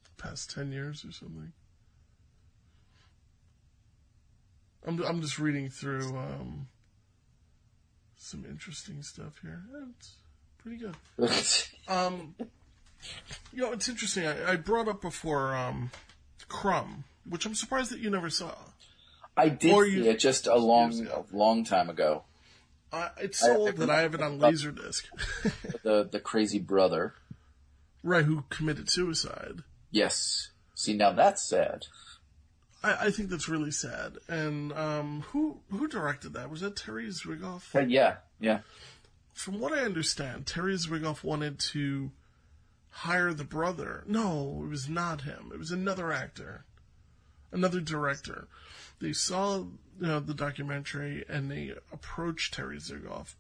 the 0.05 0.23
past 0.23 0.51
ten 0.55 0.73
years 0.73 1.05
or 1.05 1.13
something. 1.13 1.53
I'm 4.87 5.01
I'm 5.05 5.21
just 5.21 5.39
reading 5.39 5.69
through 5.69 6.17
um, 6.17 6.67
some 8.17 8.45
interesting 8.49 9.03
stuff 9.03 9.39
here. 9.43 9.63
It's 9.99 10.15
pretty 10.59 10.79
good. 10.79 10.97
um, 11.89 12.35
you 13.53 13.63
know, 13.63 13.73
it's 13.73 13.89
interesting. 13.89 14.27
I, 14.27 14.53
I 14.53 14.57
brought 14.57 14.89
up 14.89 15.01
before 15.01 15.55
um, 15.55 15.91
Crumb, 16.49 17.05
which 17.29 17.47
I'm 17.47 17.55
surprised 17.55 17.93
that 17.93 18.01
you 18.01 18.11
never 18.11 18.31
saw. 18.31 18.55
I 19.37 19.49
did 19.49 19.73
Or 19.73 19.85
see 19.87 19.93
you- 19.93 20.05
it 20.11 20.19
just 20.19 20.47
a 20.47 20.57
long, 20.57 21.07
a 21.07 21.25
long 21.35 21.65
time 21.65 21.89
ago. 21.89 22.25
Uh, 22.93 23.09
it's 23.19 23.39
so 23.41 23.53
I- 23.53 23.57
old 23.57 23.77
that 23.79 23.91
I 23.91 24.03
have 24.03 24.15
it 24.15 24.21
on 24.23 24.39
Laserdisc. 24.39 25.05
The 25.83 26.09
the 26.11 26.21
crazy 26.21 26.59
brother. 26.61 27.15
right, 28.05 28.25
who 28.25 28.45
committed 28.51 28.89
suicide. 28.91 29.63
Yes. 29.91 30.51
See, 30.75 30.95
now 30.95 31.11
that's 31.13 31.43
sad. 31.49 31.87
I, 32.85 33.07
I 33.07 33.11
think 33.11 33.31
that's 33.31 33.49
really 33.49 33.71
sad. 33.73 34.19
And 34.29 34.73
um, 34.75 35.25
who 35.29 35.59
who 35.71 35.89
directed 35.89 36.35
that? 36.35 36.51
Was 36.51 36.61
that 36.61 36.77
Terry 36.77 37.07
Zwigoff? 37.09 37.75
Uh, 37.75 37.81
yeah, 37.81 38.17
yeah. 38.41 38.61
From 39.33 39.59
what 39.61 39.73
I 39.73 39.81
understand, 39.81 40.47
Terry 40.47 40.75
Zwigoff 40.75 41.25
wanted 41.25 41.59
to 41.73 42.11
hire 42.91 43.33
the 43.33 43.45
brother. 43.45 44.05
No, 44.07 44.63
it 44.65 44.69
was 44.69 44.89
not 44.89 45.23
him. 45.23 45.51
It 45.53 45.59
was 45.59 45.71
another 45.73 46.13
actor, 46.13 46.65
another 47.51 47.81
director. 47.81 48.47
They 49.03 49.13
saw 49.13 49.57
you 49.57 49.67
know, 50.01 50.21
the 50.21 50.33
documentary 50.33 51.25
and 51.29 51.51
they 51.51 51.75
approached 51.93 52.55
Terry 52.55 52.79
Zwigoff 52.79 53.35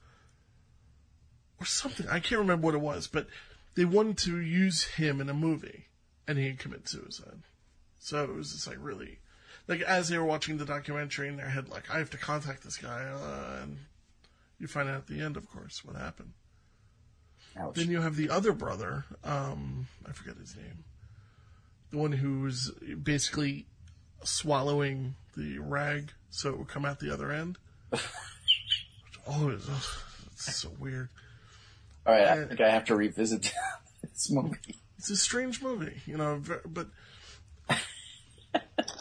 or 1.60 1.66
something. 1.66 2.08
I 2.08 2.18
can't 2.18 2.40
remember 2.40 2.66
what 2.66 2.74
it 2.74 2.80
was, 2.80 3.06
but 3.06 3.28
they 3.76 3.84
wanted 3.84 4.18
to 4.18 4.40
use 4.40 4.82
him 4.82 5.20
in 5.20 5.28
a 5.28 5.34
movie, 5.34 5.86
and 6.26 6.36
he 6.36 6.48
had 6.48 6.58
committed 6.58 6.88
suicide. 6.88 7.42
So 8.00 8.24
it 8.24 8.34
was 8.34 8.52
just 8.52 8.66
like 8.66 8.78
really, 8.80 9.20
like 9.68 9.80
as 9.82 10.08
they 10.08 10.18
were 10.18 10.24
watching 10.24 10.58
the 10.58 10.64
documentary 10.64 11.28
in 11.28 11.36
their 11.36 11.48
head, 11.48 11.68
like 11.68 11.88
I 11.88 11.98
have 11.98 12.10
to 12.10 12.18
contact 12.18 12.64
this 12.64 12.76
guy, 12.76 13.04
uh, 13.04 13.62
and 13.62 13.78
you 14.58 14.66
find 14.66 14.88
out 14.88 14.96
at 14.96 15.06
the 15.06 15.20
end, 15.20 15.36
of 15.36 15.48
course, 15.48 15.84
what 15.84 15.94
happened. 15.94 16.32
Ouch. 17.56 17.76
Then 17.76 17.90
you 17.90 18.00
have 18.00 18.16
the 18.16 18.30
other 18.30 18.52
brother, 18.52 19.04
um, 19.22 19.86
I 20.08 20.12
forget 20.12 20.36
his 20.36 20.56
name, 20.56 20.84
the 21.90 21.98
one 21.98 22.12
who 22.12 22.40
was 22.40 22.72
basically 23.02 23.66
swallowing 24.24 25.14
the 25.36 25.58
rag 25.58 26.12
so 26.30 26.50
it 26.50 26.58
would 26.58 26.68
come 26.68 26.84
out 26.84 27.00
the 27.00 27.12
other 27.12 27.30
end. 27.30 27.58
oh, 29.26 29.50
it's, 29.50 29.68
it's 30.32 30.56
so 30.56 30.70
weird. 30.78 31.08
All 32.06 32.14
right, 32.14 32.26
I 32.26 32.44
think 32.44 32.60
I 32.60 32.70
have 32.70 32.84
to 32.86 32.96
revisit 32.96 33.52
this 34.02 34.30
movie. 34.30 34.56
It's 34.98 35.10
a 35.10 35.16
strange 35.16 35.62
movie, 35.62 36.00
you 36.06 36.16
know, 36.16 36.40
but 36.66 36.86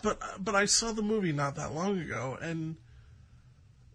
but 0.04 0.20
but 0.40 0.56
I 0.56 0.66
saw 0.66 0.92
the 0.92 1.02
movie 1.02 1.32
not 1.32 1.56
that 1.56 1.74
long 1.74 2.00
ago, 2.00 2.38
and 2.42 2.76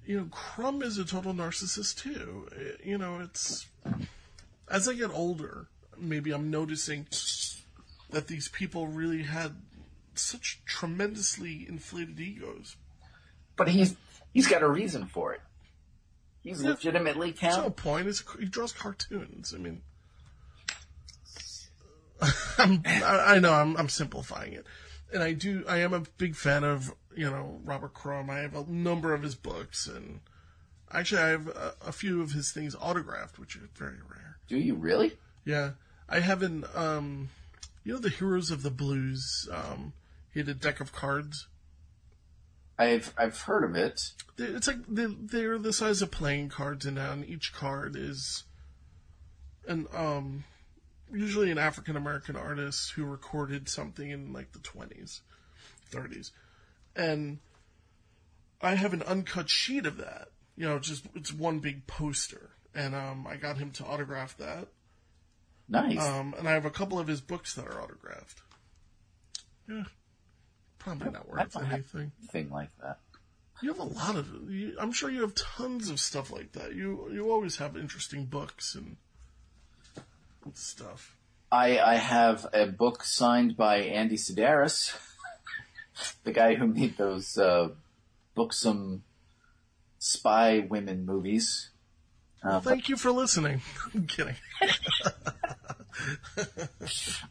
you 0.05 0.19
know, 0.19 0.29
Crumb 0.31 0.83
is 0.83 0.99
a 0.99 1.05
total 1.05 1.35
narcissist 1.35 1.99
too. 1.99 2.49
Eh, 2.57 2.77
You 2.85 2.99
know, 2.99 3.21
it's 3.21 3.67
as 4.69 4.89
I 4.89 4.95
get 4.95 5.11
older, 5.11 5.67
maybe 5.99 6.33
I'm 6.33 6.51
noticing 6.51 7.07
that 8.11 8.29
these 8.29 8.49
people 8.49 8.87
really 8.87 9.23
had 9.25 9.57
such 10.19 10.61
tremendously 10.65 11.67
inflated 11.69 12.19
egos. 12.21 12.77
But 13.57 13.69
he's 13.69 13.97
he's 14.33 14.47
got 14.49 14.63
a 14.63 14.69
reason 14.69 15.07
for 15.07 15.33
it. 15.33 15.41
He's 16.43 16.63
Yeah. 16.63 16.71
legitimately 16.71 17.33
There's 17.33 17.57
no 17.57 17.71
point. 17.71 18.07
It's, 18.09 18.23
he 18.39 18.45
draws 18.47 18.73
cartoons. 18.73 19.53
I 19.55 19.59
mean, 19.59 19.83
I, 22.59 23.35
I 23.37 23.39
know 23.39 23.53
I'm, 23.53 23.77
I'm 23.77 23.89
simplifying 23.89 24.53
it, 24.55 24.65
and 25.13 25.23
I 25.23 25.33
do. 25.33 25.65
I 25.69 25.79
am 25.79 25.93
a 25.93 26.01
big 26.19 26.35
fan 26.37 26.65
of 26.65 26.93
you 27.15 27.29
know 27.29 27.61
Robert 27.65 27.95
Crumb. 27.95 28.31
I 28.31 28.39
have 28.39 28.55
a 28.55 28.65
number 28.71 29.13
of 29.13 29.23
his 29.23 29.35
books, 29.35 29.87
and 29.87 30.21
actually 30.91 31.21
I 31.23 31.29
have 31.29 31.49
a, 31.49 31.75
a 31.89 31.93
few 31.93 32.23
of 32.23 32.33
his 32.33 32.53
things 32.53 32.75
autographed, 32.81 33.39
which 33.39 33.57
are 33.57 33.69
very 33.75 33.99
rare. 34.09 34.39
Do 34.49 34.57
you 34.57 34.75
really? 34.75 35.13
Yeah, 35.45 35.73
I 36.09 36.21
have 36.21 36.43
an 36.43 36.65
um, 36.75 37.29
you 37.85 37.93
know 37.93 37.99
the 37.99 38.09
Heroes 38.11 38.51
of 38.51 38.63
the 38.63 38.71
Blues. 38.71 39.49
Um, 39.53 39.93
he 40.37 40.41
had 40.41 40.51
a 40.51 40.55
deck 40.55 40.81
of 40.81 40.93
cards. 40.93 41.49
I've 42.79 43.15
I've 43.17 43.41
heard 43.41 43.65
of 43.65 43.75
it. 43.75 44.13
It's 44.37 44.67
like 44.67 44.87
they, 44.87 45.07
they're 45.07 45.57
the 45.57 45.73
size 45.73 46.03
of 46.03 46.11
playing 46.11 46.51
cards, 46.51 46.85
and 46.85 46.99
on 46.99 47.25
each 47.25 47.55
card 47.55 47.97
is 47.97 48.45
an 49.67 49.87
um, 49.95 50.45
usually 51.11 51.51
an 51.51 51.57
African 51.57 51.97
American 51.97 52.37
artist 52.37 52.93
who 52.93 53.07
recorded 53.07 53.71
something 53.71 54.11
in 54.11 54.35
like 54.35 54.53
the 54.53 54.59
twenties, 54.59 55.23
thirties, 55.87 56.33
and 56.95 57.39
I 58.61 58.75
have 58.75 58.93
an 58.93 59.05
uncut 59.05 59.49
sheet 59.49 59.87
of 59.87 59.97
that. 59.97 60.29
You 60.55 60.67
know, 60.67 60.79
just 60.79 61.07
it's 61.15 61.33
one 61.33 61.61
big 61.61 61.87
poster, 61.87 62.51
and 62.75 62.95
um, 62.95 63.27
I 63.27 63.37
got 63.37 63.57
him 63.57 63.71
to 63.71 63.87
autograph 63.87 64.37
that. 64.37 64.69
Nice. 65.67 65.99
Um, 65.99 66.35
and 66.39 66.47
I 66.47 66.53
have 66.53 66.67
a 66.67 66.71
couple 66.71 66.99
of 66.99 67.07
his 67.07 67.23
books 67.23 67.55
that 67.55 67.67
are 67.67 67.81
autographed. 67.81 68.43
Yeah, 69.67 69.85
probably 70.87 71.11
not 71.11 71.29
worth 71.29 71.57
anything. 71.57 72.13
Thing 72.31 72.51
like 72.51 72.71
that. 72.81 73.01
You 73.61 73.71
have 73.71 73.81
a 73.81 73.85
lot 73.85 74.17
of. 74.17 74.29
You, 74.49 74.77
I'm 74.79 74.93
sure 74.93 75.11
you 75.11 75.23
have 75.23 75.35
tons 75.35 75.91
of 75.91 75.99
stuff 75.99 76.31
like 76.31 76.53
that. 76.53 76.75
You 76.75 77.11
you 77.13 77.31
always 77.31 77.57
have 77.57 77.77
interesting 77.77 78.27
books 78.27 78.75
and 78.75 78.97
stuff. 80.55 81.17
I 81.51 81.79
I 81.79 81.95
have 81.97 82.47
a 82.53 82.67
book 82.67 83.03
signed 83.03 83.57
by 83.57 83.79
Andy 83.79 84.17
Sidaris, 84.17 84.97
the 86.25 86.33
guy 86.33 86.55
who 86.55 86.67
made 86.69 86.97
those 86.97 87.37
uh, 87.37 87.71
booksome 88.35 89.03
spy 89.99 90.61
women 90.69 91.05
movies. 91.05 91.71
Uh, 92.45 92.61
Thank 92.61 92.89
you 92.89 92.97
for 92.97 93.11
listening. 93.11 93.63
I'm 93.95 94.07
kidding. 94.07 94.37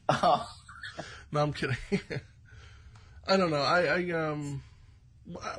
Oh. 0.09 0.49
no, 1.31 1.41
I'm 1.41 1.53
kidding. 1.53 1.77
I 3.27 3.37
don't 3.37 3.49
know. 3.51 3.61
I, 3.61 3.85
I 3.85 4.11
um 4.11 4.63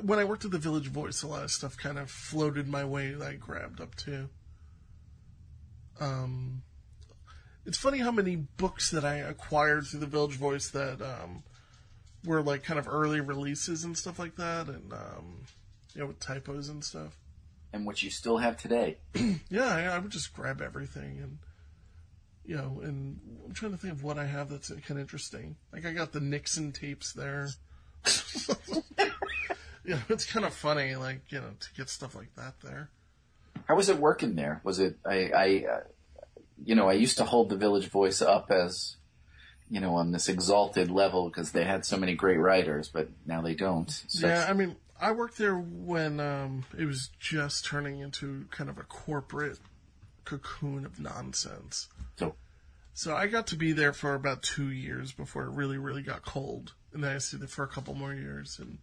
when 0.01 0.19
I 0.19 0.23
worked 0.23 0.45
at 0.45 0.51
the 0.51 0.57
Village 0.57 0.87
Voice, 0.87 1.23
a 1.23 1.27
lot 1.27 1.43
of 1.43 1.51
stuff 1.51 1.75
kind 1.77 1.97
of 1.99 2.09
floated 2.09 2.67
my 2.67 2.85
way 2.85 3.11
that 3.11 3.27
I 3.27 3.33
grabbed 3.35 3.81
up 3.81 3.95
to. 3.95 4.29
Um, 5.99 6.63
it's 7.65 7.77
funny 7.77 7.97
how 7.97 8.11
many 8.11 8.35
books 8.35 8.91
that 8.91 9.03
I 9.03 9.15
acquired 9.17 9.85
through 9.87 9.99
the 9.99 10.05
Village 10.07 10.35
Voice 10.35 10.69
that 10.69 11.01
um 11.01 11.43
were 12.23 12.41
like 12.41 12.63
kind 12.63 12.79
of 12.79 12.87
early 12.87 13.19
releases 13.19 13.83
and 13.83 13.97
stuff 13.97 14.19
like 14.19 14.35
that, 14.37 14.67
and 14.67 14.93
um, 14.93 15.43
you 15.93 16.01
know, 16.01 16.07
with 16.07 16.19
typos 16.19 16.69
and 16.69 16.83
stuff. 16.83 17.17
and 17.73 17.85
which 17.85 18.03
you 18.03 18.09
still 18.09 18.37
have 18.37 18.57
today. 18.57 18.97
Yeah, 19.49 19.65
I, 19.67 19.83
I 19.83 19.97
would 19.99 20.11
just 20.11 20.33
grab 20.33 20.61
everything 20.61 21.19
and 21.19 21.37
you 22.47 22.55
know, 22.55 22.79
and 22.81 23.19
I'm 23.45 23.53
trying 23.53 23.73
to 23.73 23.77
think 23.77 23.93
of 23.93 24.03
what 24.03 24.17
I 24.17 24.25
have 24.25 24.49
that's 24.49 24.69
kind 24.69 24.91
of 24.91 24.99
interesting. 24.99 25.57
Like 25.73 25.85
I 25.85 25.91
got 25.91 26.13
the 26.13 26.21
Nixon 26.21 26.71
tapes 26.71 27.11
there. 27.11 27.49
yeah, 29.85 29.99
it's 30.07 30.25
kind 30.25 30.45
of 30.45 30.53
funny, 30.53 30.95
like 30.95 31.21
you 31.29 31.39
know, 31.39 31.51
to 31.59 31.67
get 31.75 31.89
stuff 31.89 32.15
like 32.15 32.33
that 32.35 32.53
there. 32.63 32.89
How 33.67 33.75
was 33.75 33.89
it 33.89 33.97
working 33.97 34.35
there? 34.35 34.61
Was 34.63 34.79
it 34.79 34.97
I, 35.05 35.29
I 35.35 35.65
uh, 35.69 35.79
you 36.63 36.73
know, 36.73 36.87
I 36.87 36.93
used 36.93 37.17
to 37.17 37.25
hold 37.25 37.49
the 37.49 37.57
Village 37.57 37.89
Voice 37.89 38.21
up 38.21 38.49
as 38.49 38.95
you 39.69 39.81
know 39.81 39.95
on 39.95 40.13
this 40.13 40.29
exalted 40.29 40.89
level 40.89 41.27
because 41.27 41.51
they 41.51 41.65
had 41.65 41.85
so 41.85 41.97
many 41.97 42.15
great 42.15 42.37
writers, 42.37 42.87
but 42.87 43.09
now 43.25 43.41
they 43.41 43.55
don't. 43.55 43.91
So 44.07 44.25
yeah, 44.25 44.47
I 44.49 44.53
mean, 44.53 44.77
I 45.01 45.11
worked 45.11 45.37
there 45.37 45.57
when 45.57 46.21
um, 46.21 46.63
it 46.77 46.85
was 46.85 47.09
just 47.19 47.65
turning 47.65 47.99
into 47.99 48.45
kind 48.51 48.69
of 48.69 48.77
a 48.77 48.83
corporate 48.83 49.59
cocoon 50.27 50.85
of 50.85 50.99
nonsense. 50.99 51.87
So, 52.17 52.35
so 52.93 53.15
I 53.15 53.27
got 53.27 53.47
to 53.47 53.55
be 53.55 53.71
there 53.71 53.93
for 53.93 54.13
about 54.13 54.43
two 54.43 54.69
years 54.69 55.11
before 55.11 55.43
it 55.43 55.51
really, 55.51 55.77
really 55.77 56.01
got 56.01 56.25
cold, 56.25 56.73
and 56.93 57.03
then 57.03 57.15
I 57.15 57.19
stayed 57.19 57.41
there 57.41 57.47
for 57.47 57.63
a 57.63 57.67
couple 57.67 57.93
more 57.93 58.13
years, 58.13 58.59
and 58.59 58.77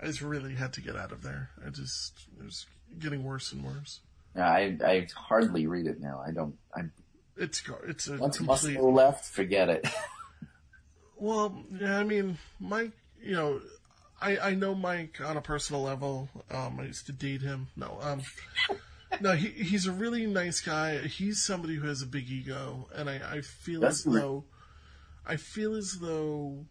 I 0.00 0.06
just 0.06 0.20
really 0.22 0.54
had 0.54 0.72
to 0.74 0.80
get 0.80 0.96
out 0.96 1.12
of 1.12 1.22
there. 1.22 1.50
I 1.64 1.70
just 1.70 2.12
it 2.38 2.44
was 2.44 2.66
getting 2.98 3.22
worse 3.24 3.52
and 3.52 3.64
worse. 3.64 4.00
yeah, 4.36 4.48
I 4.48 4.76
I 4.84 5.06
hardly 5.14 5.66
read 5.66 5.86
it 5.86 6.00
now. 6.00 6.22
I 6.26 6.30
don't. 6.32 6.56
I'm. 6.74 6.92
It's 7.36 7.62
it's 7.86 8.08
a 8.08 8.16
once 8.16 8.36
complete. 8.38 8.74
muscle 8.74 8.92
left, 8.92 9.24
forget 9.26 9.68
it. 9.68 9.86
Well, 11.16 11.64
yeah, 11.80 11.98
I 11.98 12.04
mean, 12.04 12.38
Mike, 12.60 12.90
you 13.22 13.34
know, 13.34 13.60
I, 14.20 14.36
I 14.38 14.54
know 14.54 14.74
Mike 14.74 15.20
on 15.24 15.36
a 15.36 15.40
personal 15.40 15.80
level. 15.82 16.28
Um, 16.50 16.78
I 16.80 16.84
used 16.84 17.06
to 17.06 17.12
date 17.12 17.40
him. 17.40 17.68
No, 17.76 17.98
um, 18.02 18.22
no, 19.20 19.32
he 19.32 19.48
he's 19.48 19.86
a 19.86 19.92
really 19.92 20.26
nice 20.26 20.60
guy. 20.60 20.98
He's 20.98 21.42
somebody 21.42 21.76
who 21.76 21.86
has 21.86 22.02
a 22.02 22.06
big 22.06 22.28
ego, 22.30 22.88
and 22.94 23.08
I, 23.08 23.20
I 23.36 23.40
feel 23.40 23.80
That's 23.80 24.00
as 24.00 24.06
re- 24.06 24.20
though 24.20 24.44
I 25.26 25.36
feel 25.36 25.74
as 25.74 25.98
though 26.00 26.66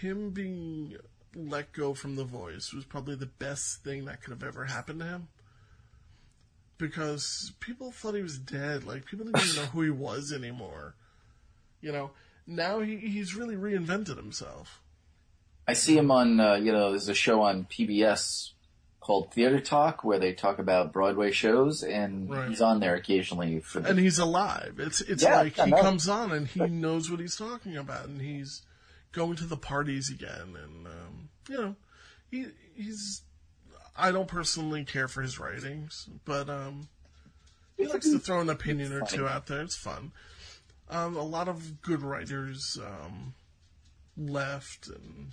him 0.00 0.30
being 0.30 0.96
let 1.34 1.72
go 1.72 1.94
from 1.94 2.16
The 2.16 2.24
Voice 2.24 2.72
was 2.72 2.84
probably 2.84 3.16
the 3.16 3.26
best 3.26 3.82
thing 3.82 4.04
that 4.04 4.22
could 4.22 4.30
have 4.30 4.44
ever 4.44 4.66
happened 4.66 5.00
to 5.00 5.06
him. 5.06 5.28
Because 6.78 7.52
people 7.60 7.90
thought 7.90 8.14
he 8.14 8.22
was 8.22 8.38
dead. 8.38 8.84
Like 8.84 9.06
people 9.06 9.26
didn't 9.26 9.42
even 9.42 9.56
know 9.56 9.68
who 9.70 9.82
he 9.82 9.90
was 10.08 10.32
anymore. 10.32 10.94
You 11.80 11.92
know, 11.92 12.10
now 12.46 12.80
he, 12.80 12.96
he's 12.96 13.34
really 13.34 13.56
reinvented 13.56 14.16
himself. 14.16 14.80
I 15.66 15.72
see 15.72 15.96
him 15.96 16.10
on, 16.10 16.40
uh, 16.40 16.54
you 16.54 16.72
know, 16.72 16.90
there's 16.90 17.08
a 17.08 17.14
show 17.14 17.42
on 17.42 17.64
PBS 17.64 18.50
called 19.04 19.30
Theater 19.32 19.60
Talk 19.60 20.02
where 20.02 20.18
they 20.18 20.32
talk 20.32 20.58
about 20.58 20.90
Broadway 20.92 21.30
shows, 21.30 21.82
and 21.82 22.30
Right. 22.30 22.48
he's 22.48 22.62
on 22.62 22.80
there 22.80 22.94
occasionally 22.94 23.60
for 23.60 23.80
the. 23.80 23.90
and 23.90 23.98
he's 23.98 24.18
alive. 24.18 24.76
It's 24.78 25.02
it's 25.02 25.22
Yeah, 25.22 25.36
like 25.36 25.56
he 25.56 25.70
comes 25.70 26.08
on 26.08 26.32
and 26.32 26.48
he 26.48 26.60
knows 26.60 27.10
what 27.10 27.20
he's 27.20 27.36
talking 27.36 27.76
about, 27.76 28.06
and 28.06 28.22
he's 28.22 28.62
going 29.12 29.36
to 29.36 29.44
the 29.44 29.58
parties 29.58 30.10
again, 30.10 30.56
and 30.56 30.86
um, 30.86 31.28
you 31.48 31.56
know, 31.56 31.76
he 32.30 32.46
he's. 32.74 33.22
I 33.96 34.10
don't 34.10 34.26
personally 34.26 34.84
care 34.84 35.06
for 35.06 35.20
his 35.22 35.38
writings, 35.38 36.08
but 36.24 36.48
um, 36.48 36.88
he 37.76 37.86
likes 37.86 38.10
to 38.10 38.18
throw 38.18 38.40
an 38.40 38.48
opinion 38.50 38.92
or 38.92 39.02
two 39.06 39.28
out 39.28 39.46
there. 39.46 39.60
It's 39.60 39.76
fun. 39.76 40.12
Um, 40.88 41.14
a 41.16 41.22
lot 41.22 41.46
of 41.46 41.80
good 41.82 42.02
writers 42.02 42.76
um, 42.84 43.34
left, 44.16 44.88
and 44.88 45.32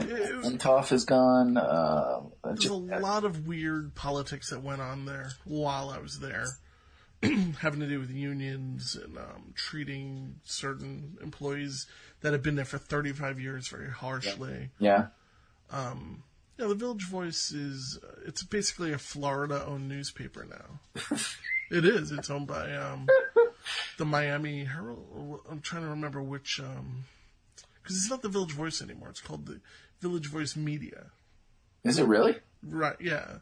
Hentoff 0.00 0.92
is 0.92 1.04
gone. 1.04 1.56
Uh, 1.56 2.20
there's 2.44 2.66
a 2.66 2.74
lot 2.74 3.24
of 3.24 3.46
weird 3.46 3.94
politics 3.94 4.50
that 4.50 4.62
went 4.62 4.80
on 4.80 5.04
there 5.04 5.30
while 5.44 5.90
I 5.90 5.98
was 5.98 6.20
there, 6.20 6.46
having 7.22 7.80
to 7.80 7.86
do 7.86 8.00
with 8.00 8.10
unions 8.10 8.96
and 8.96 9.18
um, 9.18 9.52
treating 9.54 10.36
certain 10.44 11.18
employees 11.22 11.86
that 12.20 12.32
have 12.32 12.42
been 12.42 12.56
there 12.56 12.64
for 12.64 12.78
35 12.78 13.40
years 13.40 13.68
very 13.68 13.90
harshly. 13.90 14.70
yeah. 14.78 15.06
Um, 15.70 16.22
yeah, 16.58 16.66
the 16.66 16.74
Village 16.74 17.04
Voice 17.04 17.52
is 17.52 18.00
uh, 18.02 18.20
it's 18.26 18.42
basically 18.42 18.92
a 18.92 18.98
Florida-owned 18.98 19.88
newspaper 19.88 20.44
now. 20.44 21.16
it 21.70 21.84
is. 21.84 22.10
It's 22.10 22.30
owned 22.30 22.48
by 22.48 22.74
um, 22.74 23.06
the 23.96 24.04
Miami 24.04 24.64
Herald. 24.64 25.40
I'm 25.48 25.60
trying 25.60 25.82
to 25.82 25.88
remember 25.90 26.20
which 26.20 26.60
because 27.82 27.96
it's 27.96 28.10
not 28.10 28.22
the 28.22 28.28
Village 28.28 28.52
Voice 28.52 28.82
anymore. 28.82 29.08
It's 29.08 29.20
called 29.20 29.46
the 29.46 29.60
Village 30.00 30.26
Voice 30.26 30.56
Media. 30.56 31.06
Is 31.84 31.98
it 31.98 32.04
really? 32.06 32.36
Right? 32.62 32.96
Yeah. 33.00 33.38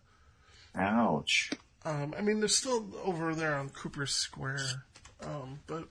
Ouch. 0.74 1.50
Um, 1.84 2.14
I 2.18 2.20
mean, 2.20 2.40
they're 2.40 2.48
still 2.48 2.90
over 3.04 3.34
there 3.34 3.54
on 3.54 3.68
Cooper 3.70 4.06
Square, 4.06 4.84
um, 5.22 5.60
but 5.66 5.88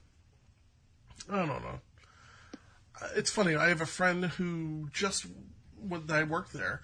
I 1.30 1.36
don't 1.36 1.48
know. 1.48 1.80
Uh, 3.00 3.08
It's 3.16 3.30
funny. 3.30 3.56
I 3.56 3.68
have 3.68 3.80
a 3.80 3.86
friend 3.86 4.24
who 4.26 4.88
just 4.92 5.26
when 5.80 6.10
I 6.10 6.22
worked 6.24 6.52
there 6.52 6.82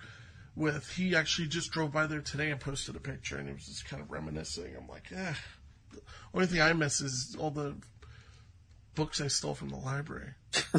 with. 0.57 0.91
He 0.91 1.15
actually 1.15 1.49
just 1.49 1.71
drove 1.73 1.93
by 1.93 2.07
there 2.07 2.21
today 2.23 2.51
and 2.51 2.59
posted 2.61 2.97
a 2.97 3.01
picture, 3.01 3.37
and 3.37 3.49
he 3.49 3.55
was 3.55 3.67
just 3.67 3.87
kind 3.89 4.03
of 4.03 4.11
reminiscing. 4.11 4.75
I'm 4.77 4.89
like, 4.89 5.13
eh. 5.15 5.35
The 5.93 6.01
only 6.35 6.47
thing 6.47 6.63
I 6.63 6.73
miss 6.73 7.01
is 7.03 7.37
all 7.39 7.51
the 7.51 7.77
books 8.95 9.21
I 9.21 9.29
stole 9.29 9.55
from 9.55 9.71
the 9.71 9.77
library. 9.77 10.31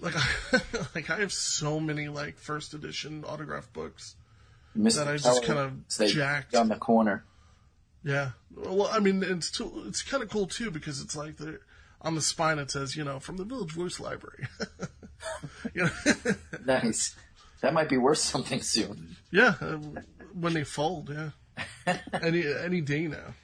like, 0.00 0.14
I, 0.16 0.60
like 0.94 1.10
I 1.10 1.20
have 1.20 1.32
so 1.32 1.80
many 1.80 2.08
like 2.08 2.38
first 2.38 2.74
edition 2.74 3.24
autograph 3.26 3.72
books 3.72 4.16
that 4.74 5.08
I 5.08 5.16
just 5.16 5.44
kind 5.44 5.58
of 5.58 6.08
jacked. 6.08 6.54
on 6.54 6.68
the 6.68 6.76
corner. 6.76 7.24
Yeah. 8.04 8.30
Well, 8.54 8.88
I 8.90 8.98
mean, 8.98 9.22
it's 9.22 9.50
too, 9.50 9.84
it's 9.86 10.02
kind 10.02 10.22
of 10.22 10.30
cool 10.30 10.46
too 10.46 10.70
because 10.70 11.00
it's 11.00 11.16
like 11.16 11.36
the 11.36 11.60
on 12.02 12.14
the 12.14 12.22
spine 12.22 12.58
it 12.58 12.70
says, 12.70 12.96
you 12.96 13.04
know, 13.04 13.20
from 13.20 13.36
the 13.36 13.44
Village 13.44 13.72
Voice 13.72 14.00
Library. 14.00 14.48
you 15.74 15.84
know? 15.84 16.34
Nice. 16.64 17.14
That 17.60 17.74
might 17.74 17.90
be 17.90 17.98
worth 17.98 18.18
something 18.18 18.62
soon. 18.62 19.16
yeah, 19.30 19.54
uh, 19.60 19.78
when 20.32 20.54
they 20.54 20.64
fold, 20.64 21.10
yeah. 21.10 21.96
any 22.22 22.44
any 22.46 22.80
day 22.80 23.06
now. 23.06 23.34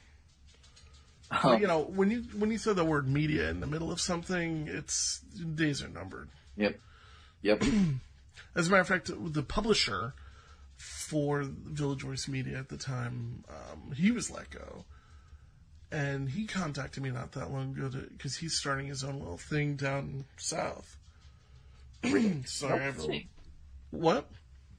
But, 1.30 1.60
you 1.60 1.66
know, 1.66 1.80
when 1.82 2.10
you 2.10 2.22
when 2.36 2.50
you 2.50 2.58
throw 2.58 2.72
the 2.72 2.84
word 2.84 3.08
media 3.08 3.50
in 3.50 3.60
the 3.60 3.66
middle 3.66 3.90
of 3.90 4.00
something, 4.00 4.68
it's 4.68 5.20
days 5.54 5.82
are 5.82 5.88
numbered. 5.88 6.28
Yep. 6.56 6.78
Yep. 7.42 7.64
As 8.54 8.68
a 8.68 8.70
matter 8.70 8.80
of 8.80 8.88
fact, 8.88 9.10
the 9.14 9.42
publisher 9.42 10.14
for 10.76 11.42
Village 11.44 12.02
Voice 12.02 12.28
Media 12.28 12.58
at 12.58 12.68
the 12.68 12.76
time, 12.76 13.44
um, 13.48 13.92
he 13.92 14.10
was 14.10 14.30
let 14.30 14.50
go. 14.50 14.84
And 15.92 16.28
he 16.28 16.46
contacted 16.46 17.02
me 17.02 17.10
not 17.10 17.32
that 17.32 17.50
long 17.50 17.76
ago 17.76 17.90
because 18.12 18.36
he's 18.36 18.54
starting 18.54 18.86
his 18.86 19.04
own 19.04 19.20
little 19.20 19.38
thing 19.38 19.76
down 19.76 20.24
south. 20.36 20.96
so 22.44 22.68
I 22.68 22.78
have 22.78 23.06
what? 23.90 24.28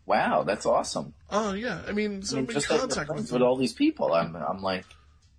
Wow, 0.05 0.43
that's 0.43 0.65
awesome. 0.65 1.13
Oh 1.29 1.53
yeah, 1.53 1.81
I 1.87 1.91
mean, 1.91 2.23
so 2.23 2.37
I 2.37 2.41
mean, 2.41 2.49
just 2.49 2.69
like 2.69 2.79
contact 2.79 3.07
friends 3.07 3.31
with 3.31 3.41
with 3.41 3.41
all 3.41 3.55
these 3.57 3.73
people. 3.73 4.13
I'm, 4.13 4.35
I'm 4.35 4.61
like, 4.61 4.85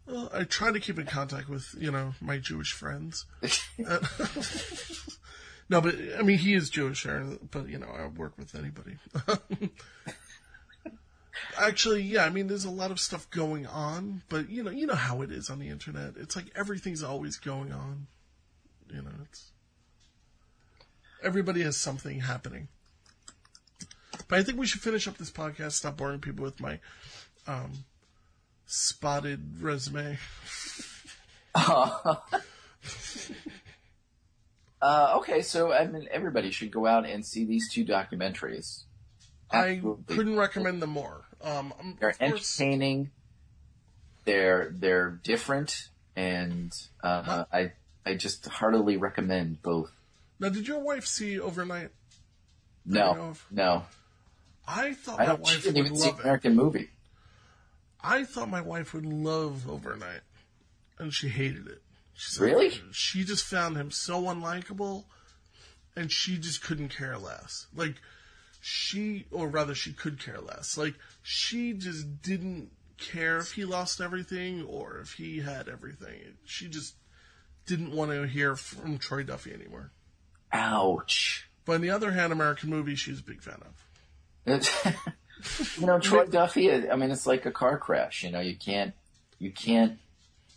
Well, 0.08 0.30
I 0.32 0.44
try 0.44 0.72
to 0.72 0.80
keep 0.80 0.98
in 0.98 1.04
contact 1.06 1.48
with 1.48 1.74
you 1.78 1.90
know 1.90 2.14
my 2.20 2.38
Jewish 2.38 2.72
friends. 2.72 3.26
Uh, 3.86 4.00
no, 5.68 5.80
but 5.80 5.94
I 6.18 6.22
mean 6.22 6.38
he 6.38 6.54
is 6.54 6.68
Jewish, 6.68 7.06
but 7.52 7.68
you 7.68 7.78
know 7.78 7.86
I 7.86 8.08
work 8.08 8.36
with 8.36 8.56
anybody. 8.56 8.96
Actually, 11.56 12.02
yeah, 12.02 12.24
I 12.24 12.30
mean 12.30 12.48
there's 12.48 12.64
a 12.64 12.70
lot 12.70 12.90
of 12.90 12.98
stuff 12.98 13.30
going 13.30 13.68
on, 13.68 14.22
but 14.28 14.50
you 14.50 14.64
know 14.64 14.72
you 14.72 14.84
know 14.84 14.96
how 14.96 15.22
it 15.22 15.30
is 15.30 15.48
on 15.48 15.60
the 15.60 15.68
internet. 15.68 16.14
It's 16.16 16.34
like 16.34 16.46
everything's 16.56 17.04
always 17.04 17.36
going 17.36 17.72
on. 17.72 18.08
You 18.92 19.02
know, 19.02 19.12
it's 19.22 19.52
everybody 21.22 21.62
has 21.62 21.76
something 21.76 22.18
happening. 22.18 22.66
But 24.26 24.40
I 24.40 24.42
think 24.42 24.58
we 24.58 24.66
should 24.66 24.80
finish 24.80 25.06
up 25.06 25.18
this 25.18 25.30
podcast. 25.30 25.72
Stop 25.72 25.98
boring 25.98 26.18
people 26.18 26.42
with 26.42 26.60
my 26.60 26.80
um, 27.46 27.70
spotted 28.68 29.60
resume. 29.60 30.18
uh, 31.54 32.16
okay, 35.16 35.42
so 35.42 35.72
I 35.72 35.86
mean, 35.86 36.06
everybody 36.10 36.52
should 36.52 36.70
go 36.70 36.86
out 36.86 37.04
and 37.04 37.26
see 37.26 37.44
these 37.44 37.72
two 37.72 37.84
documentaries. 37.84 38.84
I 39.50 39.80
couldn't 40.06 40.36
recommend 40.36 40.80
them 40.80 40.90
more. 40.90 41.24
Um, 41.42 41.72
They're 41.98 42.12
course, 42.12 42.60
entertaining. 42.60 43.10
They're 44.24 44.70
they're 44.72 45.10
different, 45.10 45.88
and 46.14 46.70
uh, 47.02 47.44
I 47.52 47.72
I 48.04 48.14
just 48.14 48.46
heartily 48.46 48.98
recommend 48.98 49.62
both. 49.62 49.90
now, 50.38 50.50
did 50.50 50.68
your 50.68 50.80
wife 50.80 51.06
see 51.06 51.40
Overnight? 51.40 51.90
That 52.86 53.02
I 53.02 53.12
know 53.14 53.14
No, 53.14 53.34
no, 53.50 53.82
I 54.66 54.92
thought 54.92 55.20
I 55.20 55.26
my 55.26 55.34
wife 55.34 55.62
didn't 55.62 55.78
even 55.78 55.96
see 55.96 56.10
it. 56.10 56.20
American 56.20 56.54
movie. 56.54 56.90
I 58.02 58.24
thought 58.24 58.48
my 58.48 58.60
wife 58.60 58.94
would 58.94 59.06
love 59.06 59.68
Overnight, 59.68 60.20
and 60.98 61.12
she 61.12 61.28
hated 61.28 61.66
it. 61.66 61.82
She's 62.14 62.38
Really? 62.40 62.70
Like, 62.70 62.82
she 62.92 63.24
just 63.24 63.44
found 63.44 63.76
him 63.76 63.90
so 63.90 64.22
unlikable, 64.22 65.04
and 65.96 66.10
she 66.10 66.38
just 66.38 66.62
couldn't 66.62 66.90
care 66.90 67.18
less. 67.18 67.66
Like 67.74 67.96
she, 68.60 69.26
or 69.30 69.48
rather, 69.48 69.74
she 69.74 69.92
could 69.92 70.20
care 70.20 70.40
less. 70.40 70.76
Like 70.76 70.94
she 71.22 71.72
just 71.72 72.22
didn't 72.22 72.70
care 72.98 73.38
if 73.38 73.52
he 73.52 73.64
lost 73.64 74.00
everything 74.00 74.64
or 74.64 74.98
if 74.98 75.12
he 75.12 75.40
had 75.40 75.68
everything. 75.68 76.36
She 76.44 76.68
just 76.68 76.94
didn't 77.66 77.92
want 77.92 78.10
to 78.10 78.26
hear 78.26 78.56
from 78.56 78.98
Troy 78.98 79.22
Duffy 79.22 79.52
anymore. 79.52 79.92
Ouch. 80.52 81.48
But 81.64 81.76
on 81.76 81.80
the 81.82 81.90
other 81.90 82.12
hand, 82.12 82.32
American 82.32 82.70
movie, 82.70 82.94
she's 82.94 83.20
a 83.20 83.22
big 83.22 83.42
fan 83.42 83.62
of. 83.62 83.74
you 85.78 85.86
know, 85.86 85.98
Troy 85.98 86.26
Duffy. 86.26 86.70
I 86.90 86.96
mean, 86.96 87.10
it's 87.10 87.26
like 87.26 87.46
a 87.46 87.50
car 87.50 87.78
crash. 87.78 88.22
You 88.24 88.30
know, 88.30 88.40
you 88.40 88.56
can't 88.56 88.94
you 89.38 89.50
can't 89.50 89.98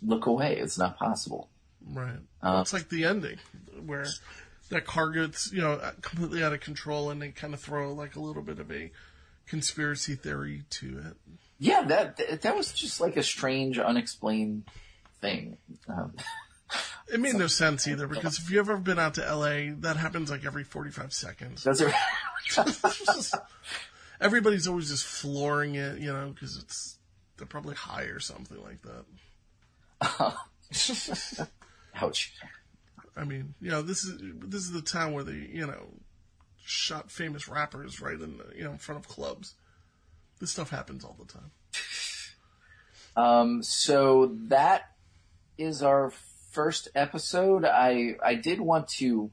look 0.02 0.26
away. 0.26 0.58
It's 0.58 0.78
not 0.78 0.98
possible. 0.98 1.50
Right. 1.88 2.20
Uh, 2.42 2.60
it's 2.62 2.74
like 2.74 2.90
the 2.90 3.06
ending 3.06 3.38
where 3.86 4.06
that 4.70 4.86
car 4.86 5.10
gets, 5.12 5.52
you 5.52 5.62
know, 5.62 5.80
completely 6.02 6.44
out 6.44 6.54
of 6.54 6.60
control 6.62 7.10
and 7.10 7.22
they 7.22 7.30
kind 7.30 7.54
of 7.54 7.60
throw 7.60 7.94
like 7.94 8.16
a 8.16 8.20
little 8.20 8.42
bit 8.42 8.60
of 8.60 8.72
a 8.72 8.92
conspiracy 9.48 10.16
theory 10.16 10.64
to 10.70 11.00
it. 11.00 11.18
Yeah, 11.60 11.84
that 11.84 12.42
that- 12.42 12.56
was 12.58 12.72
just 12.74 13.02
like 13.02 13.18
a 13.18 13.24
strange, 13.24 13.78
unexplained 13.78 14.64
thing. 15.22 15.58
Um, 15.88 16.14
It 17.14 17.20
made 17.20 17.36
no 17.36 17.48
sense 17.62 17.88
either 17.88 18.08
because 18.08 18.40
if 18.40 18.50
you've 18.50 18.70
ever 18.70 18.78
been 18.80 18.98
out 18.98 19.16
to 19.16 19.22
LA, 19.36 19.74
that 19.82 19.98
happens 19.98 20.32
like 20.32 20.46
every 20.46 20.64
45 20.64 21.14
seconds. 21.14 21.64
Does 21.64 21.82
it? 21.82 21.94
Everybody's 24.22 24.68
always 24.68 24.90
just 24.90 25.06
flooring 25.06 25.76
it, 25.76 26.00
you 26.00 26.14
know, 26.14 26.32
because 26.34 26.58
it's, 26.58 26.98
they're 27.38 27.48
probably 27.48 27.76
high 27.76 28.04
or 28.04 28.20
something 28.20 28.58
like 28.64 28.82
that. 28.84 30.38
Ouch. 31.96 32.34
I 33.18 33.24
mean, 33.26 33.56
you 33.60 33.72
know, 33.72 33.82
this 33.82 34.04
is 34.04 34.22
this 34.40 34.62
is 34.62 34.72
the 34.72 34.82
town 34.82 35.14
where 35.14 35.24
they, 35.24 35.50
you 35.52 35.68
know, 35.68 35.90
shot 36.64 37.12
famous 37.12 37.48
rappers 37.48 38.00
right 38.00 38.20
in 38.20 38.38
the, 38.38 38.46
you 38.56 38.64
know 38.64 38.72
in 38.72 38.78
front 38.78 39.02
of 39.02 39.08
clubs. 39.08 39.56
This 40.40 40.52
stuff 40.52 40.70
happens 40.70 41.04
all 41.04 41.18
the 41.20 41.32
time. 41.32 41.52
Um, 43.14 43.62
so 43.62 44.38
that 44.48 44.84
is 45.58 45.84
our 45.84 46.14
first 46.52 46.88
episode. 46.96 47.66
I 47.66 48.16
I 48.24 48.36
did 48.36 48.62
want 48.62 48.88
to 49.00 49.32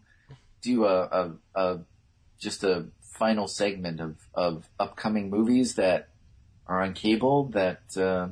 do 0.63 0.85
a, 0.85 1.03
a, 1.05 1.33
a 1.55 1.79
just 2.41 2.65
a 2.65 2.87
final 3.19 3.49
segment 3.49 4.01
of, 4.01 4.17
of 4.35 4.69
upcoming 4.79 5.31
movies 5.31 5.75
that 5.75 6.09
are 6.67 6.83
on 6.83 6.95
cable 6.95 7.47
that 7.49 7.81
uh, 7.97 8.29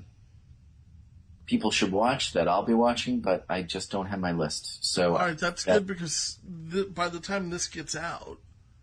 people 1.47 1.71
should 1.71 1.93
watch 1.93 2.33
that 2.35 2.49
I'll 2.49 2.65
be 2.65 2.75
watching, 2.75 3.21
but 3.21 3.45
I 3.49 3.63
just 3.63 3.91
don't 3.91 4.07
have 4.07 4.21
my 4.21 4.33
list. 4.33 4.85
So 4.85 5.13
All 5.13 5.27
right, 5.27 5.39
that's 5.39 5.65
that- 5.65 5.79
good 5.79 5.87
because 5.87 6.39
the, 6.45 6.85
by 6.85 7.09
the 7.09 7.21
time 7.21 7.51
this 7.51 7.67
gets 7.67 7.97
out, 7.97 8.39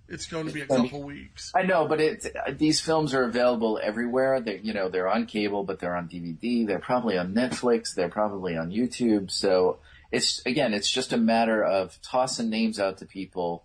it's 0.09 0.27
going 0.27 0.47
to 0.47 0.53
be 0.53 0.61
a 0.61 0.67
couple 0.67 1.01
weeks. 1.03 1.51
I 1.55 1.63
know, 1.63 1.87
but 1.87 2.01
it, 2.01 2.35
these 2.59 2.81
films 2.81 3.13
are 3.13 3.23
available 3.23 3.79
everywhere. 3.81 4.41
They, 4.41 4.59
you 4.59 4.73
know, 4.73 4.89
they're 4.89 5.07
on 5.07 5.25
cable, 5.25 5.63
but 5.63 5.79
they're 5.79 5.95
on 5.95 6.09
DVD. 6.09 6.67
They're 6.67 6.79
probably 6.79 7.17
on 7.17 7.33
Netflix. 7.33 7.95
They're 7.95 8.09
probably 8.09 8.57
on 8.57 8.69
YouTube. 8.69 9.31
So 9.31 9.79
it's 10.11 10.45
again, 10.45 10.73
it's 10.73 10.91
just 10.91 11.13
a 11.13 11.17
matter 11.17 11.63
of 11.63 11.99
tossing 12.01 12.49
names 12.49 12.79
out 12.79 12.97
to 12.99 13.05
people, 13.05 13.63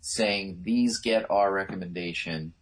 saying 0.00 0.60
these 0.62 0.98
get 0.98 1.30
our 1.30 1.52
recommendation. 1.52 2.52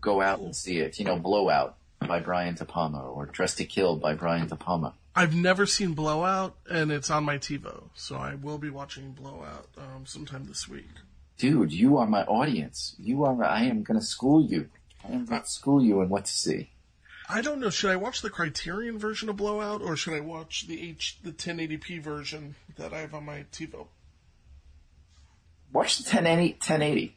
Go 0.00 0.20
out 0.20 0.40
and 0.40 0.54
see 0.54 0.78
it. 0.78 0.98
You 0.98 1.04
know, 1.04 1.18
Blowout 1.18 1.76
by 2.00 2.20
Brian 2.20 2.54
De 2.54 2.64
Palma 2.64 3.02
or 3.02 3.26
Dressed 3.26 3.58
to 3.58 3.64
Kill 3.64 3.96
by 3.96 4.14
Brian 4.14 4.48
De 4.48 4.56
Palma. 4.56 4.94
I've 5.14 5.34
never 5.34 5.66
seen 5.66 5.92
Blowout, 5.92 6.56
and 6.70 6.90
it's 6.90 7.10
on 7.10 7.24
my 7.24 7.36
TiVo, 7.36 7.90
so 7.94 8.16
I 8.16 8.34
will 8.34 8.56
be 8.56 8.70
watching 8.70 9.12
Blowout 9.12 9.68
um, 9.76 10.06
sometime 10.06 10.46
this 10.46 10.66
week. 10.66 10.88
Dude, 11.36 11.72
you 11.72 11.98
are 11.98 12.06
my 12.06 12.24
audience. 12.24 12.94
You 12.98 13.24
are. 13.24 13.44
I 13.44 13.64
am 13.64 13.82
going 13.82 14.00
to 14.00 14.06
school 14.06 14.42
you. 14.42 14.70
I 15.04 15.12
am 15.12 15.26
going 15.26 15.42
to 15.42 15.48
school 15.48 15.82
you 15.82 16.00
in 16.00 16.08
what 16.08 16.24
to 16.24 16.32
see. 16.32 16.70
I 17.28 17.42
don't 17.42 17.60
know. 17.60 17.70
Should 17.70 17.90
I 17.90 17.96
watch 17.96 18.22
the 18.22 18.30
Criterion 18.30 18.98
version 18.98 19.28
of 19.28 19.36
Blowout, 19.36 19.82
or 19.82 19.96
should 19.96 20.14
I 20.14 20.20
watch 20.20 20.66
the 20.66 20.80
H 20.80 21.18
the 21.22 21.32
1080p 21.32 22.00
version 22.00 22.54
that 22.76 22.94
I 22.94 23.00
have 23.00 23.14
on 23.14 23.26
my 23.26 23.44
TiVo? 23.52 23.88
Watch 25.72 25.98
the 25.98 26.04
1080. 26.04 26.52
1080. 26.54 27.16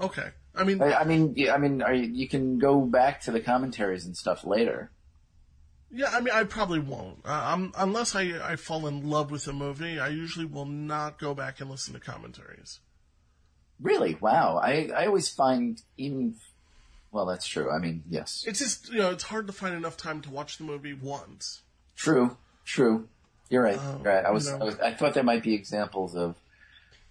Okay. 0.00 0.28
I 0.54 0.64
mean, 0.64 0.82
I, 0.82 0.94
I 0.94 1.04
mean, 1.04 1.34
yeah, 1.36 1.54
I 1.54 1.58
mean, 1.58 1.82
are 1.82 1.94
you, 1.94 2.04
you 2.04 2.28
can 2.28 2.58
go 2.58 2.80
back 2.80 3.22
to 3.22 3.30
the 3.30 3.40
commentaries 3.40 4.04
and 4.06 4.16
stuff 4.16 4.44
later. 4.44 4.90
Yeah, 5.90 6.10
I 6.12 6.20
mean, 6.20 6.34
I 6.34 6.44
probably 6.44 6.80
won't. 6.80 7.20
Uh, 7.24 7.52
um, 7.52 7.72
unless 7.76 8.14
I, 8.14 8.38
I 8.42 8.56
fall 8.56 8.86
in 8.86 9.08
love 9.08 9.30
with 9.30 9.46
a 9.46 9.52
movie, 9.52 9.98
I 9.98 10.08
usually 10.08 10.44
will 10.44 10.66
not 10.66 11.18
go 11.18 11.32
back 11.34 11.60
and 11.60 11.70
listen 11.70 11.94
to 11.94 12.00
commentaries. 12.00 12.80
Really? 13.80 14.16
Wow. 14.20 14.60
I, 14.62 14.90
I 14.94 15.06
always 15.06 15.28
find 15.28 15.80
even, 15.96 16.34
well, 17.12 17.24
that's 17.24 17.46
true. 17.46 17.70
I 17.70 17.78
mean, 17.78 18.02
yes. 18.10 18.44
It's 18.46 18.58
just, 18.58 18.92
you 18.92 18.98
know, 18.98 19.10
it's 19.10 19.22
hard 19.22 19.46
to 19.46 19.52
find 19.52 19.74
enough 19.74 19.96
time 19.96 20.20
to 20.22 20.30
watch 20.30 20.58
the 20.58 20.64
movie 20.64 20.92
once. 20.92 21.62
True. 21.96 22.36
True. 22.64 23.08
You're 23.48 23.62
right. 23.62 23.78
Oh, 23.80 24.00
You're 24.04 24.12
right. 24.12 24.24
I 24.26 24.30
was, 24.30 24.46
you 24.46 24.52
know. 24.52 24.58
I 24.60 24.64
was, 24.64 24.78
I 24.80 24.92
thought 24.92 25.14
there 25.14 25.22
might 25.22 25.42
be 25.42 25.54
examples 25.54 26.14
of 26.14 26.36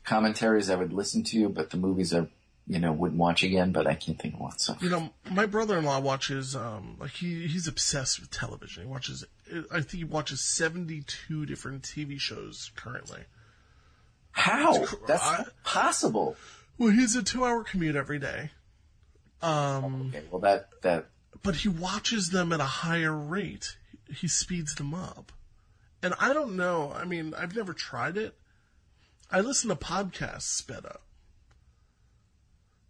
commentaries 0.07 0.69
I 0.69 0.75
would 0.75 0.93
listen 0.93 1.23
to, 1.25 1.49
but 1.49 1.69
the 1.69 1.77
movies 1.77 2.13
I, 2.13 2.27
you 2.65 2.79
know, 2.79 2.91
wouldn't 2.93 3.19
watch 3.19 3.43
again, 3.43 3.71
but 3.71 3.85
I 3.87 3.93
can't 3.93 4.17
think 4.19 4.35
of 4.35 4.39
one. 4.39 4.57
So. 4.57 4.75
You 4.81 4.89
know, 4.89 5.09
my 5.29 5.45
brother-in-law 5.45 5.99
watches, 5.99 6.55
um, 6.55 6.95
like 6.99 7.11
he, 7.11 7.47
he's 7.47 7.67
obsessed 7.67 8.19
with 8.19 8.31
television. 8.31 8.83
He 8.83 8.89
watches, 8.89 9.25
I 9.71 9.75
think 9.81 9.89
he 9.91 10.03
watches 10.05 10.41
72 10.41 11.45
different 11.45 11.83
TV 11.83 12.19
shows 12.19 12.71
currently. 12.75 13.21
How? 14.31 14.85
Cr- 14.85 14.95
That's 15.07 15.23
I- 15.23 15.45
possible. 15.63 16.35
Well, 16.77 16.89
he's 16.89 17.15
a 17.15 17.23
two-hour 17.23 17.63
commute 17.63 17.95
every 17.95 18.19
day. 18.19 18.51
Um, 19.41 20.11
Okay, 20.13 20.23
well 20.31 20.41
that, 20.41 20.69
that, 20.81 21.07
but 21.43 21.55
he 21.57 21.69
watches 21.69 22.29
them 22.29 22.51
at 22.51 22.59
a 22.59 22.63
higher 22.65 23.13
rate. 23.15 23.77
He 24.09 24.27
speeds 24.27 24.75
them 24.75 24.93
up. 24.93 25.31
And 26.01 26.13
I 26.19 26.33
don't 26.33 26.55
know. 26.55 26.93
I 26.95 27.05
mean, 27.05 27.33
I've 27.37 27.55
never 27.55 27.73
tried 27.73 28.17
it. 28.17 28.35
I 29.29 29.41
listen 29.41 29.69
to 29.69 29.75
podcasts 29.75 30.43
sped 30.43 30.85
up. 30.85 31.03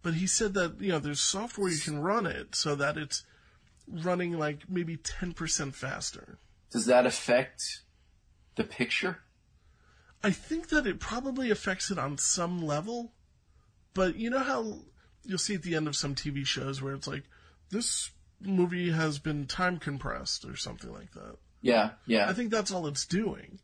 But 0.02 0.14
he 0.14 0.26
said 0.26 0.54
that, 0.54 0.80
you 0.80 0.90
know, 0.90 0.98
there's 0.98 1.20
software 1.20 1.70
you 1.70 1.78
can 1.80 2.00
run 2.00 2.26
it 2.26 2.54
so 2.54 2.74
that 2.76 2.96
it's 2.96 3.24
running 3.88 4.38
like 4.38 4.68
maybe 4.68 4.96
10% 4.96 5.74
faster. 5.74 6.38
does 6.70 6.86
that 6.86 7.06
affect 7.06 7.80
the 8.56 8.64
picture? 8.64 9.18
I 10.22 10.30
think 10.30 10.68
that 10.68 10.86
it 10.86 11.00
probably 11.00 11.50
affects 11.50 11.90
it 11.90 11.98
on 11.98 12.18
some 12.18 12.60
level, 12.64 13.12
but 13.94 14.16
you 14.16 14.30
know 14.30 14.40
how 14.40 14.78
you'll 15.24 15.38
see 15.38 15.54
at 15.54 15.62
the 15.62 15.74
end 15.74 15.88
of 15.88 15.96
some 15.96 16.14
TV 16.14 16.44
shows 16.44 16.82
where 16.82 16.94
it's 16.94 17.06
like, 17.06 17.24
this 17.70 18.10
movie 18.40 18.90
has 18.90 19.18
been 19.18 19.46
time 19.46 19.78
compressed 19.78 20.44
or 20.44 20.56
something 20.56 20.92
like 20.92 21.12
that. 21.12 21.36
Yeah, 21.60 21.90
yeah. 22.06 22.28
I 22.28 22.32
think 22.32 22.50
that's 22.50 22.72
all 22.72 22.86
it's 22.86 23.06
doing. 23.06 23.58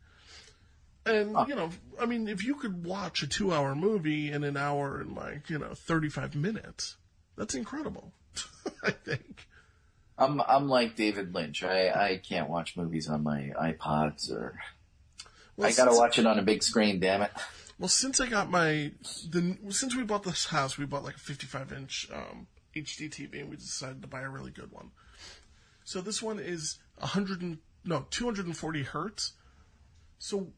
And, 1.05 1.35
you 1.47 1.55
know, 1.55 1.69
I 1.99 2.05
mean, 2.05 2.27
if 2.27 2.43
you 2.43 2.55
could 2.55 2.83
watch 2.83 3.21
a 3.21 3.27
two 3.27 3.53
hour 3.53 3.75
movie 3.75 4.31
in 4.31 4.43
an 4.43 4.57
hour 4.57 4.99
and 4.99 5.15
like, 5.15 5.49
you 5.49 5.59
know, 5.59 5.73
35 5.73 6.35
minutes, 6.35 6.97
that's 7.37 7.53
incredible. 7.53 8.11
I 8.83 8.91
think. 8.91 9.47
I'm 10.17 10.41
I'm 10.41 10.69
like 10.69 10.95
David 10.95 11.35
Lynch. 11.35 11.63
I, 11.63 11.89
I 11.89 12.17
can't 12.17 12.49
watch 12.49 12.77
movies 12.77 13.09
on 13.09 13.23
my 13.23 13.51
iPods 13.59 14.31
or 14.31 14.57
Well, 15.57 15.67
I 15.67 15.73
gotta 15.73 15.95
watch 15.95 16.17
it 16.17 16.25
on 16.25 16.39
a 16.39 16.41
big 16.41 16.63
screen. 16.63 16.99
Damn 16.99 17.21
it! 17.21 17.31
Well, 17.77 17.89
since 17.89 18.21
I 18.21 18.27
got 18.27 18.49
my, 18.49 18.91
the, 19.29 19.57
since 19.69 19.95
we 19.95 20.03
bought 20.03 20.23
this 20.23 20.45
house, 20.45 20.77
we 20.77 20.85
bought 20.85 21.03
like 21.03 21.15
a 21.15 21.19
55 21.19 21.73
inch, 21.73 22.07
um, 22.13 22.47
HD 22.73 23.09
TV 23.09 23.41
and 23.41 23.49
we 23.49 23.57
decided 23.57 24.01
to 24.01 24.07
buy 24.07 24.21
a 24.21 24.29
really 24.29 24.51
good 24.51 24.71
one. 24.71 24.91
So 25.83 25.99
this 25.99 26.21
one 26.21 26.39
is 26.39 26.79
100 26.99 27.41
and, 27.41 27.57
no, 27.83 28.05
240 28.09 28.83
hertz. 28.83 29.33
So 30.19 30.53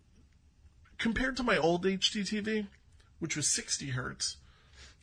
compared 0.97 1.37
to 1.37 1.43
my 1.43 1.57
old 1.57 1.85
HD 1.85 2.21
TV, 2.21 2.67
which 3.19 3.35
was 3.35 3.47
60 3.47 3.91
hertz, 3.91 4.37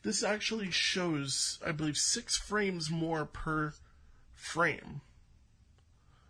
this 0.03 0.23
actually 0.23 0.71
shows, 0.71 1.59
I 1.65 1.71
believe, 1.71 1.97
six 1.97 2.37
frames 2.37 2.89
more 2.91 3.25
per 3.25 3.73
frame. 4.33 5.01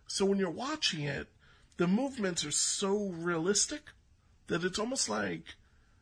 So 0.08 0.26
when 0.26 0.38
you're 0.38 0.50
watching 0.50 1.04
it, 1.04 1.28
the 1.78 1.88
movements 1.88 2.46
are 2.46 2.52
so 2.52 3.10
realistic 3.10 3.82
that 4.48 4.64
it's 4.64 4.80
almost 4.80 5.10
like 5.10 5.56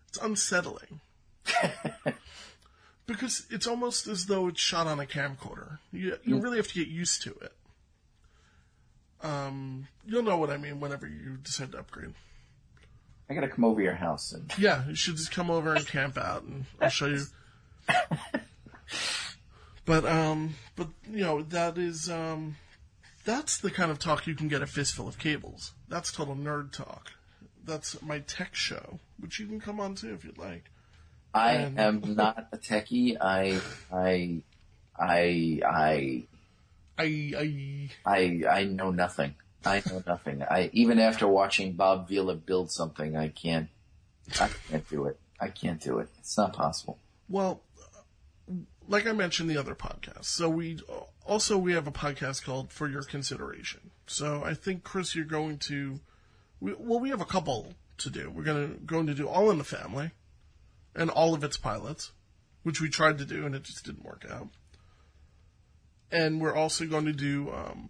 it's 0.08 0.20
unsettling. 0.20 1.00
because 3.08 3.46
it's 3.50 3.68
almost 3.68 4.08
as 4.08 4.28
though 4.28 4.48
it's 4.48 4.62
shot 4.62 4.88
on 4.88 5.00
a 5.00 5.06
camcorder. 5.06 5.80
You, 5.92 6.18
you 6.24 6.40
really 6.40 6.58
have 6.58 6.68
to 6.68 6.74
get 6.76 6.88
used 6.88 7.24
to 7.24 7.32
it. 7.32 7.54
Um, 9.22 9.88
you'll 10.06 10.24
know 10.24 10.38
what 10.38 10.50
I 10.50 10.58
mean 10.58 10.80
whenever 10.80 11.08
you 11.08 11.38
decide 11.42 11.72
to 11.72 11.80
upgrade. 11.80 12.14
I 13.34 13.36
gotta 13.42 13.52
come 13.52 13.66
over 13.66 13.82
your 13.82 13.96
house. 13.96 14.32
And... 14.32 14.52
Yeah, 14.60 14.88
you 14.88 14.96
should 14.96 15.18
just 15.18 15.32
come 15.32 15.50
over 15.50 15.74
and 15.74 15.88
camp 15.88 16.18
out, 16.18 16.44
and 16.44 16.66
I'll 16.80 16.90
show 16.90 17.08
you. 17.08 17.26
but 19.86 20.06
um, 20.06 20.56
but 20.76 20.90
you 21.10 21.22
know 21.22 21.42
that 21.42 21.80
is 21.80 22.10
um, 22.12 22.58
that's 23.26 23.58
the 23.58 23.72
kind 23.72 23.90
of 23.90 23.98
talk 23.98 24.28
you 24.28 24.36
can 24.36 24.48
get 24.50 24.62
a 24.62 24.68
fistful 24.68 25.08
of 25.08 25.18
cables. 25.18 25.74
That's 25.90 26.12
total 26.12 26.36
nerd 26.36 26.72
talk. 26.72 27.12
That's 27.66 28.02
my 28.04 28.20
tech 28.20 28.54
show, 28.54 29.00
which 29.20 29.40
you 29.40 29.48
can 29.48 29.60
come 29.60 29.80
on 29.80 29.96
to 29.96 30.14
if 30.14 30.24
you'd 30.24 30.38
like. 30.38 30.66
I 31.34 31.54
and... 31.54 31.80
am 31.80 32.16
not 32.16 32.50
a 32.52 32.58
techie. 32.58 33.18
I 33.20 33.60
I 33.92 34.44
I 35.00 35.60
I 35.66 36.24
I 37.00 37.34
I 37.36 37.90
I, 38.06 38.44
I 38.48 38.64
know 38.66 38.92
nothing. 38.92 39.34
I 39.66 39.82
know 39.90 40.04
nothing. 40.06 40.44
I 40.44 40.70
even 40.74 41.00
after 41.00 41.28
watching 41.28 41.74
Bob 41.74 42.08
Vila 42.10 42.36
build 42.36 42.72
something, 42.72 43.16
I 43.16 43.30
can't. 43.30 43.70
I 44.40 44.50
can't 44.70 44.90
do 44.90 45.06
it. 45.06 45.20
I 45.40 45.50
can't 45.50 45.82
do 45.82 46.00
it. 46.00 46.10
It's 46.20 46.38
not 46.38 46.54
possible. 46.54 46.98
Well, 47.30 47.62
like 48.88 49.08
I 49.08 49.12
mentioned 49.12 49.50
the 49.50 49.58
other 49.58 49.76
podcast. 49.76 50.26
So 50.26 50.50
we 50.50 50.80
also 51.26 51.58
we 51.58 51.74
have 51.74 51.88
a 51.88 51.92
podcast 51.92 52.44
called 52.44 52.72
For 52.72 52.88
Your 52.88 53.04
Consideration. 53.04 53.92
So 54.08 54.44
I 54.44 54.54
think 54.54 54.84
Chris, 54.84 55.16
you're 55.16 55.26
going 55.26 55.58
to. 55.60 56.00
We, 56.60 56.74
well, 56.78 57.00
we 57.00 57.10
have 57.10 57.22
a 57.22 57.26
couple 57.26 57.74
to 58.00 58.10
do. 58.10 58.30
We're 58.30 58.44
gonna 58.44 58.68
going 58.86 59.08
to 59.08 59.14
do 59.14 59.28
All 59.28 59.52
in 59.52 59.58
the 59.58 59.64
Family, 59.64 60.12
and 60.96 61.10
all 61.10 61.34
of 61.34 61.44
its 61.44 61.58
pilots, 61.58 62.12
which 62.64 62.82
we 62.82 62.90
tried 62.90 63.18
to 63.20 63.26
do 63.26 63.46
and 63.46 63.56
it 63.56 63.64
just 63.64 63.86
didn't 63.86 64.06
work 64.06 64.26
out. 64.30 64.50
And 66.12 66.40
we're 66.40 66.56
also 66.56 66.86
going 66.86 67.06
to 67.06 67.14
do. 67.14 67.52
Um, 67.52 67.90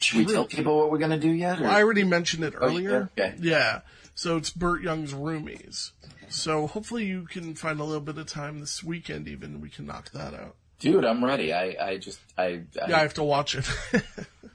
Should 0.00 0.26
we 0.26 0.32
tell 0.32 0.46
people 0.46 0.78
what 0.78 0.90
we're 0.90 0.98
gonna 0.98 1.18
do 1.18 1.30
yet? 1.30 1.60
or- 1.60 1.66
I 1.66 1.82
already 1.82 2.04
mentioned 2.04 2.44
it 2.44 2.54
Oh, 2.58 2.66
earlier. 2.66 3.10
yeah? 3.16 3.24
Okay. 3.26 3.36
Yeah. 3.40 3.80
So 4.14 4.36
it's 4.36 4.50
Burt 4.50 4.82
Young's 4.82 5.12
Roomies. 5.14 5.92
So 6.28 6.66
hopefully 6.66 7.06
you 7.06 7.24
can 7.26 7.54
find 7.54 7.80
a 7.80 7.84
little 7.84 8.00
bit 8.00 8.16
of 8.18 8.26
time 8.26 8.60
this 8.60 8.82
weekend 8.84 9.26
even. 9.28 9.60
We 9.60 9.68
can 9.68 9.86
knock 9.86 10.10
that 10.12 10.32
out. 10.34 10.54
Dude, 10.78 11.04
I'm 11.04 11.24
ready. 11.24 11.52
I 11.52 11.76
I 11.80 11.96
just 11.98 12.20
I 12.38 12.42
I, 12.44 12.88
Yeah, 12.88 12.96
I 12.96 13.00
have 13.00 13.14
to 13.14 13.24
watch 13.24 13.54
it. 13.54 13.68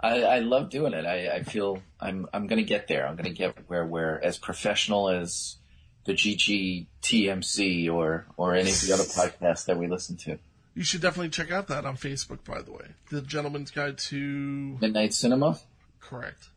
I, 0.00 0.22
I 0.22 0.38
love 0.40 0.68
doing 0.70 0.92
it. 0.92 1.06
I, 1.06 1.36
I 1.36 1.42
feel 1.42 1.80
I'm 2.00 2.26
I'm 2.32 2.46
gonna 2.46 2.62
get 2.62 2.86
there. 2.88 3.06
I'm 3.06 3.16
gonna 3.16 3.30
get 3.30 3.56
where 3.68 3.84
we're 3.86 4.20
as 4.22 4.36
professional 4.38 5.08
as 5.08 5.56
the 6.04 6.12
GGTMC 6.12 7.90
or 7.92 8.26
or 8.36 8.54
any 8.54 8.70
of 8.70 8.80
the 8.82 8.92
other 8.92 9.02
podcasts 9.04 9.64
that 9.66 9.78
we 9.78 9.86
listen 9.88 10.16
to. 10.18 10.38
You 10.76 10.84
should 10.84 11.00
definitely 11.00 11.30
check 11.30 11.50
out 11.50 11.68
that 11.68 11.86
on 11.86 11.96
Facebook, 11.96 12.44
by 12.44 12.60
the 12.60 12.70
way. 12.70 12.88
The 13.10 13.22
Gentleman's 13.22 13.70
Guide 13.70 13.96
to 13.96 14.76
Midnight 14.78 15.14
Cinema. 15.14 15.58
Correct. 16.00 16.50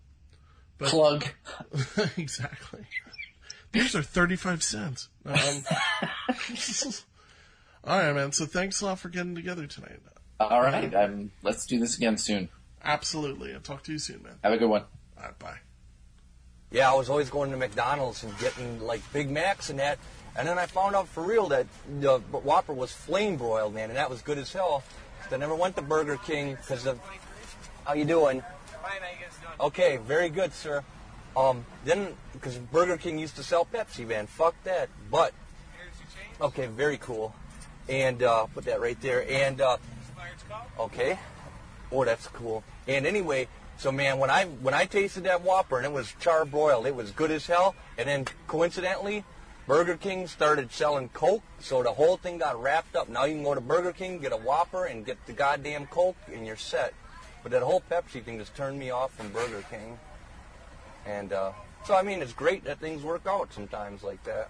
Plug. 0.77 1.25
exactly. 2.17 2.81
These 3.71 3.95
are 3.95 4.01
35 4.01 4.61
cents. 4.61 5.07
Um, 5.25 5.35
all 7.85 7.97
right, 7.97 8.13
man. 8.13 8.33
So 8.33 8.45
thanks 8.45 8.81
a 8.81 8.87
lot 8.87 8.99
for 8.99 9.07
getting 9.07 9.35
together 9.35 9.65
tonight. 9.67 10.01
All 10.37 10.61
right. 10.61 10.93
Um, 10.93 11.31
let's 11.41 11.65
do 11.65 11.79
this 11.79 11.95
again 11.95 12.17
soon. 12.17 12.49
Absolutely. 12.83 13.53
I'll 13.53 13.61
talk 13.61 13.83
to 13.83 13.93
you 13.93 13.99
soon, 13.99 14.23
man. 14.23 14.35
Have 14.43 14.51
a 14.51 14.57
good 14.57 14.69
one. 14.69 14.83
All 15.17 15.23
right, 15.23 15.39
bye. 15.39 15.59
Yeah, 16.71 16.91
I 16.91 16.95
was 16.95 17.09
always 17.09 17.29
going 17.29 17.51
to 17.51 17.57
McDonald's 17.57 18.23
and 18.23 18.37
getting 18.37 18.81
like 18.81 19.01
Big 19.13 19.31
Macs 19.31 19.69
and 19.69 19.79
that. 19.79 19.97
And 20.35 20.47
then 20.47 20.57
I 20.57 20.65
found 20.65 20.95
out 20.95 21.07
for 21.07 21.23
real 21.23 21.47
that 21.49 21.67
the 21.99 22.19
Whopper 22.19 22.73
was 22.73 22.91
flame 22.91 23.35
broiled, 23.35 23.73
man, 23.73 23.89
and 23.89 23.97
that 23.97 24.09
was 24.09 24.21
good 24.21 24.37
as 24.37 24.51
hell. 24.53 24.83
So 25.29 25.35
I 25.35 25.39
never 25.39 25.55
went 25.55 25.75
to 25.75 25.81
Burger 25.81 26.17
King 26.17 26.55
because 26.55 26.85
of. 26.85 26.99
How 27.85 27.93
you 27.93 28.05
doing? 28.05 28.41
Fine, 28.41 28.81
how 28.81 28.95
you 28.95 29.01
guys 29.21 29.37
doing? 29.41 29.53
Okay, 29.59 29.97
very 29.97 30.29
good, 30.29 30.53
sir. 30.53 30.83
Um, 31.35 31.65
then 31.85 32.15
because 32.33 32.57
Burger 32.57 32.97
King 32.97 33.19
used 33.19 33.35
to 33.35 33.43
sell 33.43 33.65
Pepsi, 33.65 34.07
man. 34.07 34.27
Fuck 34.27 34.55
that. 34.63 34.89
But 35.11 35.33
okay, 36.41 36.67
very 36.67 36.97
cool. 36.97 37.33
And 37.87 38.21
uh, 38.23 38.45
put 38.47 38.65
that 38.65 38.81
right 38.81 38.99
there. 39.01 39.29
And 39.29 39.61
uh, 39.61 39.77
okay, 40.79 41.19
oh, 41.91 42.05
that's 42.05 42.27
cool. 42.27 42.63
And 42.87 43.05
anyway, 43.05 43.47
so 43.77 43.91
man, 43.91 44.19
when 44.19 44.29
I 44.29 44.45
when 44.45 44.73
I 44.73 44.85
tasted 44.85 45.23
that 45.23 45.41
Whopper 45.43 45.77
and 45.77 45.85
it 45.85 45.91
was 45.91 46.13
char 46.19 46.45
broiled, 46.45 46.85
it 46.85 46.95
was 46.95 47.11
good 47.11 47.31
as 47.31 47.45
hell. 47.45 47.75
And 47.97 48.07
then 48.07 48.25
coincidentally, 48.47 49.23
Burger 49.69 49.97
King 49.97 50.25
started 50.25 50.71
selling 50.71 51.09
Coke, 51.09 51.43
so 51.59 51.83
the 51.83 51.93
whole 51.93 52.17
thing 52.17 52.39
got 52.39 52.59
wrapped 52.59 52.95
up. 52.95 53.07
Now 53.07 53.25
you 53.25 53.35
can 53.35 53.43
go 53.43 53.53
to 53.53 53.61
Burger 53.61 53.93
King, 53.93 54.17
get 54.17 54.31
a 54.31 54.37
Whopper, 54.37 54.85
and 54.85 55.05
get 55.05 55.23
the 55.27 55.31
goddamn 55.31 55.85
Coke, 55.85 56.17
and 56.33 56.43
you're 56.43 56.55
set. 56.55 56.91
But 57.43 57.51
that 57.51 57.61
whole 57.61 57.83
Pepsi 57.87 58.23
thing 58.23 58.39
just 58.39 58.55
turned 58.55 58.79
me 58.79 58.89
off 58.89 59.13
from 59.13 59.29
Burger 59.29 59.63
King. 59.69 59.99
And 61.05 61.31
uh, 61.33 61.51
so, 61.85 61.93
I 61.95 62.01
mean, 62.01 62.23
it's 62.23 62.33
great 62.33 62.63
that 62.63 62.79
things 62.79 63.03
work 63.03 63.27
out 63.27 63.53
sometimes 63.53 64.01
like 64.01 64.23
that. 64.23 64.49